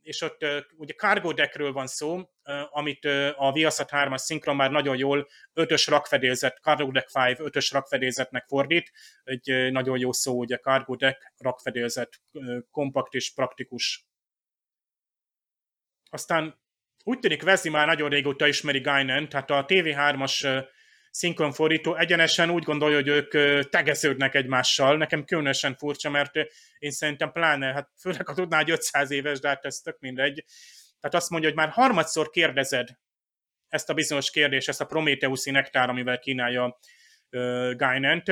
[0.00, 2.30] és ott ugye cargo deckről van szó,
[2.70, 3.04] amit
[3.36, 8.92] a Viaszat 3-as szinkron már nagyon jól ötös rakfedélzet, cargo deck 5 ötös rakfedélzetnek fordít,
[9.24, 12.20] egy nagyon jó szó, ugye cargo deck, rakfedélzet,
[12.70, 14.06] kompakt és praktikus.
[16.10, 16.60] Aztán
[17.04, 20.64] úgy tűnik Vezi már nagyon régóta ismeri Guinan, tehát a TV3-as
[21.10, 24.96] szinkronfordító egyenesen úgy gondolja, hogy ők tegeződnek egymással.
[24.96, 26.32] Nekem különösen furcsa, mert
[26.78, 30.44] én szerintem pláne, hát főleg ha tudná, hogy 500 éves, de hát ez tök mindegy.
[31.00, 32.88] Tehát azt mondja, hogy már harmadszor kérdezed
[33.68, 36.78] ezt a bizonyos kérdést, ezt a Prometheuszi nektár, amivel kínálja
[37.30, 38.28] uh, Guinant.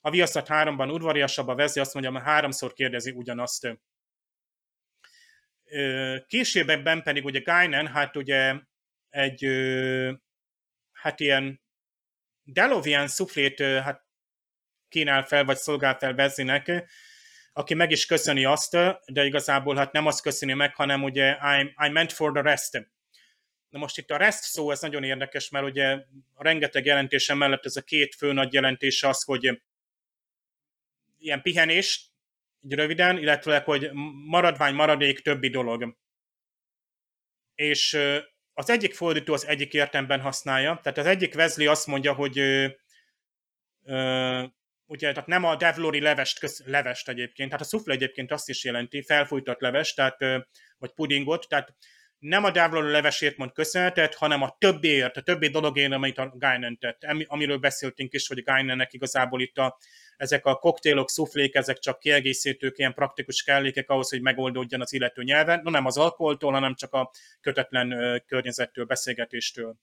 [0.00, 3.78] A Viaszat 3-ban udvariasabb a vezi, azt mondja, hogy háromszor kérdezi ugyanazt.
[6.26, 8.54] Későbbekben pedig ugye Guinan, hát ugye
[9.08, 9.46] egy
[10.92, 11.60] hát ilyen
[12.42, 14.06] Delovian szuflét hát
[14.88, 16.90] kínál fel, vagy szolgál fel Vezinek,
[17.52, 18.76] aki meg is köszöni azt,
[19.06, 22.88] de igazából hát nem azt köszöni meg, hanem ugye I'm, I meant for the rest.
[23.68, 26.04] Na most itt a rest szó, ez nagyon érdekes, mert ugye
[26.36, 29.62] rengeteg jelentése mellett ez a két fő nagy jelentés az, hogy
[31.18, 32.10] ilyen pihenés,
[32.64, 33.90] így röviden, illetve hogy
[34.26, 35.96] maradvány, maradék, többi dolog.
[37.54, 37.98] És
[38.54, 42.38] az egyik fordító az egyik értemben használja, tehát az egyik Wesley azt mondja, hogy
[44.90, 48.64] ugye, tehát nem a devlori levest, köz, levest egyébként, tehát a szufle egyébként azt is
[48.64, 50.18] jelenti, felfújtott levest, tehát,
[50.78, 51.74] vagy pudingot, tehát
[52.18, 56.78] nem a devlori levesért mond köszönetet, hanem a többiért, a többi dologért, amit a Guinan
[56.78, 59.78] tett, amiről beszéltünk is, hogy Guinannek igazából itt a,
[60.16, 65.22] ezek a koktélok, szuflék, ezek csak kiegészítők, ilyen praktikus kellékek ahhoz, hogy megoldódjon az illető
[65.22, 67.10] nyelven, no nem az alkoholtól, hanem csak a
[67.40, 69.76] kötetlen környezettől, beszélgetéstől.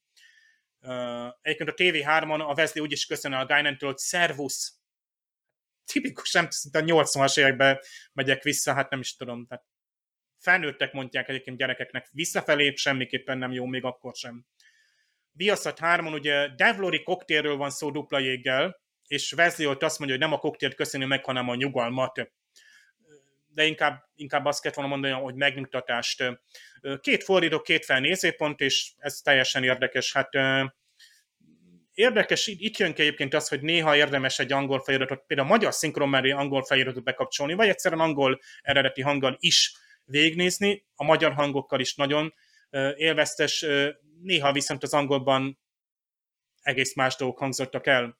[1.42, 4.78] Egyébként a TV3-on a Wesley úgy is köszön a Guinantől, hogy szervusz,
[5.94, 7.80] tipikus, nem a 80-as években
[8.14, 9.66] megyek vissza, hát nem is tudom, tehát
[10.40, 14.46] felnőttek mondják egyébként gyerekeknek visszafelé, semmiképpen nem jó, még akkor sem.
[15.32, 20.26] Viaszat 3-on ugye Devlori koktélről van szó dupla jéggel, és Wesley ott azt mondja, hogy
[20.26, 22.32] nem a koktélt köszönő meg, hanem a nyugalmat.
[23.48, 26.24] De inkább, inkább azt kellett volna mondani, hogy megnyugtatást.
[27.02, 30.14] Két fordító, két felnézőpont, és ez teljesen érdekes.
[30.14, 30.30] Hát
[31.98, 35.74] érdekes, itt jön ki egyébként az, hogy néha érdemes egy angol feliratot, például a magyar
[35.74, 39.76] szinkron mellé angol feliratot bekapcsolni, vagy egyszerűen angol eredeti hanggal is
[40.06, 42.34] végnézni, a magyar hangokkal is nagyon
[42.96, 43.66] élveztes,
[44.22, 45.60] néha viszont az angolban
[46.62, 48.20] egész más dolgok hangzottak el.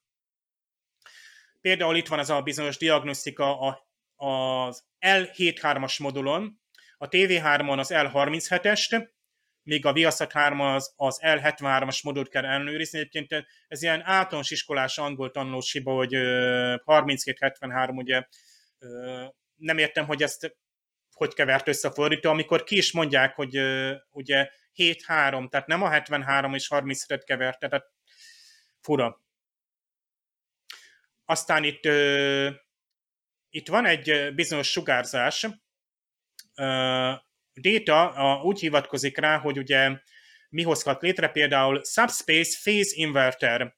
[1.62, 3.58] Például itt van ez a bizonyos diagnosztika
[4.16, 6.62] az L73-as modulon,
[6.98, 9.10] a TV3-on az L37-est,
[9.68, 13.00] míg a Viaszat 3 az, az L73-as modult kell ellenőrizni.
[13.00, 18.24] Egyébként ez ilyen általános iskolás angol tanulós hiba, hogy 32-73, ugye
[19.56, 20.56] nem értem, hogy ezt
[21.14, 23.58] hogy kevert össze a fordító, amikor ki is mondják, hogy
[24.10, 27.92] ugye 7-3, tehát nem a 73 és 37-et keverte, tehát
[28.82, 29.22] fura.
[31.26, 31.86] Aztán itt,
[33.50, 35.48] itt van egy bizonyos sugárzás.
[37.62, 40.00] Data uh, úgy hivatkozik rá, hogy ugye
[40.50, 43.76] mi hozhat létre, például Subspace Phase Inverter.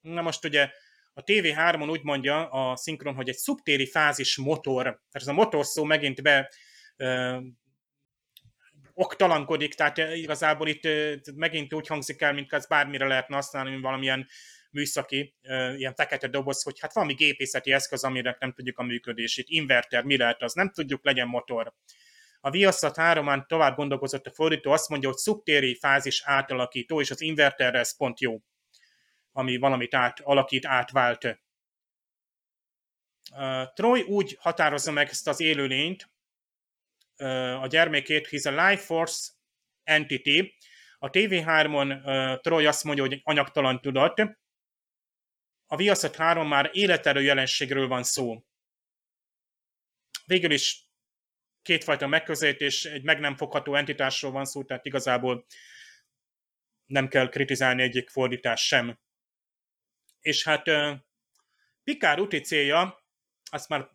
[0.00, 0.70] Na most ugye
[1.12, 5.64] a TV3-on úgy mondja a szinkron, hogy egy szubtéri fázis motor, tehát ez a motor
[5.64, 6.50] szó megint be
[6.96, 7.42] uh,
[8.92, 13.82] oktalankodik, tehát igazából itt uh, megint úgy hangzik el, mint az bármire lehetne használni, mint
[13.82, 14.26] valamilyen
[14.70, 15.34] műszaki,
[15.76, 19.48] ilyen fekete doboz, hogy hát valami gépészeti eszköz, amire nem tudjuk a működését.
[19.48, 20.52] Inverter, mi lehet az?
[20.52, 21.74] Nem tudjuk, legyen motor.
[22.40, 27.20] A Viaszat 3 tovább gondolkozott a fordító, azt mondja, hogy szubtéri fázis átalakító, és az
[27.20, 28.40] inverterre ez pont jó,
[29.32, 31.24] ami valamit átalakít, átvált.
[33.32, 36.10] Uh, Troy úgy határozza meg ezt az élőlényt,
[37.18, 39.30] uh, a gyermekét, he's a life force
[39.82, 40.54] entity.
[40.98, 44.20] A TV3-on uh, Troy azt mondja, hogy anyagtalan tudat,
[45.66, 48.44] a Viaszat 3 már életerő jelenségről van szó.
[50.24, 50.89] Végül is
[51.70, 55.46] kétfajta megközelítés, egy meg nem fogható entitásról van szó, tehát igazából
[56.86, 58.98] nem kell kritizálni egyik fordítás sem.
[60.20, 60.64] És hát
[61.84, 63.04] Pikár úti célja,
[63.50, 63.88] azt már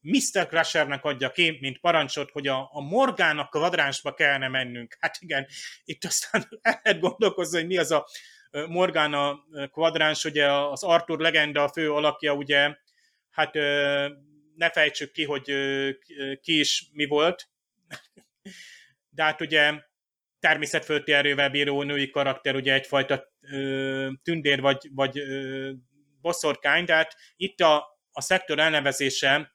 [0.00, 0.46] Mr.
[0.46, 4.96] Crushernek adja ki, mint parancsot, hogy a, a Morgának kvadránsba kellene mennünk.
[5.00, 5.46] Hát igen,
[5.84, 8.06] itt aztán el lehet gondolkozni, hogy mi az a
[8.50, 12.76] Morgana kvadráns, ugye az Arthur legenda a fő alakja, ugye,
[13.30, 13.54] hát
[14.54, 15.44] ne fejtsük ki, hogy
[16.40, 17.48] ki is mi volt,
[19.16, 19.72] de hát ugye
[20.38, 23.32] természetfölti erővel bíró női karakter, ugye egyfajta
[24.22, 25.22] tündér vagy, vagy
[26.20, 29.54] boszorkány, de hát itt a, a szektor elnevezése,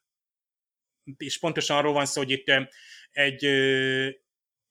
[1.17, 2.51] és pontosan arról van szó, hogy itt
[3.11, 3.45] egy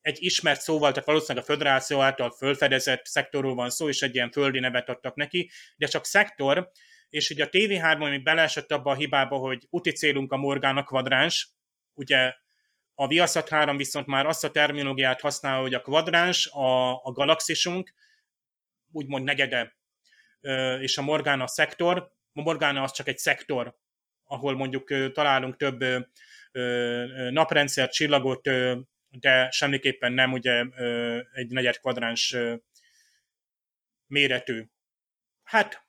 [0.05, 4.31] egy ismert szóval, tehát valószínűleg a föderáció által fölfedezett szektorról van szó, és egy ilyen
[4.31, 6.71] földi nevet adtak neki, de csak szektor,
[7.15, 11.49] és ugye a TV3 ami beleesett abba a hibába, hogy úti célunk a Morgana kvadráns,
[11.93, 12.35] ugye
[12.95, 17.95] a Viaszat 3 viszont már azt a terminológiát használja, hogy a kvadráns, a, a galaxisunk,
[18.93, 19.77] úgymond negyede,
[20.81, 23.77] és a Morgana szektor, a Morgana az csak egy szektor,
[24.25, 25.85] ahol mondjuk találunk több
[27.31, 28.49] naprendszer, csillagot,
[29.11, 30.65] de semmiképpen nem ugye
[31.33, 32.37] egy negyed kvadráns
[34.07, 34.65] méretű.
[35.43, 35.84] Hát a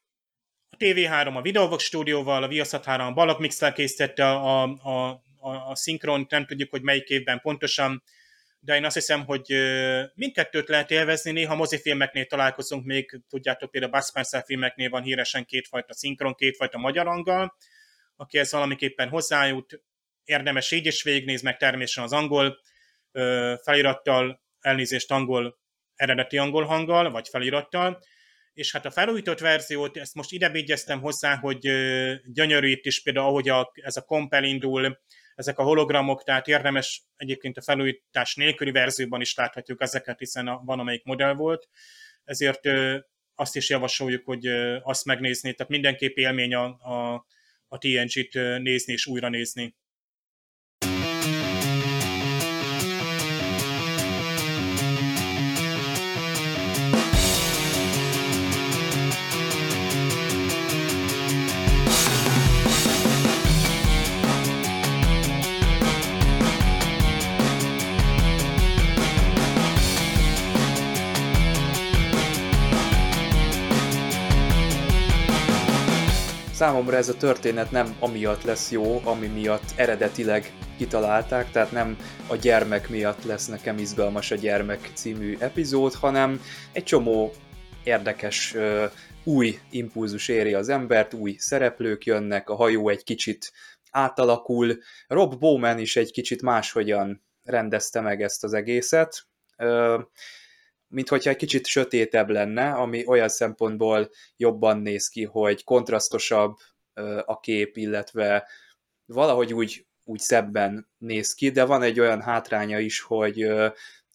[0.80, 5.76] TV3 a Videovox stúdióval, a Viaszat 3 a Balak Mixel készítette a, a, a, a
[5.76, 8.04] szinkront, nem tudjuk, hogy melyik évben pontosan,
[8.60, 9.54] de én azt hiszem, hogy
[10.14, 15.94] mindkettőt lehet élvezni, néha mozifilmeknél találkozunk még, tudjátok, például Bud Spencer filmeknél van híresen kétfajta
[15.94, 17.56] szinkron, kétfajta magyar angol,
[18.16, 19.82] aki ez valamiképpen hozzájut,
[20.24, 22.58] érdemes így is végignézni, meg természetesen az angol
[23.64, 25.58] felirattal, elnézést angol,
[25.96, 28.00] eredeti angol hanggal, vagy felirattal,
[28.56, 31.60] és hát a felújított verziót, ezt most ide vigyeztem hozzá, hogy
[32.26, 35.00] gyönyörű itt is például, ahogy a, ez a kompel indul,
[35.36, 40.62] ezek a hologramok, tehát érdemes egyébként a felújítás nélküli verzióban is láthatjuk ezeket, hiszen a,
[40.66, 41.70] van amelyik modell volt,
[42.24, 42.60] ezért
[43.36, 44.48] azt is javasoljuk, hogy
[44.82, 47.26] azt megnézni, tehát mindenképp élmény a, a,
[47.68, 49.76] a TNG-t nézni és újra nézni.
[76.56, 81.98] Számomra ez a történet nem amiatt lesz jó, ami miatt eredetileg kitalálták, tehát nem
[82.28, 86.42] a gyermek miatt lesz nekem izgalmas a gyermek című epizód, hanem
[86.72, 87.32] egy csomó
[87.84, 88.56] érdekes
[89.24, 93.52] új impulzus éri az embert, új szereplők jönnek, a hajó egy kicsit
[93.92, 94.78] átalakul,
[95.08, 99.26] Rob Bowman is egy kicsit máshogyan rendezte meg ezt az egészet.
[99.58, 100.02] Uh,
[100.96, 106.56] mint hogyha egy kicsit sötétebb lenne, ami olyan szempontból jobban néz ki, hogy kontrasztosabb
[107.26, 108.48] a kép, illetve
[109.06, 113.48] valahogy úgy, úgy szebben néz ki, de van egy olyan hátránya is, hogy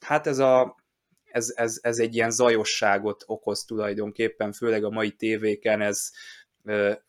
[0.01, 0.77] hát ez, a,
[1.25, 6.11] ez, ez, ez egy ilyen zajosságot okoz tulajdonképpen, főleg a mai tévéken ez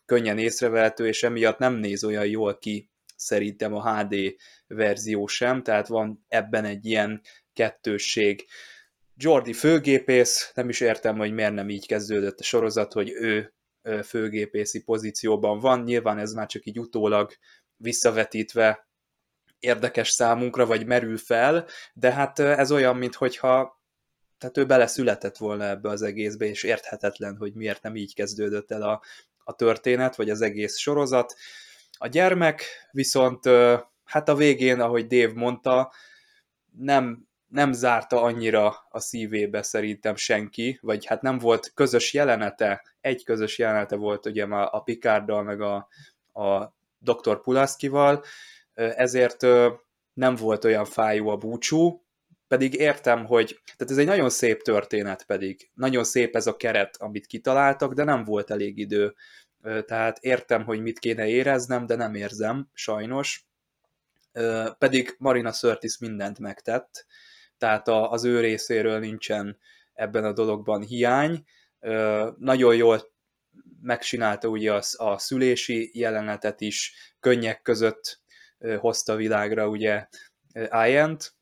[0.04, 4.14] könnyen észrevehető, és emiatt nem néz olyan jól ki szerintem a HD
[4.66, 8.46] verzió sem, tehát van ebben egy ilyen kettősség.
[9.24, 13.54] Jordi főgépész, nem is értem, hogy miért nem így kezdődött a sorozat, hogy ő
[14.04, 17.32] főgépészi pozícióban van, nyilván ez már csak így utólag
[17.76, 18.88] visszavetítve
[19.58, 23.80] érdekes számunkra, vagy merül fel, de hát ez olyan, mintha
[24.38, 28.82] tehát ő beleszületett volna ebbe az egészbe, és érthetetlen, hogy miért nem így kezdődött el
[28.82, 29.02] a,
[29.44, 31.34] a történet, vagy az egész sorozat.
[31.98, 33.44] A gyermek viszont
[34.04, 35.92] hát a végén, ahogy Dave mondta,
[36.78, 43.24] nem nem zárta annyira a szívébe szerintem senki, vagy hát nem volt közös jelenete, egy
[43.24, 45.88] közös jelenete volt ugye már a Picarddal, meg a,
[46.32, 47.40] a Dr.
[47.40, 48.24] Pulaszkival,
[48.74, 49.46] ezért
[50.12, 52.04] nem volt olyan fájó a búcsú,
[52.48, 56.96] pedig értem, hogy tehát ez egy nagyon szép történet pedig, nagyon szép ez a keret,
[56.96, 59.14] amit kitaláltak, de nem volt elég idő,
[59.86, 63.46] tehát értem, hogy mit kéne éreznem, de nem érzem, sajnos,
[64.78, 67.06] pedig Marina Sörtis mindent megtett,
[67.62, 69.58] tehát az ő részéről nincsen
[69.92, 71.44] ebben a dologban hiány.
[72.38, 73.12] Nagyon jól
[73.82, 78.20] megcsinálta ugye a, a szülési jelenetet is, könnyek között
[78.78, 80.08] hozta világra ugye
[80.86, 81.34] Iant,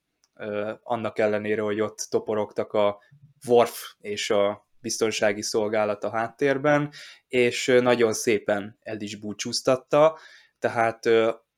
[0.82, 2.98] annak ellenére, hogy ott toporogtak a
[3.46, 6.92] Worf és a biztonsági szolgálat a háttérben,
[7.28, 10.18] és nagyon szépen el is búcsúztatta,
[10.58, 11.08] tehát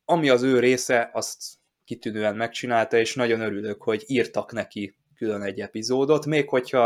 [0.04, 1.60] ami az ő része, azt
[1.92, 6.84] kitűnően megcsinálta, és nagyon örülök, hogy írtak neki külön egy epizódot, még hogyha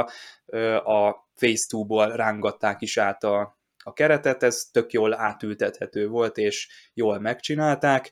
[0.85, 6.69] a Phase 2-ból rángatták is át a, a keretet, ez tök jól átültethető volt, és
[6.95, 8.11] jól megcsinálták,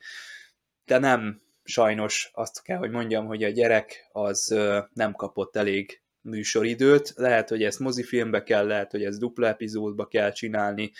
[0.84, 4.54] de nem sajnos azt kell, hogy mondjam, hogy a gyerek az
[4.92, 10.32] nem kapott elég műsoridőt, lehet, hogy ezt mozifilmbe kell, lehet, hogy ezt dupla epizódba kell
[10.32, 10.92] csinálni,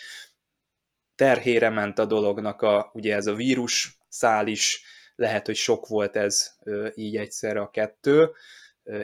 [1.14, 4.82] terhére ment a dolognak a, ugye ez a vírus szál is,
[5.16, 6.52] lehet, hogy sok volt ez
[6.94, 8.30] így egyszerre a kettő,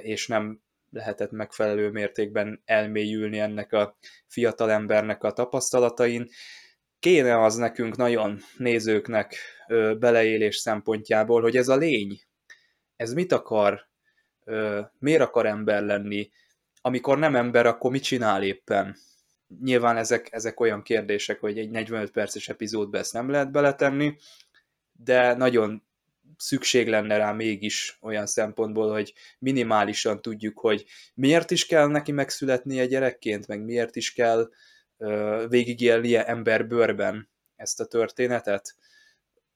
[0.01, 0.61] és nem
[0.91, 3.97] lehetett megfelelő mértékben elmélyülni ennek a
[4.27, 6.29] fiatalembernek a tapasztalatain.
[6.99, 9.37] Kéne az nekünk nagyon nézőknek
[9.99, 12.21] beleélés szempontjából, hogy ez a lény,
[12.97, 13.89] ez mit akar
[14.99, 16.31] miért akar ember lenni,
[16.81, 18.97] amikor nem ember, akkor mit csinál éppen?
[19.63, 24.17] Nyilván ezek, ezek olyan kérdések, hogy egy 45 perces epizódba ezt nem lehet beletenni,
[24.93, 25.89] de nagyon
[26.37, 30.85] szükség lenne rá mégis olyan szempontból, hogy minimálisan tudjuk, hogy
[31.15, 34.51] miért is kell neki megszületnie gyerekként, meg miért is kell
[34.97, 38.77] uh, végigélnie emberbőrben ezt a történetet.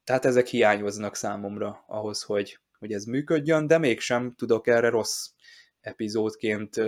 [0.05, 5.29] Tehát ezek hiányoznak számomra ahhoz, hogy, hogy ez működjön, de mégsem tudok erre rossz
[5.81, 6.81] epizódként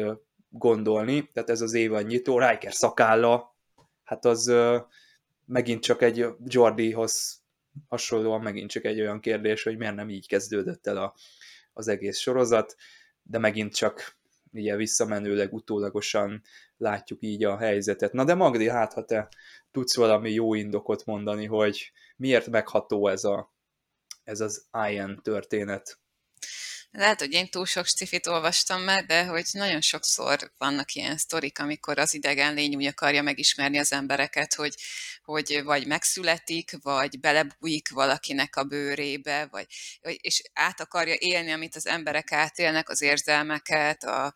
[0.48, 1.30] gondolni.
[1.32, 3.56] Tehát ez az évad nyitó, Riker szakálla,
[4.02, 4.52] hát az
[5.46, 7.44] megint csak egy Jordihoz
[7.88, 11.14] hasonlóan megint csak egy olyan kérdés, hogy miért nem így kezdődött el a,
[11.72, 12.76] az egész sorozat,
[13.22, 14.16] de megint csak
[14.52, 16.42] ugye visszamenőleg, utólagosan
[16.76, 18.12] látjuk így a helyzetet.
[18.12, 19.28] Na de Magdi, hát ha te
[19.70, 23.52] tudsz valami jó indokot mondani, hogy miért megható ez, a,
[24.24, 25.98] ez az IN történet?
[26.96, 31.58] Lehet, hogy én túl sok cifit olvastam meg, de hogy nagyon sokszor vannak ilyen sztorik,
[31.58, 34.74] amikor az idegen lény úgy akarja megismerni az embereket, hogy,
[35.22, 39.66] hogy vagy megszületik, vagy belebújik valakinek a bőrébe, vagy,
[40.00, 44.34] és át akarja élni, amit az emberek átélnek, az érzelmeket, a,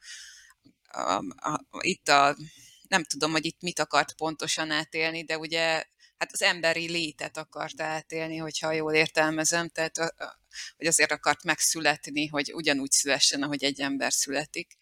[0.83, 2.37] a, a, itt a
[2.89, 5.85] nem tudom, hogy itt mit akart pontosan átélni, de ugye
[6.21, 10.15] hát az emberi létet akart átélni, hogyha jól értelmezem, tehát
[10.77, 14.77] hogy azért akart megszületni, hogy ugyanúgy szülessen, ahogy egy ember születik.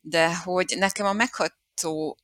[0.00, 2.18] De hogy nekem a megható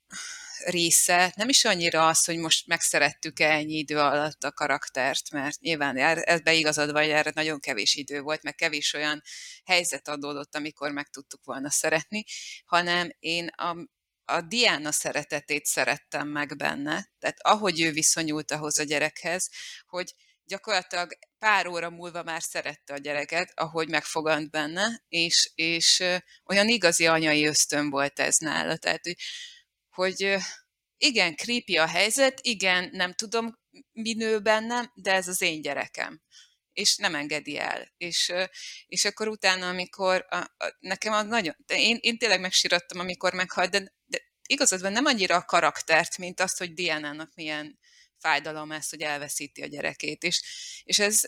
[0.64, 5.96] része nem is annyira az, hogy most megszerettük-e ennyi idő alatt a karaktert, mert nyilván
[5.96, 9.22] ebbe igazad vagy, erre nagyon kevés idő volt, meg kevés olyan
[9.64, 12.24] helyzet adódott, amikor meg tudtuk volna szeretni,
[12.64, 13.76] hanem én a,
[14.30, 19.50] a Diana szeretetét szerettem meg benne, tehát ahogy ő viszonyult ahhoz a gyerekhez,
[19.86, 26.04] hogy gyakorlatilag pár óra múlva már szerette a gyereket, ahogy megfogant benne, és, és
[26.44, 28.76] olyan igazi anyai ösztön volt ez nála.
[28.76, 29.02] Tehát,
[29.90, 30.36] hogy
[30.96, 33.58] igen, creepy a helyzet, igen, nem tudom,
[33.92, 36.22] mi nő bennem, de ez az én gyerekem
[36.72, 37.92] és nem engedi el.
[37.96, 38.32] És,
[38.86, 43.32] és akkor utána, amikor a, a, nekem az nagyon, de én, én tényleg megsirattam, amikor
[43.32, 47.78] meghalt, de, de igazad van, nem annyira a karaktert, mint azt, hogy Diana-nak milyen
[48.18, 50.22] fájdalom ez, hogy elveszíti a gyerekét.
[50.22, 50.42] És,
[50.84, 51.20] és ez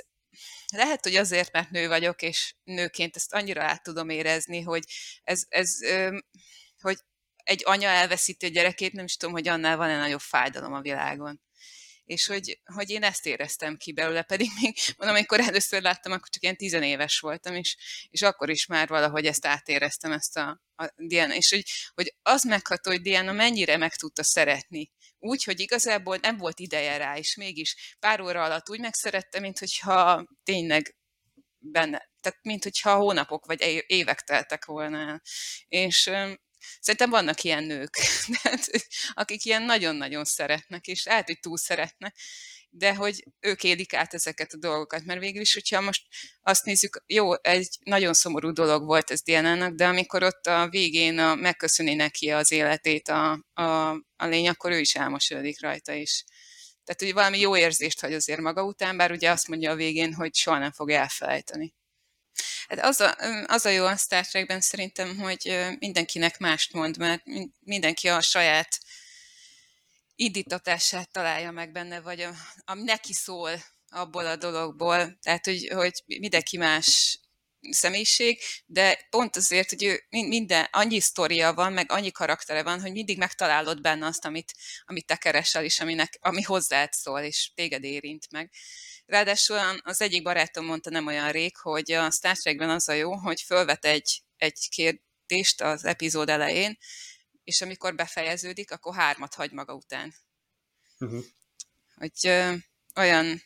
[0.72, 4.84] lehet, hogy azért, mert nő vagyok, és nőként ezt annyira át tudom érezni, hogy
[5.22, 5.70] ez, ez
[6.80, 6.98] hogy
[7.36, 11.42] egy anya elveszíti a gyerekét, nem is tudom, hogy annál van-e nagyobb fájdalom a világon
[12.04, 16.28] és hogy, hogy én ezt éreztem ki belőle, pedig még mondom, amikor először láttam, akkor
[16.28, 17.76] csak ilyen tizenéves voltam, és,
[18.10, 21.64] és akkor is már valahogy ezt átéreztem, ezt a, a Diana, és hogy,
[21.94, 24.90] hogy az megható, hogy Diana mennyire meg tudta szeretni.
[25.18, 29.58] Úgy, hogy igazából nem volt ideje rá, és mégis pár óra alatt úgy megszerette, mint
[29.58, 30.96] hogyha tényleg
[31.58, 35.22] benne, tehát mint hogyha hónapok vagy évek teltek volna el.
[35.68, 36.10] És
[36.80, 37.96] Szerintem vannak ilyen nők,
[39.14, 42.16] akik ilyen nagyon-nagyon szeretnek, és lehet, hogy túl szeretnek,
[42.74, 46.06] de hogy ők élik át ezeket a dolgokat, mert végül is, hogyha most
[46.42, 51.18] azt nézzük, jó, egy nagyon szomorú dolog volt ez Diana-nak, de amikor ott a végén
[51.18, 56.24] a, megköszöni neki az életét a, a, a lény, akkor ő is elmosődik rajta is.
[56.84, 60.14] Tehát, hogy valami jó érzést hagy azért maga után, bár ugye azt mondja a végén,
[60.14, 61.74] hogy soha nem fog elfelejteni.
[62.68, 67.22] Hát az a, az a jó a Star Trekben szerintem, hogy mindenkinek mást mond, mert
[67.60, 68.78] mindenki a saját
[70.14, 72.34] indítatását találja meg benne, vagy a,
[72.64, 73.50] a neki szól
[73.88, 77.18] abból a dologból, tehát hogy, hogy mindenki más
[77.70, 82.92] személyiség, de pont azért, hogy ő minden, annyi sztoria van, meg annyi karaktere van, hogy
[82.92, 87.84] mindig megtalálod benne azt, amit, amit te keresel, és aminek, ami hozzád szól, és téged
[87.84, 88.50] érint meg.
[89.06, 93.14] Ráadásul az egyik barátom mondta nem olyan rég, hogy a Star Trekben az a jó,
[93.14, 96.78] hogy fölvet egy, egy kérdést az epizód elején,
[97.44, 100.14] és amikor befejeződik, akkor hármat hagy maga után.
[100.98, 101.24] Uh-huh.
[101.94, 102.54] Hogy ö,
[102.94, 103.42] olyan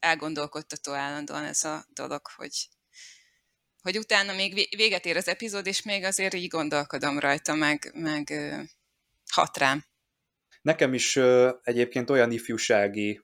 [0.00, 2.68] elgondolkodtató állandóan ez a dolog, hogy,
[3.82, 8.32] hogy utána még véget ér az epizód, és még azért így gondolkodom rajta, meg, meg
[9.32, 9.84] hat rám.
[10.62, 11.16] Nekem is
[11.62, 13.20] egyébként olyan ifjúsági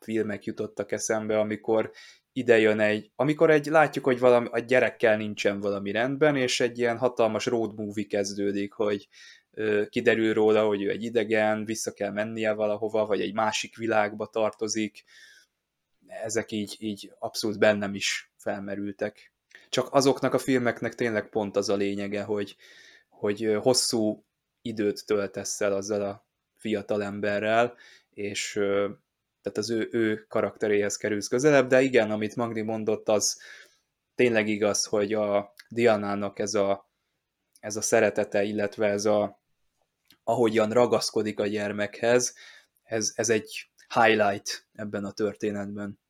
[0.00, 1.92] filmek jutottak eszembe, amikor
[2.32, 6.78] ide jön egy, amikor egy, látjuk, hogy valami, a gyerekkel nincsen valami rendben, és egy
[6.78, 9.08] ilyen hatalmas road movie kezdődik, hogy
[9.50, 14.26] ö, kiderül róla, hogy ő egy idegen, vissza kell mennie valahova, vagy egy másik világba
[14.26, 15.04] tartozik.
[16.06, 19.32] Ezek így, így abszolút bennem is felmerültek.
[19.68, 22.56] Csak azoknak a filmeknek tényleg pont az a lényege, hogy,
[23.08, 24.24] hogy hosszú
[24.62, 26.26] időt töltesz el azzal a
[26.56, 27.74] fiatal emberrel,
[28.10, 28.52] és
[29.42, 33.40] tehát az ő, ő karakteréhez kerülsz közelebb, de igen, amit Magni mondott, az,
[34.14, 36.90] tényleg igaz, hogy a Dianának ez a,
[37.60, 39.40] ez a szeretete, illetve ez a,
[40.24, 42.34] ahogyan ragaszkodik a gyermekhez,
[42.82, 46.00] ez, ez egy highlight ebben a történetben.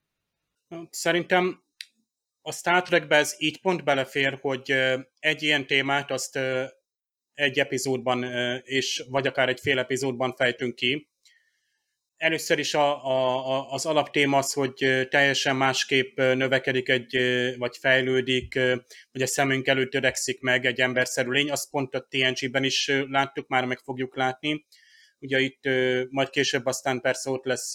[0.91, 1.65] Szerintem
[2.43, 4.71] a Star Trekbe ez így pont belefér, hogy
[5.19, 6.39] egy ilyen témát azt
[7.35, 8.25] egy epizódban,
[8.63, 11.09] és vagy akár egy fél epizódban fejtünk ki.
[12.17, 17.17] Először is a, a, az alaptéma az, hogy teljesen másképp növekedik egy,
[17.59, 18.55] vagy fejlődik,
[19.13, 21.51] vagy a szemünk előtt törekszik meg egy emberszerű lény.
[21.51, 24.67] Azt pont a TNG-ben is láttuk, már meg fogjuk látni.
[25.19, 25.65] Ugye itt
[26.11, 27.75] majd később aztán persze ott lesz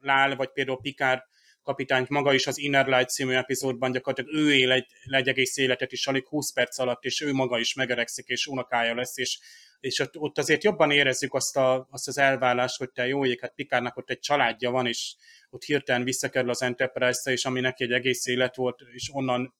[0.00, 1.22] Lál, vagy például Picard
[1.64, 5.92] kapitányt maga is az Inner Light című epizódban gyakorlatilag ő él egy, egy egész életet
[5.92, 9.38] is alig 20 perc alatt, és ő maga is megerekszik, és unokája lesz, és,
[9.80, 13.40] és ott, ott azért jobban érezzük azt, a, azt az elvállást, hogy te jó ég,
[13.40, 15.14] hát Pikárnak ott egy családja van, és
[15.50, 19.54] ott hirtelen visszakerül az Enterprise-ra, és ami neki egy egész élet volt, és onnan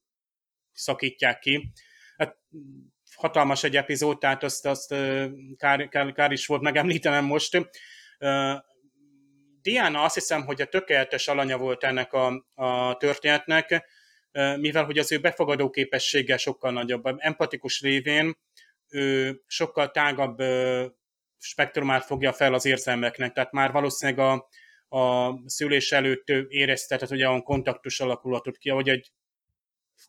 [0.72, 1.72] szakítják ki.
[2.16, 2.36] Hát
[3.14, 4.94] hatalmas egy epizód, tehát azt, azt
[5.56, 7.70] kár, kár, kár is volt megemlítenem most.
[9.62, 13.84] Diana azt hiszem, hogy a tökéletes alanya volt ennek a, a történetnek,
[14.56, 17.06] mivel hogy az ő befogadó képessége sokkal nagyobb.
[17.16, 18.36] Empatikus révén
[18.88, 20.42] ő sokkal tágabb
[21.38, 24.48] spektrumát fogja fel az érzelmeknek, tehát már valószínűleg a,
[24.98, 29.12] a szülés előtt érezte, tehát ugye olyan kontaktus alakulhatott ki, ahogy egy,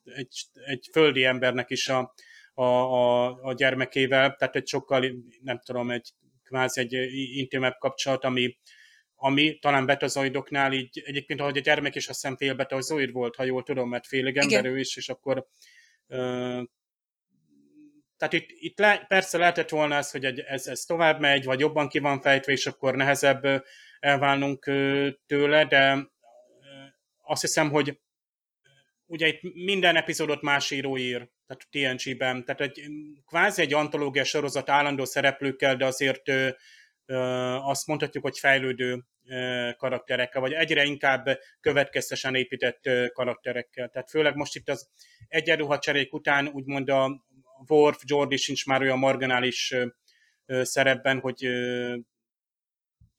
[0.03, 2.14] egy, egy földi embernek is a,
[2.56, 5.11] a, a, a gyermekével, tehát egy sokkal,
[5.41, 6.10] nem tudom, egy
[6.44, 6.94] kvázi egy
[7.38, 8.57] intimebb kapcsolat, ami,
[9.15, 13.44] ami talán betazoidoknál így, egyébként ahogy a gyermek is azt hiszem fél betazoid volt, ha
[13.44, 15.48] jól tudom, mert félig emberő is, és akkor
[16.07, 16.64] uh,
[18.18, 21.88] tehát itt, itt le, persze lehetett volna ez, hogy ez, ez tovább megy, vagy jobban
[21.88, 23.64] ki van fejtve, és akkor nehezebb
[23.99, 24.64] elválnunk
[25.26, 26.07] tőle, de
[27.22, 27.99] azt hiszem, hogy
[29.06, 32.81] ugye itt minden epizódot más író ír, tehát TNG-ben, tehát egy,
[33.26, 36.31] kvázi egy antológia sorozat állandó szereplőkkel, de azért
[37.61, 39.03] azt mondhatjuk, hogy fejlődő
[39.77, 43.89] karakterekkel, vagy egyre inkább következtesen épített karakterekkel.
[43.89, 44.89] Tehát főleg most itt az
[45.27, 47.26] egyenruha cserék után úgymond a
[47.67, 49.76] Worf, Jordi sincs már olyan marginális
[50.45, 51.47] szerepben, hogy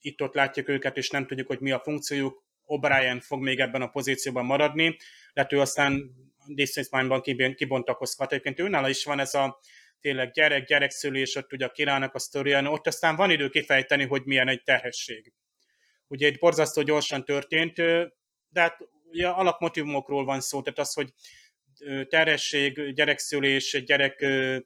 [0.01, 2.45] itt-ott látjuk őket, és nem tudjuk, hogy mi a funkciójuk.
[2.67, 4.97] O'Brien fog még ebben a pozícióban maradni,
[5.35, 6.11] de ő aztán
[6.47, 8.33] Distance Mind-ban kibontakozhat.
[8.33, 9.61] Egyébként őnála is van ez a
[10.01, 14.23] tényleg gyerek, gyerekszülés, ott ugye a királynak a sztorián, ott aztán van idő kifejteni, hogy
[14.25, 15.33] milyen egy terhesség.
[16.09, 17.75] Ugye egy borzasztó gyorsan történt,
[18.49, 21.13] de hát ugye alapmotivumokról van szó, tehát az, hogy
[22.09, 24.21] terhesség, gyerekszülés, gyerek,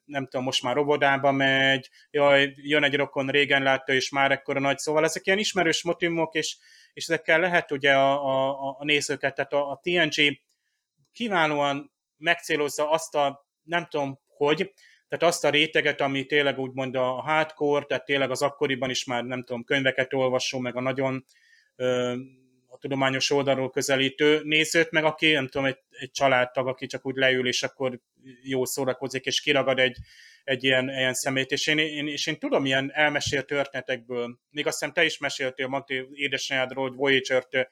[0.04, 4.60] nem tudom, most már robodába megy, jaj, jön egy rokon, régen látta, és már ekkora
[4.60, 6.56] nagy, szóval ezek ilyen ismerős motivumok, és,
[6.92, 10.40] és ezekkel lehet ugye a, a, a nézőket, tehát a, a TNG
[11.12, 14.72] kiválóan megcélozza azt a, nem tudom hogy,
[15.08, 19.24] tehát azt a réteget, ami tényleg úgymond a hardcore, tehát tényleg az akkoriban is már
[19.24, 21.24] nem tudom, könyveket olvasó, meg a nagyon
[21.76, 22.16] ö,
[22.66, 27.16] a tudományos oldalról közelítő nézőt, meg aki, nem tudom, egy, egy családtag, aki csak úgy
[27.16, 28.00] leül, és akkor
[28.42, 29.96] jó szórakozik, és kiragad egy,
[30.44, 34.78] egy ilyen, ilyen szemét, és én, én, és én tudom ilyen elmesélt történetekből, még azt
[34.78, 37.68] hiszem te is meséltél Magdi édesanyádról, hogy Voyager-t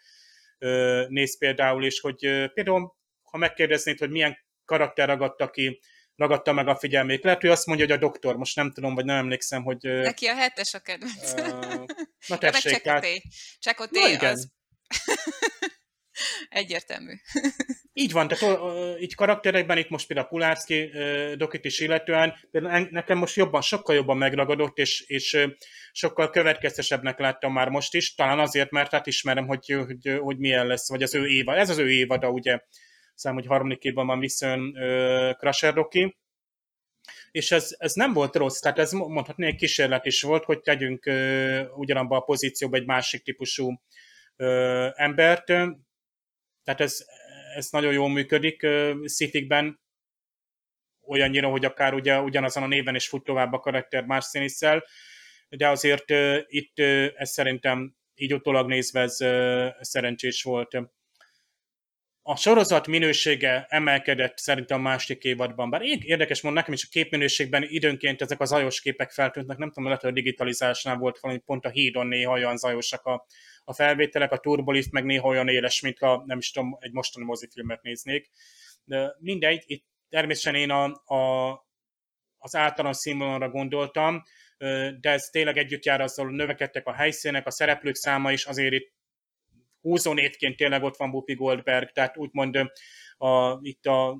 [1.09, 2.19] néz például, és hogy
[2.55, 2.97] például,
[3.31, 5.81] ha megkérdeznéd, hogy milyen karakter ragadta ki
[6.19, 7.25] ragadta meg a figyelmét.
[7.25, 9.79] Lehet, hogy azt mondja, hogy a doktor, most nem tudom, vagy nem emlékszem, hogy...
[9.81, 11.33] Neki a hetes a kedvenc.
[11.33, 11.85] Uh,
[12.29, 13.07] na tessék, tehát...
[13.59, 14.49] Csekoté, az...
[16.49, 17.13] Egyértelmű.
[17.93, 22.35] így van, tehát uh, így karakterekben, itt most például Pulárszki uh, dokit is illetően,
[22.91, 25.45] nekem most jobban, sokkal jobban megragadott, és, és uh,
[25.93, 30.67] sokkal következtesebbnek láttam már most is, talán azért, mert hát ismerem, hogy, hogy, hogy milyen
[30.67, 31.57] lesz, vagy az ő éva.
[31.57, 32.59] Ez az ő évada, ugye
[33.23, 34.73] hiszem, hogy harmadik évben van visszajön
[35.39, 36.17] Crusher Rocky,
[37.31, 41.07] és ez, ez nem volt rossz, tehát ez mondhatni egy kísérlet is volt, hogy tegyünk
[41.07, 43.83] uh, ugyanabba a pozícióba egy másik típusú
[44.37, 47.05] uh, embert, tehát ez,
[47.55, 48.67] ez nagyon jól működik
[49.05, 49.81] Szifikben,
[51.07, 54.85] olyannyira, hogy akár ugye ugyanazon a néven is fut tovább a karakter más színésszel,
[55.49, 60.77] de azért uh, itt uh, ez szerintem így utólag nézve ez uh, szerencsés volt
[62.31, 65.71] a sorozat minősége emelkedett szerintem a másik évadban.
[65.71, 69.85] Bár érdekes mond nekem is a képminőségben időnként ezek a zajos képek feltűntek, nem tudom,
[69.85, 73.27] lehet, hogy a digitalizálásnál volt valami pont a hídon néha olyan zajosak a,
[73.65, 77.25] a felvételek, a turbolift meg néha olyan éles, mint a, nem is tudom, egy mostani
[77.25, 78.31] mozifilmet néznék.
[78.85, 81.51] De mindegy, itt természetesen én a, a,
[82.39, 84.23] az általános színvonalra gondoltam,
[85.01, 88.73] de ez tényleg együtt jár azzal, hogy növekedtek a helyszínek, a szereplők száma is, azért
[88.73, 88.97] itt
[89.89, 92.57] húzónétként tényleg ott van Bupi Goldberg, tehát úgymond
[93.17, 94.19] a, itt a, a,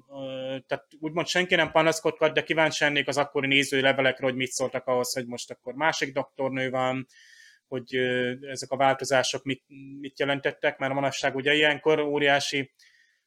[0.67, 4.87] tehát úgymond senki nem panaszkodhat, de kíváncsi lennék az akkori nézői levelekre, hogy mit szóltak
[4.87, 7.07] ahhoz, hogy most akkor másik doktornő van,
[7.69, 7.95] hogy
[8.41, 9.63] ezek a változások mit,
[10.01, 12.73] mit jelentettek, mert manapság ugye ilyenkor óriási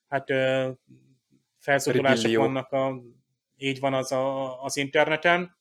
[0.07, 0.26] hát
[1.59, 3.01] felszólalások vannak, a,
[3.57, 5.59] így van az a, az interneten,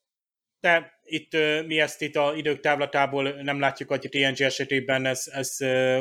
[0.61, 1.33] de itt
[1.67, 5.57] mi ezt itt a idők távlatából nem látjuk, hogy TNG esetében ez, ez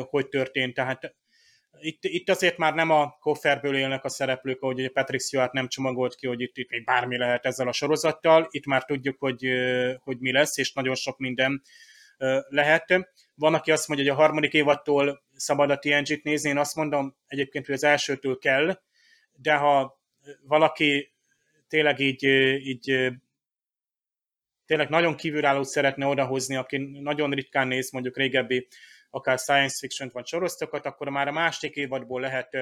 [0.08, 1.14] hogy történt, tehát
[1.80, 6.14] itt, itt azért már nem a kofferből élnek a szereplők, ahogy Patrick Stewart nem csomagolt
[6.14, 8.46] ki, hogy itt, itt még bármi lehet ezzel a sorozattal.
[8.50, 9.46] Itt már tudjuk, hogy,
[9.98, 11.62] hogy mi lesz, és nagyon sok minden
[12.48, 13.08] lehet.
[13.34, 17.16] Van, aki azt mondja, hogy a harmadik évattól szabad a TNG-t nézni, én azt mondom
[17.26, 18.80] egyébként, hogy az elsőtől kell,
[19.32, 20.00] de ha
[20.42, 21.12] valaki
[21.68, 22.24] tényleg így,
[22.66, 23.12] így
[24.70, 28.68] tényleg nagyon kívülállót szeretne odahozni, aki nagyon ritkán néz mondjuk régebbi
[29.10, 32.56] akár science fiction vagy sorozatokat, akkor már a másik évadból lehet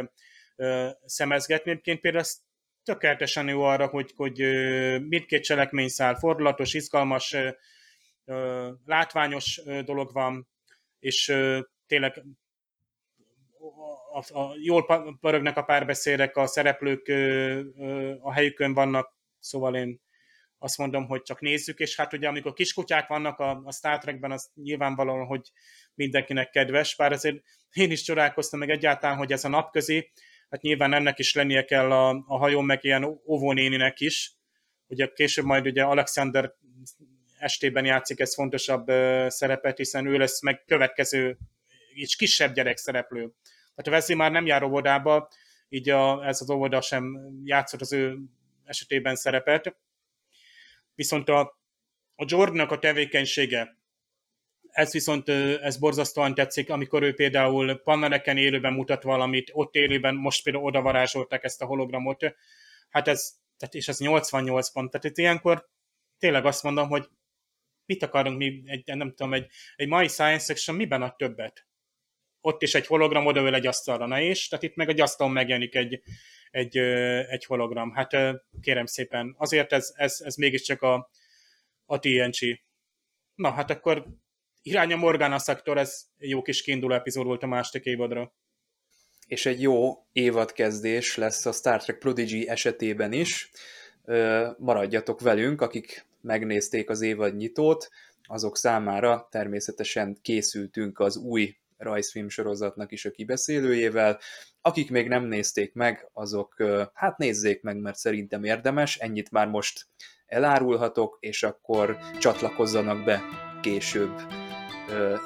[0.57, 1.71] ö, szemezgetni.
[1.71, 2.39] Egyébként például ez
[2.83, 4.39] tökéletesen jó arra, hogy, hogy
[5.09, 7.37] mindkét cselekményszál fordulatos, izgalmas,
[8.25, 10.49] ö, látványos dolog van,
[10.99, 12.23] és ö, tényleg
[14.13, 20.07] a, a, jól pörögnek a párbeszédek, a szereplők ö, ö, a helyükön vannak, szóval én
[20.59, 24.31] azt mondom, hogy csak nézzük, és hát ugye amikor kiskutyák vannak a, a Star Trekben,
[24.31, 25.51] az nyilvánvalóan, hogy
[25.95, 27.37] mindenkinek kedves, bár azért
[27.73, 30.11] én is csodálkoztam meg egyáltalán, hogy ez a napközi,
[30.51, 34.33] hát nyilván ennek is lennie kell a, a hajón, meg ilyen óvónéninek is,
[34.87, 36.53] ugye később majd ugye Alexander
[37.39, 38.87] estében játszik ez fontosabb
[39.29, 41.39] szerepet, hiszen ő lesz meg következő,
[41.95, 43.33] így kisebb gyerek szereplő.
[43.77, 45.29] Hát a Wesley már nem jár óvodába,
[45.69, 48.19] így a, ez az óvoda sem játszott az ő
[48.65, 49.77] esetében szerepet.
[50.99, 51.41] Viszont a,
[52.15, 53.77] a Jordannak a tevékenysége,
[54.71, 60.43] ez viszont ez borzasztóan tetszik, amikor ő például pannereken élőben mutat valamit, ott élőben most
[60.43, 62.35] például oda varázsolták ezt a hologramot,
[62.89, 65.69] hát ez, tehát, és ez 88 pont, tehát itt ilyenkor
[66.19, 67.09] tényleg azt mondom, hogy
[67.85, 69.47] mit akarunk mi, egy, nem tudom, egy,
[69.77, 71.67] egy mai science section miben a többet?
[72.41, 74.49] Ott is egy hologram, oda egy asztalra, na és?
[74.49, 76.03] Tehát itt meg egy asztalon megjelenik egy,
[76.51, 76.77] egy,
[77.29, 77.91] egy hologram.
[77.91, 78.11] Hát
[78.61, 81.11] kérem szépen, azért ez, ez, ez mégiscsak a,
[81.87, 82.61] a TNG.
[83.35, 84.07] Na, hát akkor
[84.63, 88.33] irány a Morgana szektor, ez jó kis kiinduló epizód volt a második évadra.
[89.27, 93.51] És egy jó évadkezdés lesz a Star Trek Prodigy esetében is.
[94.59, 97.89] Maradjatok velünk, akik megnézték az évad nyitót,
[98.23, 104.21] azok számára természetesen készültünk az új rajzfilm sorozatnak is a kibeszélőjével.
[104.61, 106.63] Akik még nem nézték meg, azok
[106.95, 109.87] hát nézzék meg, mert szerintem érdemes, ennyit már most
[110.27, 113.23] elárulhatok, és akkor csatlakozzanak be
[113.63, 114.21] később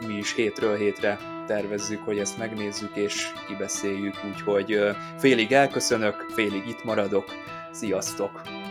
[0.06, 4.78] mi is hétről hétre tervezzük, hogy ezt megnézzük és kibeszéljük, úgyhogy
[5.18, 7.24] félig elköszönök, félig itt maradok.
[7.72, 8.61] Sziasztok!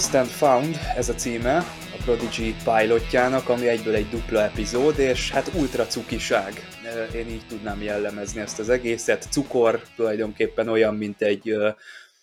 [0.00, 1.56] Lost and Found, ez a címe
[1.98, 6.52] a Prodigy pilotjának, ami egyből egy dupla epizód, és hát ultra cukiság.
[7.14, 9.26] Én így tudnám jellemezni ezt az egészet.
[9.30, 11.56] Cukor tulajdonképpen olyan, mint egy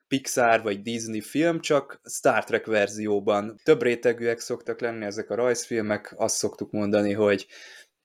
[0.07, 3.59] Pixar vagy Disney film, csak Star Trek verzióban.
[3.63, 7.47] Több rétegűek szoktak lenni ezek a rajzfilmek, azt szoktuk mondani, hogy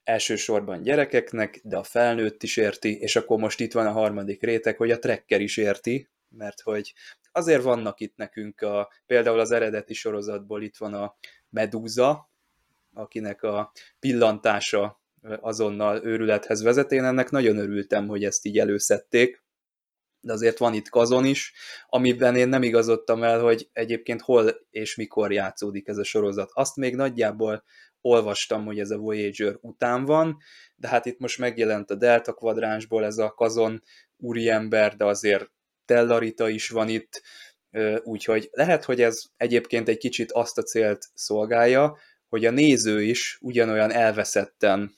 [0.05, 4.77] elsősorban gyerekeknek, de a felnőtt is érti, és akkor most itt van a harmadik réteg,
[4.77, 6.95] hogy a trekker is érti, mert hogy
[7.33, 11.17] azért vannak itt nekünk a, például az eredeti sorozatból itt van a
[11.51, 12.31] Medúza,
[12.95, 15.01] akinek a pillantása
[15.41, 16.93] azonnal őrülethez vezet.
[16.93, 19.43] Én ennek nagyon örültem, hogy ezt így előszedték,
[20.21, 21.53] de azért van itt kazon is,
[21.89, 26.51] amiben én nem igazodtam el, hogy egyébként hol és mikor játszódik ez a sorozat.
[26.53, 27.65] Azt még nagyjából
[28.01, 30.37] olvastam, hogy ez a Voyager után van,
[30.77, 33.83] de hát itt most megjelent a Delta kvadránsból ez a kazon
[34.17, 35.51] úriember, de azért
[35.93, 37.23] Tellarita is van itt,
[38.03, 41.99] úgyhogy lehet, hogy ez egyébként egy kicsit azt a célt szolgálja,
[42.29, 44.95] hogy a néző is ugyanolyan elveszetten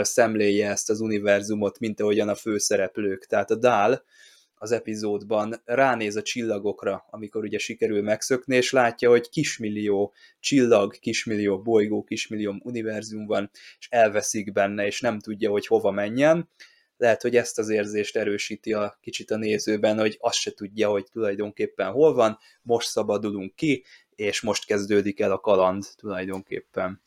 [0.00, 3.26] szemléje ezt az univerzumot, mint ahogyan a főszereplők.
[3.26, 4.04] Tehát a Dál
[4.54, 11.62] az epizódban ránéz a csillagokra, amikor ugye sikerül megszökni, és látja, hogy kismillió csillag, kismillió
[11.62, 16.48] bolygó, kismillió univerzum van, és elveszik benne, és nem tudja, hogy hova menjen.
[17.00, 21.06] Lehet, hogy ezt az érzést erősíti a kicsit a nézőben, hogy azt se tudja, hogy
[21.12, 27.02] tulajdonképpen hol van, most szabadulunk ki, és most kezdődik el a kaland tulajdonképpen.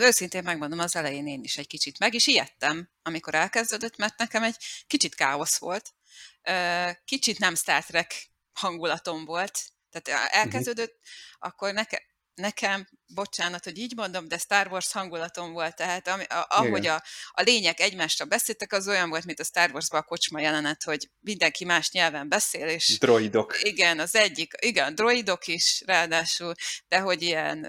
[0.00, 4.42] Őszintén megmondom, az elején én is egy kicsit meg is ijedtem, amikor elkezdődött, mert nekem
[4.42, 4.56] egy
[4.86, 5.94] kicsit káosz volt.
[7.04, 9.58] Kicsit nem Star Trek hangulatom volt.
[9.90, 10.38] Tehát mhm.
[10.38, 11.50] elkezdődött, uh-huh.
[11.50, 12.00] akkor nekem,
[12.34, 17.02] nekem, bocsánat, hogy így mondom, de Star Wars hangulatom volt, tehát ami, a, ahogy a,
[17.30, 21.10] a lények egymásra beszéltek, az olyan volt, mint a Star Wars-ban a kocsma jelenet, hogy
[21.20, 22.98] mindenki más nyelven beszél, és...
[22.98, 23.56] Droidok.
[23.62, 26.54] Igen, az egyik, igen, droidok is ráadásul,
[26.88, 27.64] de hogy ilyen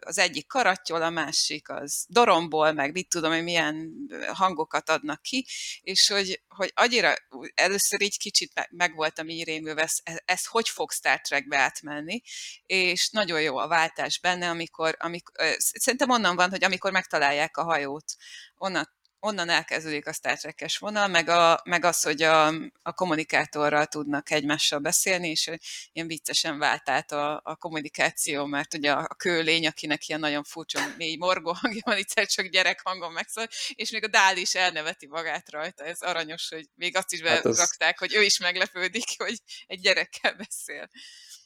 [0.00, 3.92] az egyik karattyol, a másik az doromból, meg mit tudom, hogy milyen
[4.32, 5.46] hangokat adnak ki,
[5.80, 7.14] és hogy, hogy annyira
[7.54, 12.20] először így kicsit meg voltam így rémülve, ez, ez hogy fog Star Trekbe átmenni,
[12.66, 17.64] és nagyon jó a váltás benne, amikor, amikor szerintem onnan van, hogy amikor megtalálják a
[17.64, 18.16] hajót,
[18.56, 22.46] onnan onnan elkezdődik a Star Trek-es vonal, meg, a, meg az, hogy a,
[22.82, 25.50] a kommunikátorral tudnak egymással beszélni, és
[25.92, 30.44] ilyen viccesen vált át a, a kommunikáció, mert ugye a, a kőlény, akinek ilyen nagyon
[30.44, 34.54] furcsa mély morgó hangja van, itt csak gyerek hangon megszól, és még a Dál is
[34.54, 37.98] elneveti magát rajta, ez aranyos, hogy még azt is berakták, hát az...
[37.98, 40.90] hogy ő is meglepődik, hogy egy gyerekkel beszél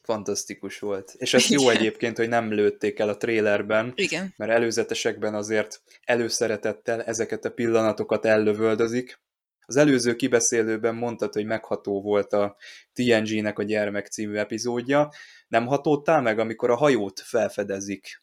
[0.02, 1.14] fantasztikus volt.
[1.16, 4.34] És ez jó egyébként, hogy nem lőtték el a trélerben, Igen.
[4.36, 9.20] mert előzetesekben azért előszeretettel ezeket a pillanatokat ellövöldözik.
[9.66, 12.56] Az előző kibeszélőben mondtad, hogy megható volt a
[12.92, 15.12] TNG-nek a Gyermek című epizódja.
[15.48, 18.22] Nem hatódtál meg, amikor a hajót felfedezik,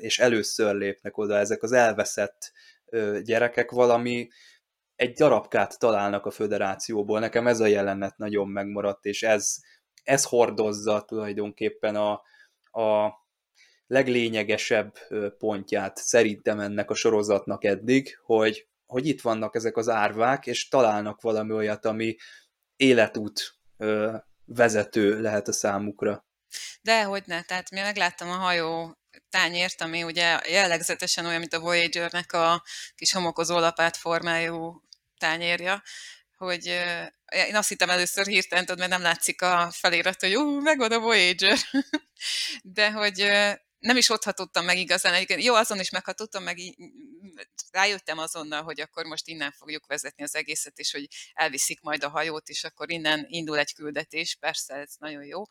[0.00, 2.52] és először lépnek oda ezek az elveszett
[3.22, 4.28] gyerekek valami
[4.96, 7.20] egy darabkát találnak a föderációból.
[7.20, 9.56] Nekem ez a jelenet nagyon megmaradt, és ez
[10.02, 12.12] ez hordozza tulajdonképpen a,
[12.82, 13.20] a
[13.86, 14.98] leglényegesebb
[15.38, 21.20] pontját szerintem ennek a sorozatnak eddig, hogy, hogy itt vannak ezek az árvák, és találnak
[21.20, 22.16] valami olyat, ami
[22.76, 23.54] életút
[24.44, 26.26] vezető lehet a számukra.
[26.82, 28.96] De hogy ne, tehát mi megláttam a hajó
[29.28, 32.62] tányért, ami ugye jellegzetesen olyan, mint a Voyager-nek a
[32.94, 34.82] kis homokozó lapát formájú
[35.18, 35.82] tányérja,
[36.44, 36.66] hogy
[37.48, 40.98] én azt hittem először hirtelen, tudod, mert nem látszik a felirat, hogy ú, megvan a
[40.98, 41.58] Voyager.
[42.62, 43.30] De hogy
[43.78, 45.14] nem is ott hatottam meg igazán.
[45.14, 46.58] Egyébként jó, azon is meghatottam, meg
[47.70, 52.08] rájöttem azonnal, hogy akkor most innen fogjuk vezetni az egészet, és hogy elviszik majd a
[52.08, 55.42] hajót, és akkor innen indul egy küldetés, persze ez nagyon jó.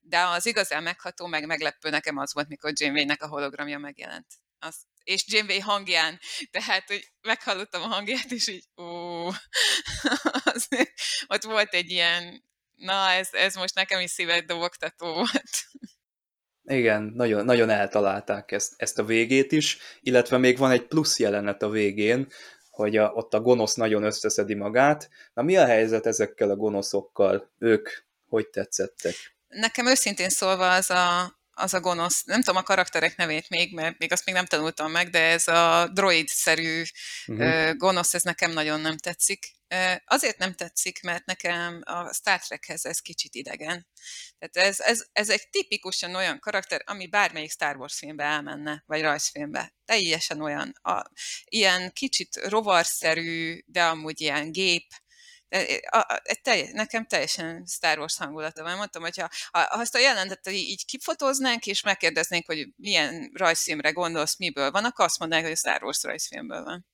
[0.00, 4.26] De az igazán megható, meg meglepő nekem az volt, mikor Janeway-nek a hologramja megjelent.
[4.58, 6.20] Azt és Janeway hangján,
[6.50, 9.09] tehát, hogy meghallottam a hangját, és így, ó,
[10.54, 10.68] az,
[11.28, 12.44] ott volt egy ilyen,
[12.74, 15.68] na, ez, ez most nekem is szívet dobogtató volt.
[16.64, 21.62] Igen, nagyon, nagyon eltalálták ezt, ezt a végét is, illetve még van egy plusz jelenet
[21.62, 22.28] a végén,
[22.70, 25.10] hogy a, ott a gonosz nagyon összeszedi magát.
[25.34, 27.50] Na mi a helyzet ezekkel a gonoszokkal?
[27.58, 27.88] Ők
[28.28, 29.14] hogy tetszettek?
[29.48, 33.98] Nekem őszintén szólva az a, az a gonosz, nem tudom a karakterek nevét még, mert
[33.98, 36.82] még azt még nem tanultam meg, de ez a droid-szerű
[37.26, 37.76] uh-huh.
[37.76, 39.58] gonosz, ez nekem nagyon nem tetszik.
[40.04, 43.86] Azért nem tetszik, mert nekem a Star Trekhez ez kicsit idegen.
[44.38, 49.00] Tehát ez, ez, ez egy tipikusan olyan karakter, ami bármelyik Star Wars filmbe elmenne, vagy
[49.00, 49.74] rajzfilmbe.
[49.84, 50.72] Teljesen olyan.
[50.82, 51.02] A,
[51.44, 54.86] ilyen kicsit rovarszerű, de amúgy ilyen gép,
[55.90, 58.76] a, a, telj, nekem teljesen Star Wars hangulata van.
[58.76, 64.38] Mondtam, hogy ha, ha azt a jelentet így kifotóznánk, és megkérdeznénk, hogy milyen rajzfilmre gondolsz,
[64.38, 66.86] miből van, akkor azt mondanák, hogy a Star Wars rajzfilmből van.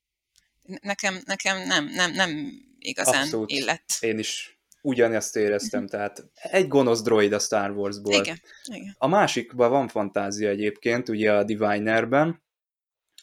[0.62, 3.50] Nekem, nekem nem, nem, nem igazán Abszolút.
[3.50, 3.96] illett.
[4.00, 5.98] Én is ugyanezt éreztem, uh-huh.
[5.98, 8.14] tehát egy gonosz droid a Star Warsból.
[8.14, 8.94] Igen, igen.
[8.98, 12.44] A másikban van fantázia egyébként, ugye a Divinerben,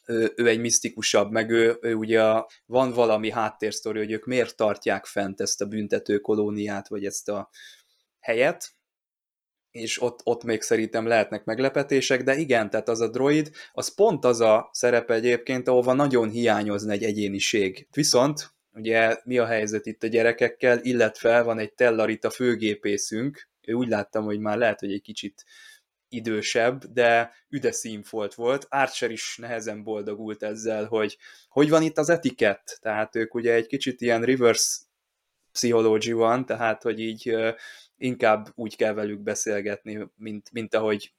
[0.05, 4.55] ő, ő egy misztikusabb, meg ő, ő ugye a, van valami háttérsztori, hogy ők miért
[4.55, 7.49] tartják fent ezt a büntető kolóniát, vagy ezt a
[8.19, 8.71] helyet,
[9.71, 14.25] és ott, ott még szerintem lehetnek meglepetések, de igen, tehát az a droid, az pont
[14.25, 17.87] az a szerepe egyébként, ahova nagyon hiányozna egy egyéniség.
[17.91, 23.87] Viszont, ugye mi a helyzet itt a gyerekekkel, illetve van egy Tellarita főgépészünk, ő úgy
[23.87, 25.43] láttam, hogy már lehet, hogy egy kicsit
[26.13, 28.65] idősebb, de üde színfolt volt.
[28.69, 31.17] Archer is nehezen boldogult ezzel, hogy
[31.47, 34.77] hogy van itt az etikett, tehát ők ugye egy kicsit ilyen reverse
[35.51, 37.35] psychology van, tehát hogy így
[37.97, 41.13] inkább úgy kell velük beszélgetni, mint, mint ahogy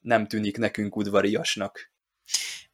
[0.00, 1.90] nem tűnik nekünk udvariasnak.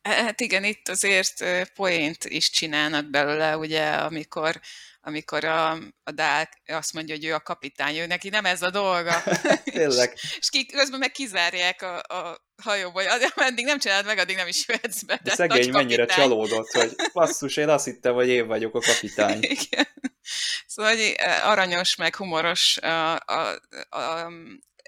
[0.02, 1.44] Hát igen, itt azért
[1.74, 4.60] poént is csinálnak belőle, ugye, amikor
[5.04, 5.70] amikor a,
[6.04, 9.22] a Dál azt mondja, hogy ő a kapitány, ő neki nem ez a dolga.
[9.64, 10.12] Tényleg.
[10.40, 13.02] és ki, közben meg kizárják a, a hajóból,
[13.34, 15.20] ameddig nem csinálod meg, addig nem is jöhetsz be.
[15.22, 19.38] De szegény mennyire csalódott, hogy basszus, én azt hittem, hogy én vagyok a kapitány.
[19.60, 19.88] Igen.
[20.66, 23.60] Szóval hogy aranyos, meg humoros a, a,
[23.90, 24.32] a,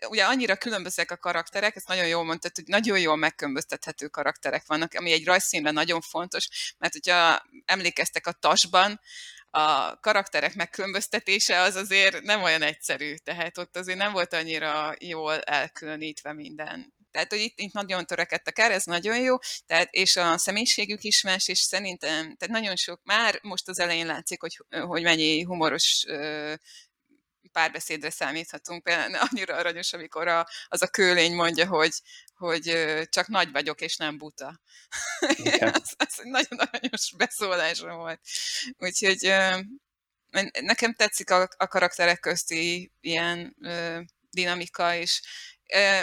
[0.09, 4.93] ugye annyira különbözőek a karakterek, ezt nagyon jól mondtad, hogy nagyon jól megkülönböztethető karakterek vannak,
[4.95, 9.01] ami egy rajzszínben nagyon fontos, mert hogyha emlékeztek a tasban,
[9.55, 15.41] a karakterek megkülönböztetése az azért nem olyan egyszerű, tehát ott azért nem volt annyira jól
[15.41, 16.95] elkülönítve minden.
[17.11, 19.37] Tehát, hogy itt, itt nagyon törekedtek erre, ez nagyon jó,
[19.67, 24.07] tehát, és a személyiségük is más, és szerintem, tehát nagyon sok, már most az elején
[24.07, 26.05] látszik, hogy, hogy mennyi humoros
[27.55, 28.83] párbeszédre számíthatunk.
[28.83, 31.93] Például annyira aranyos, amikor a, az a kőlény mondja, hogy,
[32.35, 32.79] hogy
[33.09, 34.61] csak nagy vagyok, és nem buta.
[35.83, 38.21] az, az egy nagyon aranyos beszólása volt.
[38.79, 39.35] Úgyhogy
[40.61, 43.57] nekem tetszik a, a karakterek közti ilyen
[44.31, 45.21] dinamika, és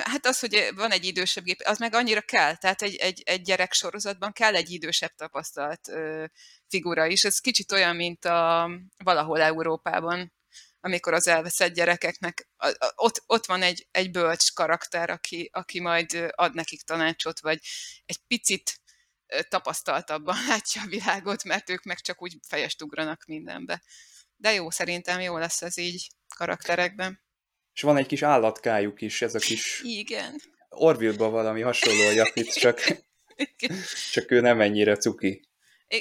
[0.04, 2.56] Hát az, hogy van egy idősebb gép, az meg annyira kell.
[2.56, 5.92] Tehát egy, egy, egy gyerek sorozatban kell egy idősebb tapasztalt
[6.68, 7.24] figura is.
[7.24, 8.70] Ez kicsit olyan, mint a
[9.04, 10.34] valahol Európában
[10.82, 12.50] amikor az elveszett gyerekeknek,
[12.96, 17.60] ott, ott van egy, egy bölcs karakter, aki, aki majd ad nekik tanácsot, vagy
[18.06, 18.82] egy picit
[19.50, 23.84] tapasztaltabban látja a világot, mert ők meg csak úgy fejest ugranak mindenbe.
[24.36, 27.22] De jó, szerintem jó lesz ez így karakterekben.
[27.74, 29.82] És van egy kis állatkájuk is, ez a kis...
[29.84, 30.42] Igen.
[30.70, 32.82] Orville valami hasonló a Japit, csak,
[34.14, 35.51] csak ő nem ennyire cuki.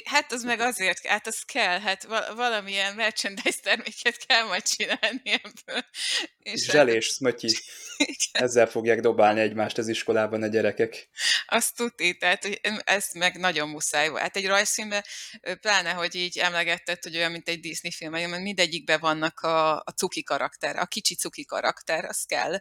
[0.05, 2.03] Hát az meg azért, hát az kell, hát
[2.35, 5.85] valamilyen merchandise terméket kell majd csinálni ebből.
[6.39, 7.15] És Zselés, hát...
[7.15, 7.57] szmötyi.
[8.31, 11.09] Ezzel fogják dobálni egymást az iskolában a gyerekek.
[11.47, 14.21] Azt tudni, tehát hogy ez meg nagyon muszáj volt.
[14.21, 15.03] Hát egy rajzfilmben,
[15.61, 19.93] pláne, hogy így emlegetted, hogy olyan, mint egy Disney film, mert mindegyikben vannak a, a
[19.95, 22.59] cuki karakter, a kicsi cuki karakter, az kell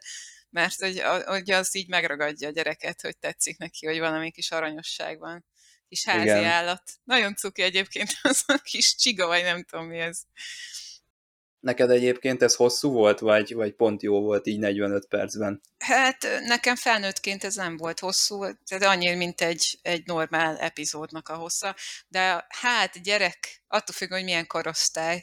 [0.52, 5.18] mert hogy, hogy az így megragadja a gyereket, hogy tetszik neki, hogy valami kis aranyosság
[5.18, 5.49] van
[5.90, 6.44] kis házi Igen.
[6.44, 6.82] állat.
[7.04, 10.20] Nagyon cuki egyébként az a kis csiga, vagy nem tudom mi ez.
[11.60, 15.60] Neked egyébként ez hosszú volt, vagy, vagy pont jó volt így 45 percben?
[15.78, 18.44] Hát nekem felnőttként ez nem volt hosszú,
[18.78, 21.76] de annyi, mint egy, egy normál epizódnak a hossza.
[22.08, 25.20] De hát gyerek, attól függ, hogy milyen korosztály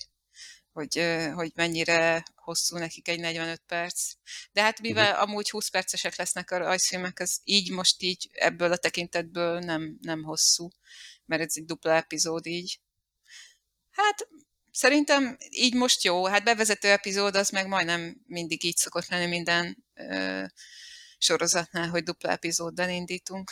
[0.78, 4.12] hogy, hogy mennyire hosszú nekik egy 45 perc.
[4.52, 5.30] De hát mivel uh-huh.
[5.30, 10.24] amúgy 20 percesek lesznek a rajzfilmek, az így most így ebből a tekintetből nem, nem
[10.24, 10.70] hosszú,
[11.26, 12.80] mert ez egy dupla epizód így.
[13.92, 14.28] Hát
[14.72, 16.26] szerintem így most jó.
[16.26, 20.44] Hát bevezető epizód az meg majdnem mindig így szokott lenni minden ö,
[21.18, 23.52] sorozatnál, hogy dupla epizóddal indítunk.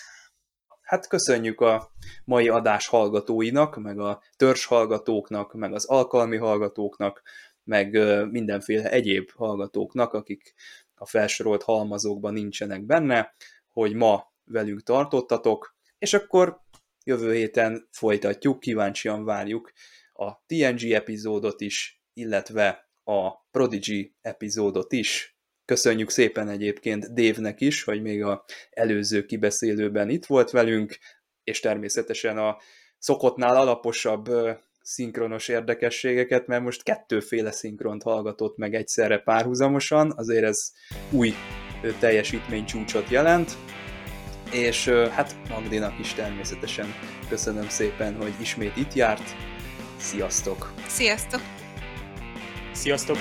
[0.85, 1.91] Hát köszönjük a
[2.25, 7.21] mai adás hallgatóinak, meg a törzs hallgatóknak, meg az alkalmi hallgatóknak,
[7.63, 7.97] meg
[8.31, 10.53] mindenféle egyéb hallgatóknak, akik
[10.95, 13.35] a felsorolt halmazókban nincsenek benne,
[13.71, 16.61] hogy ma velünk tartottatok, és akkor
[17.03, 19.71] jövő héten folytatjuk, kíváncsian várjuk
[20.13, 25.34] a TNG epizódot is, illetve a Prodigy epizódot is,
[25.65, 30.97] Köszönjük szépen egyébként Dévnek is, hogy még a előző kibeszélőben itt volt velünk,
[31.43, 32.57] és természetesen a
[32.99, 34.29] szokottnál alaposabb
[34.81, 40.71] szinkronos érdekességeket, mert most kettőféle szinkront hallgatott meg egyszerre párhuzamosan, azért ez
[41.11, 41.33] új
[41.99, 43.51] teljesítménycsúcsot jelent,
[44.51, 46.93] és hát Magdinak is természetesen
[47.29, 49.35] köszönöm szépen, hogy ismét itt járt.
[49.97, 50.73] Sziasztok!
[50.87, 51.41] Sziasztok!
[52.73, 53.17] Sziasztok!